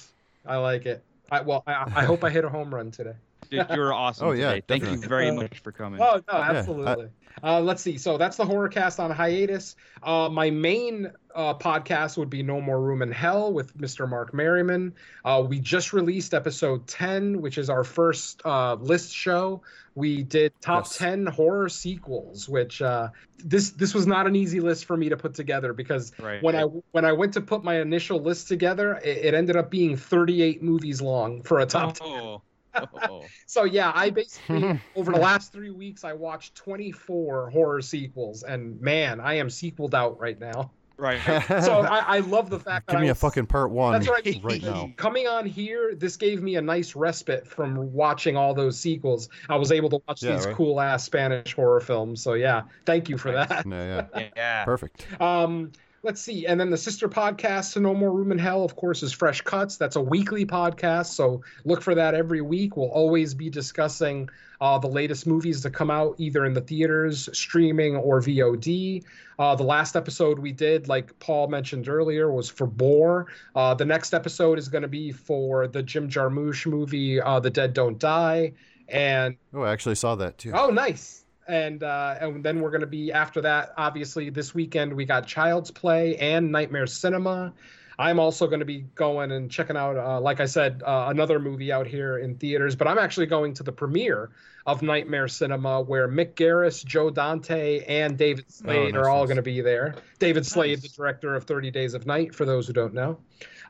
[0.51, 3.13] i like it I, well I, I hope i hit a home run today
[3.49, 4.63] Dude, you're awesome Oh, yeah, today.
[4.67, 5.99] Thank you very much for coming.
[6.01, 7.07] Oh no, I- absolutely.
[7.43, 7.97] uh, let's see.
[7.97, 9.75] So that's the horror cast on hiatus.
[10.03, 14.07] Uh, my main uh, podcast would be No More Room in Hell with Mr.
[14.07, 14.93] Mark Merriman.
[15.25, 19.61] Uh, we just released episode ten, which is our first uh, list show.
[19.95, 20.97] We did top Yes.
[20.97, 23.09] ten horror sequels, which uh,
[23.43, 26.41] this this was not an easy list for me to put together because Right.
[26.43, 29.69] when I when I went to put my initial list together, it, it ended up
[29.71, 32.37] being 38 movies long for a top 10.
[32.75, 33.25] Oh.
[33.45, 38.79] So yeah, I basically over the last three weeks I watched 24 horror sequels, and
[38.79, 40.71] man, I am sequeled out right now.
[40.97, 41.19] Right.
[41.63, 44.07] So I, I love the fact that Give I me a fucking part one That's
[44.09, 44.39] right.
[44.43, 44.91] right now.
[44.97, 49.29] Coming on here, this gave me a nice respite from watching all those sequels.
[49.47, 50.55] I was able to watch Yeah, these right.
[50.55, 52.21] cool ass Spanish horror films.
[52.21, 53.65] So yeah, thank you for that.
[53.65, 54.29] Yeah, yeah.
[54.35, 54.65] Yeah.
[54.65, 55.07] Perfect.
[55.21, 55.71] Um,
[56.03, 56.45] let's see.
[56.47, 59.41] And then the sister podcast to No More Room in Hell, of course, is Fresh
[59.41, 59.77] Cuts.
[59.77, 61.07] That's a weekly podcast.
[61.07, 62.77] So look for that every week.
[62.77, 64.29] We'll always be discussing
[64.61, 69.03] uh, the latest movies to come out either in the theaters, streaming, or VOD.
[69.37, 73.27] Uh, the last episode we did, like Paul mentioned earlier, was for Boar.
[73.55, 77.49] Uh, the next episode is going to be for the Jim Jarmusch movie, uh, The
[77.49, 78.51] Dead Don't Die.
[78.89, 80.51] And Oh, I actually saw that too.
[80.53, 81.23] Oh, nice.
[81.49, 83.73] And uh, and then we're gonna be after that.
[83.77, 87.53] Obviously, this weekend we got Child's Play and Nightmare Cinema.
[87.99, 91.37] I'm also going to be going and checking out, uh, like I said, uh, another
[91.37, 92.73] movie out here in theaters.
[92.73, 94.29] But I'm actually going to the premiere
[94.65, 99.27] of Nightmare Cinema, where Mick Garris, Joe Dante, and David Slade nice, are all nice.
[99.27, 99.95] going to be there.
[100.17, 103.17] David Slade, the director of 30 Days of Night, for those who don't know.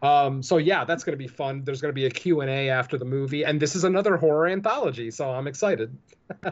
[0.03, 1.63] Um, so yeah, that's going to be fun.
[1.63, 5.09] There's going to be a Q&A after the movie, and this is another horror anthology,
[5.09, 5.97] so I'm excited.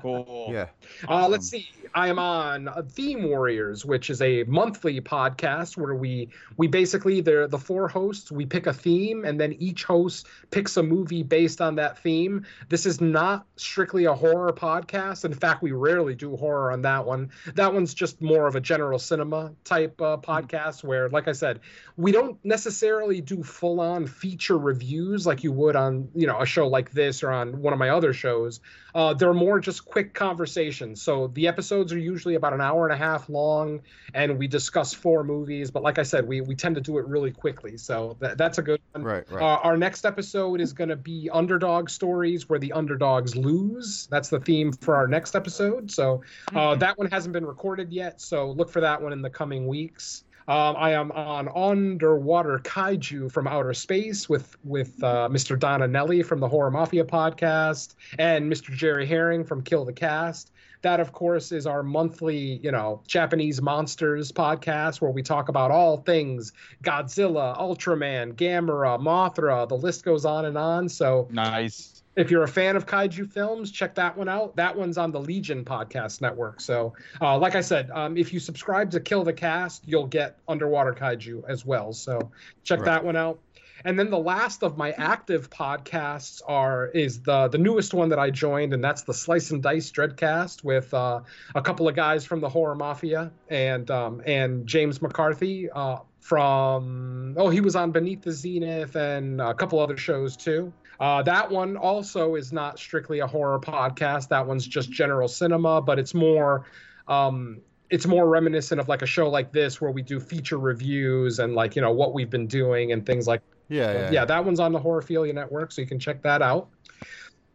[0.01, 0.49] Cool.
[0.51, 0.67] Yeah.
[1.07, 1.69] Uh, let's see.
[1.93, 7.21] I am on uh, Theme Warriors, which is a monthly podcast where we we basically
[7.21, 8.31] they're the four hosts.
[8.31, 12.45] We pick a theme, and then each host picks a movie based on that theme.
[12.69, 15.25] This is not strictly a horror podcast.
[15.25, 17.31] In fact, we rarely do horror on that one.
[17.55, 21.61] That one's just more of a general cinema type uh, podcast where, like I said,
[21.95, 26.45] we don't necessarily do full on feature reviews like you would on you know a
[26.45, 28.59] show like this or on one of my other shows.
[28.93, 31.01] Uh, they're more just quick conversations.
[31.01, 33.81] So the episodes are usually about an hour and a half long,
[34.13, 35.69] and we discuss four movies.
[35.69, 37.75] But like I said, we, we tend to do it really quickly.
[37.75, 39.03] So that, that's a good one.
[39.03, 39.43] Right, right.
[39.43, 44.07] Uh, our next episode is going to be underdog stories where the underdogs lose.
[44.09, 45.91] That's the theme for our next episode.
[45.91, 46.23] So
[46.55, 48.21] uh, that one hasn't been recorded yet.
[48.21, 50.23] So look for that one in the coming weeks.
[50.49, 55.59] Um, I am on Underwater Kaiju from Outer Space with with uh, Mr.
[55.59, 58.73] Donna Anelli from the Horror Mafia podcast and Mr.
[58.73, 60.51] Jerry Herring from Kill the Cast.
[60.83, 65.71] That, of course, is our monthly, you know, Japanese monsters podcast where we talk about
[65.71, 69.67] all things Godzilla, Ultraman, Gamera, Mothra.
[69.67, 70.87] The list goes on and on.
[70.87, 71.96] So Nice.
[72.17, 74.55] If you're a fan of kaiju films, check that one out.
[74.57, 76.59] That one's on the Legion Podcast Network.
[76.59, 80.39] So, uh, like I said, um, if you subscribe to Kill the Cast, you'll get
[80.47, 81.93] Underwater Kaiju as well.
[81.93, 82.31] So,
[82.63, 82.85] check Right.
[82.87, 83.39] that one out.
[83.85, 88.17] and then the last of my active podcasts are is the the newest one that
[88.17, 91.21] I joined, and that's the Slice and Dice Dreadcast with uh,
[91.53, 97.35] a couple of guys from the Horror Mafia and um, and James McCarthy uh, from
[97.37, 100.73] oh he was on Beneath the Zenith and a couple other shows too.
[100.99, 104.29] Uh, that one also is not strictly a horror podcast.
[104.29, 106.65] That one's just general cinema, but it's more
[107.07, 111.39] um, it's more reminiscent of like a show like this where we do feature reviews
[111.39, 114.43] and like you know what we've been doing and things like Yeah, yeah, yeah, that
[114.43, 116.69] one's on the Horrorphilia Network, so you can check that out.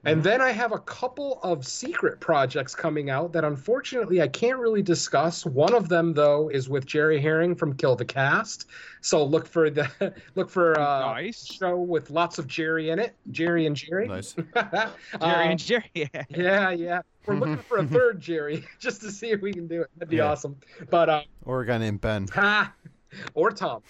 [0.05, 4.59] And then I have a couple of secret projects coming out that unfortunately I can't
[4.59, 5.47] really discuss.
[5.47, 8.67] One of them though is with Jerry Herring from Kill the Cast.
[9.01, 11.47] So look for the look for uh Nice.
[11.47, 13.15] show with lots of Jerry in it.
[13.31, 14.09] Jerry and Jerry.
[14.09, 14.33] Nice.
[14.55, 14.71] Jerry
[15.21, 15.85] Um, and Jerry.
[15.95, 16.09] Yeah.
[16.31, 17.03] Yeah, yeah.
[17.25, 19.91] We're looking for a third Jerry just to see if we can do it.
[19.97, 20.31] That'd be Yeah.
[20.33, 20.57] awesome.
[20.91, 22.27] But uh Or a guy named Ben.
[22.33, 22.73] ha,
[23.35, 23.83] or Tom.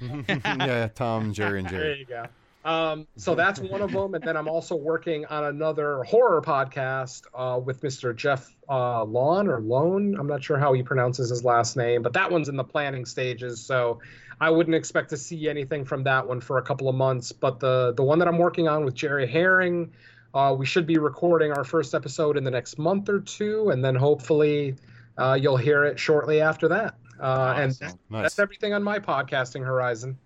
[0.00, 1.82] yeah, Tom, Jerry, and Jerry.
[1.82, 2.24] There you go.
[2.64, 7.22] Um, so that's one of them, and then I'm also working on another horror podcast
[7.34, 8.14] uh, with Mr.
[8.14, 10.16] Jeff uh, Lon or Lone.
[10.18, 13.04] I'm not sure how he pronounces his last name, but that one's in the planning
[13.04, 13.60] stages.
[13.60, 14.00] So
[14.40, 17.32] I wouldn't expect to see anything from that one for a couple of months.
[17.32, 19.92] But the the one that I'm working on with Jerry Herring,
[20.34, 23.84] uh, we should be recording our first episode in the next month or two, and
[23.84, 24.76] then hopefully
[25.18, 26.94] uh, you'll hear it shortly after that.
[27.20, 27.98] Uh, And Awesome.
[28.10, 28.22] Nice.
[28.22, 30.18] that's everything on my podcasting horizon.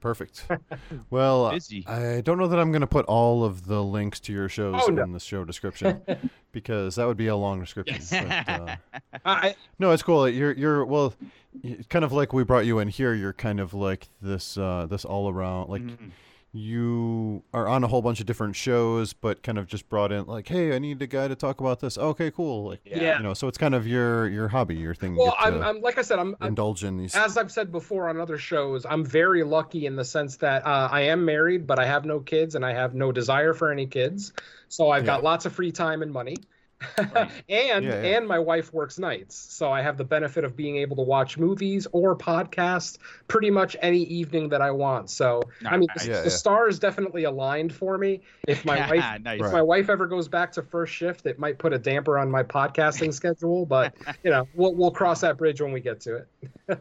[0.00, 0.46] Perfect.
[1.10, 1.58] Well, uh.
[1.86, 4.80] I don't know that I'm going to put all of the links to your shows
[4.86, 5.02] Oh, no.
[5.02, 6.00] in the show description
[6.52, 7.98] because that would be a long description.
[8.28, 8.76] But, uh,
[9.24, 10.28] I, no, it's cool.
[10.28, 11.14] You're you're well,
[11.88, 13.14] kind of like we brought you in here.
[13.14, 15.82] You're kind of like this uh, this all around like.
[15.82, 16.08] Mm-hmm.
[16.56, 20.26] You are on a whole bunch of different shows, but kind of just brought in
[20.26, 22.68] like, "Hey, I need a guy to talk about this." Okay, cool.
[22.68, 23.18] Like, Yeah.
[23.18, 25.16] you know, so it's kind of your your hobby, your thing.
[25.16, 27.14] Well, I'm, I'm like I said, I'm, I'm indulge in these.
[27.14, 30.88] as I've said before on other shows, I'm very lucky in the sense that uh,
[30.90, 33.86] I am married, but I have no kids and I have no desire for any
[33.86, 34.32] kids.
[34.68, 36.36] So I've got lots of free time and money.
[36.98, 38.16] and Yeah, yeah.
[38.16, 41.38] and my wife works nights, so I have the benefit of being able to watch
[41.38, 42.98] movies or podcasts
[43.28, 45.08] pretty much any evening that I want.
[45.10, 46.28] So I mean, the, Yeah, the yeah.
[46.28, 48.20] stars definitely aligned for me.
[48.46, 49.40] If my wife Nice.
[49.40, 52.30] if my wife ever goes back to first shift, it might put a damper on
[52.30, 56.16] my podcasting schedule, but you know, we'll we'll cross that bridge when we get to
[56.16, 56.28] it.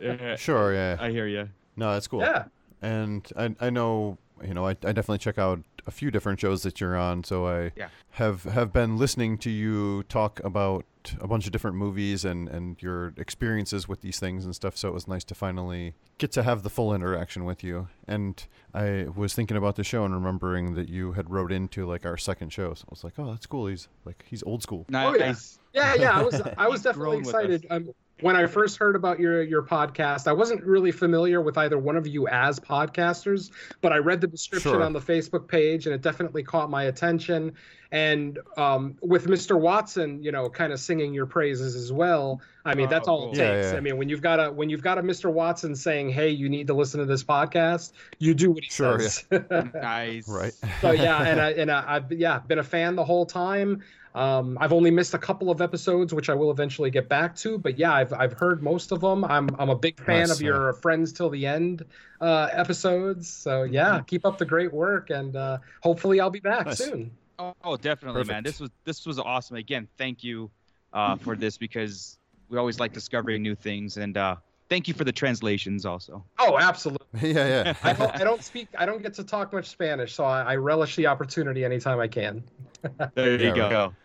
[0.01, 0.35] Yeah.
[0.35, 0.97] Sure, yeah.
[0.99, 1.49] I hear you.
[1.77, 2.21] No, that's cool.
[2.21, 2.45] Yeah.
[2.81, 6.63] And I I know you know I, I definitely check out a few different shows
[6.63, 7.23] that you're on.
[7.23, 7.89] So I Yeah.
[8.11, 10.85] have have been listening to you talk about
[11.21, 14.75] a bunch of different movies and and your experiences with these things and stuff.
[14.75, 17.87] So it was nice to finally get to have the full interaction with you.
[18.07, 22.05] And I was thinking about the show and remembering that you had wrote into like
[22.05, 22.73] our second show.
[22.73, 23.67] So I was like, oh, that's cool.
[23.67, 24.85] He's like he's old school.
[24.89, 25.59] Nice.
[25.59, 27.63] Oh, yeah, yeah, I was I was definitely Grown with us.
[27.63, 27.95] excited.
[28.21, 31.97] When I first heard about your your podcast, I wasn't really familiar with either one
[31.97, 34.83] of you as podcasters, but I read the description Sure.
[34.83, 37.53] on the Facebook page, and it definitely caught my attention.
[37.91, 39.57] And um, with Mr.
[39.59, 42.41] Watson, you know, kind of singing your praises as well.
[42.65, 43.39] I mean, that's Oh, all it takes.
[43.39, 43.77] Yeah, yeah.
[43.77, 45.31] I mean, when you've got a when you've got a Mr.
[45.31, 48.99] Watson saying, "Hey, you need to listen to this podcast," you do what he Sure,
[48.99, 49.25] says.
[49.73, 50.27] Nice.
[50.27, 50.53] Right.
[50.81, 53.83] so yeah, and I and I, I've yeah been a fan the whole time.
[54.15, 57.57] Um, I've only missed a couple of episodes, which I will eventually get back to.
[57.59, 59.25] But yeah, I've I've heard most of them.
[59.25, 61.85] I'm I'm a big fan Nice, of your Friends Till the End
[62.21, 63.29] uh, episodes.
[63.29, 66.77] So yeah, keep up the great work, and uh, hopefully I'll be back Nice.
[66.77, 67.11] soon.
[67.37, 68.43] Oh, oh, definitely, man.
[68.43, 69.57] This was this was awesome.
[69.57, 70.49] Again, thank you
[70.93, 74.37] uh, for this because we always like discovering new things, and uh,
[74.69, 76.25] thank you for the translations also.
[76.39, 77.07] Oh, absolutely.
[77.33, 77.93] yeah, I yeah.
[77.93, 78.69] don't, I don't speak.
[78.77, 82.07] I don't get to talk much Spanish, so I, I relish the opportunity anytime I
[82.07, 82.43] can.
[83.15, 83.95] There Yeah, you right.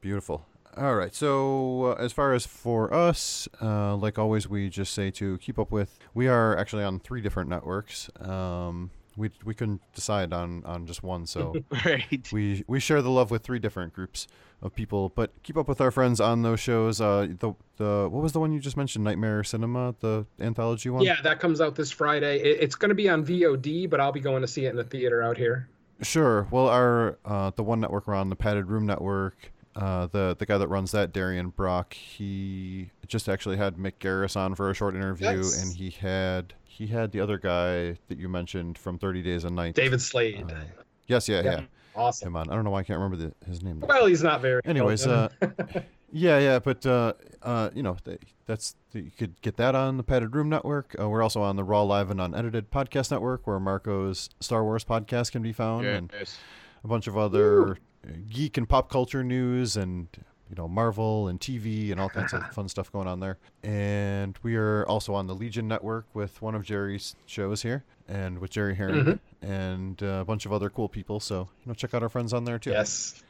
[0.00, 0.46] Beautiful.
[0.76, 1.12] All right.
[1.14, 5.58] So, uh, as far as for us, uh, like always, we just say to keep
[5.58, 5.98] up with.
[6.14, 8.08] We are actually on three different networks.
[8.20, 12.28] Um, we we couldn't decide on on just one, so Right.
[12.32, 14.28] we we share the love with three different groups
[14.62, 15.08] of people.
[15.08, 17.00] But keep up with our friends on those shows.
[17.00, 19.02] Uh, the the what was the one you just mentioned?
[19.04, 21.02] Nightmare Cinema, the anthology one.
[21.02, 22.38] Yeah, that comes out this Friday.
[22.38, 24.76] It, it's going to be on VOD, but I'll be going to see it in
[24.76, 25.68] the theater out here.
[26.02, 26.46] Sure.
[26.50, 29.52] Well, our uh, the one network we're on, the Padded Room Network.
[29.74, 34.36] Uh, the the guy that runs that, Darian Brock, he just actually had Mick Garris
[34.36, 35.62] on for a short interview, Nice.
[35.62, 39.50] and he had he had the other guy that you mentioned from Thirty Days a
[39.50, 40.50] Night, David Slade.
[40.50, 40.54] Uh,
[41.06, 41.60] yes, yeah, yeah,
[41.94, 42.28] Awesome.
[42.28, 42.50] him on.
[42.50, 43.80] I don't know why I can't remember the, his name.
[43.86, 44.62] Well, he's not very.
[44.64, 45.28] Anyways, uh,
[46.10, 50.02] Yeah, yeah, but uh, uh, you know, they, that's you could get that on the
[50.02, 50.96] Padded Room Network.
[50.98, 54.84] Uh, we're also on the Raw Live and Unedited Podcast Network, where Marco's Star Wars
[54.84, 56.12] podcast can be found, and
[56.82, 57.76] a bunch of other Ooh.
[58.06, 60.08] Uh, geek and pop culture news, and
[60.48, 63.38] you know, Marvel and TV and all kinds of fun stuff going on there.
[63.62, 68.38] And we are also on the Legion Network with one of Jerry's shows here, and
[68.38, 69.46] with Jerry Herring mm-hmm.
[69.46, 71.20] and a bunch of other cool people.
[71.20, 72.70] So you know, check out our friends on there too.
[72.70, 73.22] Yes.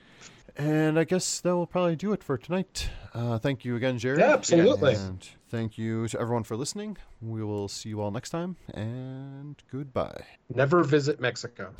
[0.58, 2.90] And I guess that will probably do it for tonight.
[3.14, 4.18] Uh, thank you again, Jared.
[4.18, 4.94] Yeah, absolutely.
[4.94, 6.96] And thank you to everyone for listening.
[7.22, 10.24] We will see you all next time, and goodbye.
[10.52, 11.72] Never visit Mexico.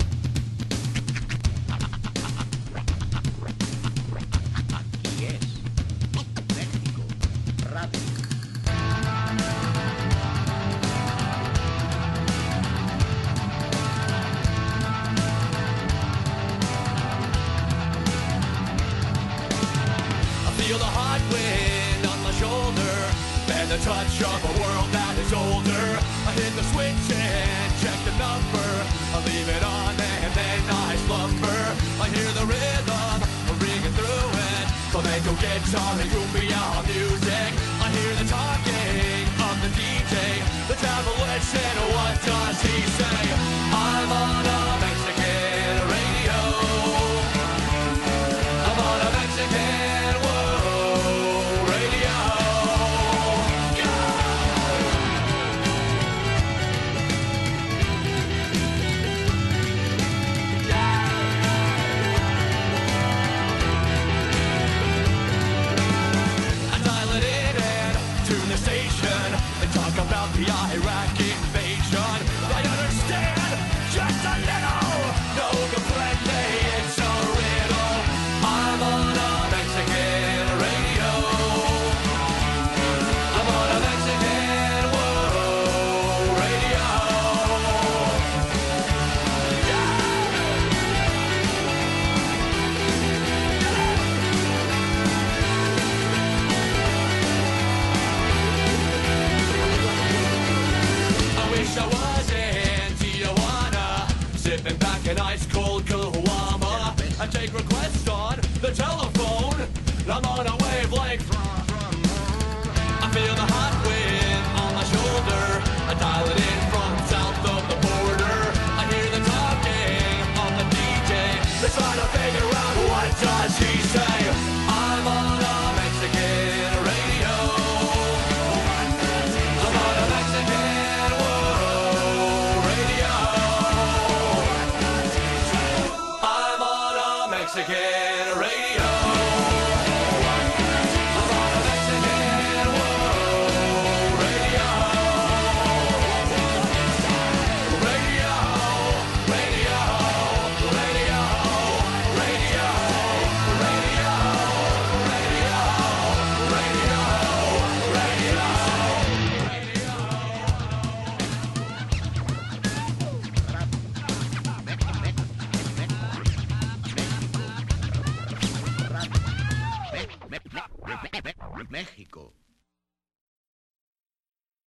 [24.19, 25.87] edge of a world that is older.
[26.27, 28.71] I hit the switch and check the number.
[29.15, 31.61] I leave it on and then I slumber.
[32.03, 33.17] I hear the rhythm
[33.63, 34.67] ringing through it.
[34.91, 37.51] Flamenco guitar and cumbia music.
[37.79, 40.15] I hear the talking of the DJ.
[40.67, 41.77] The listen.
[41.95, 43.23] what does he say?
[43.73, 44.58] I'm on a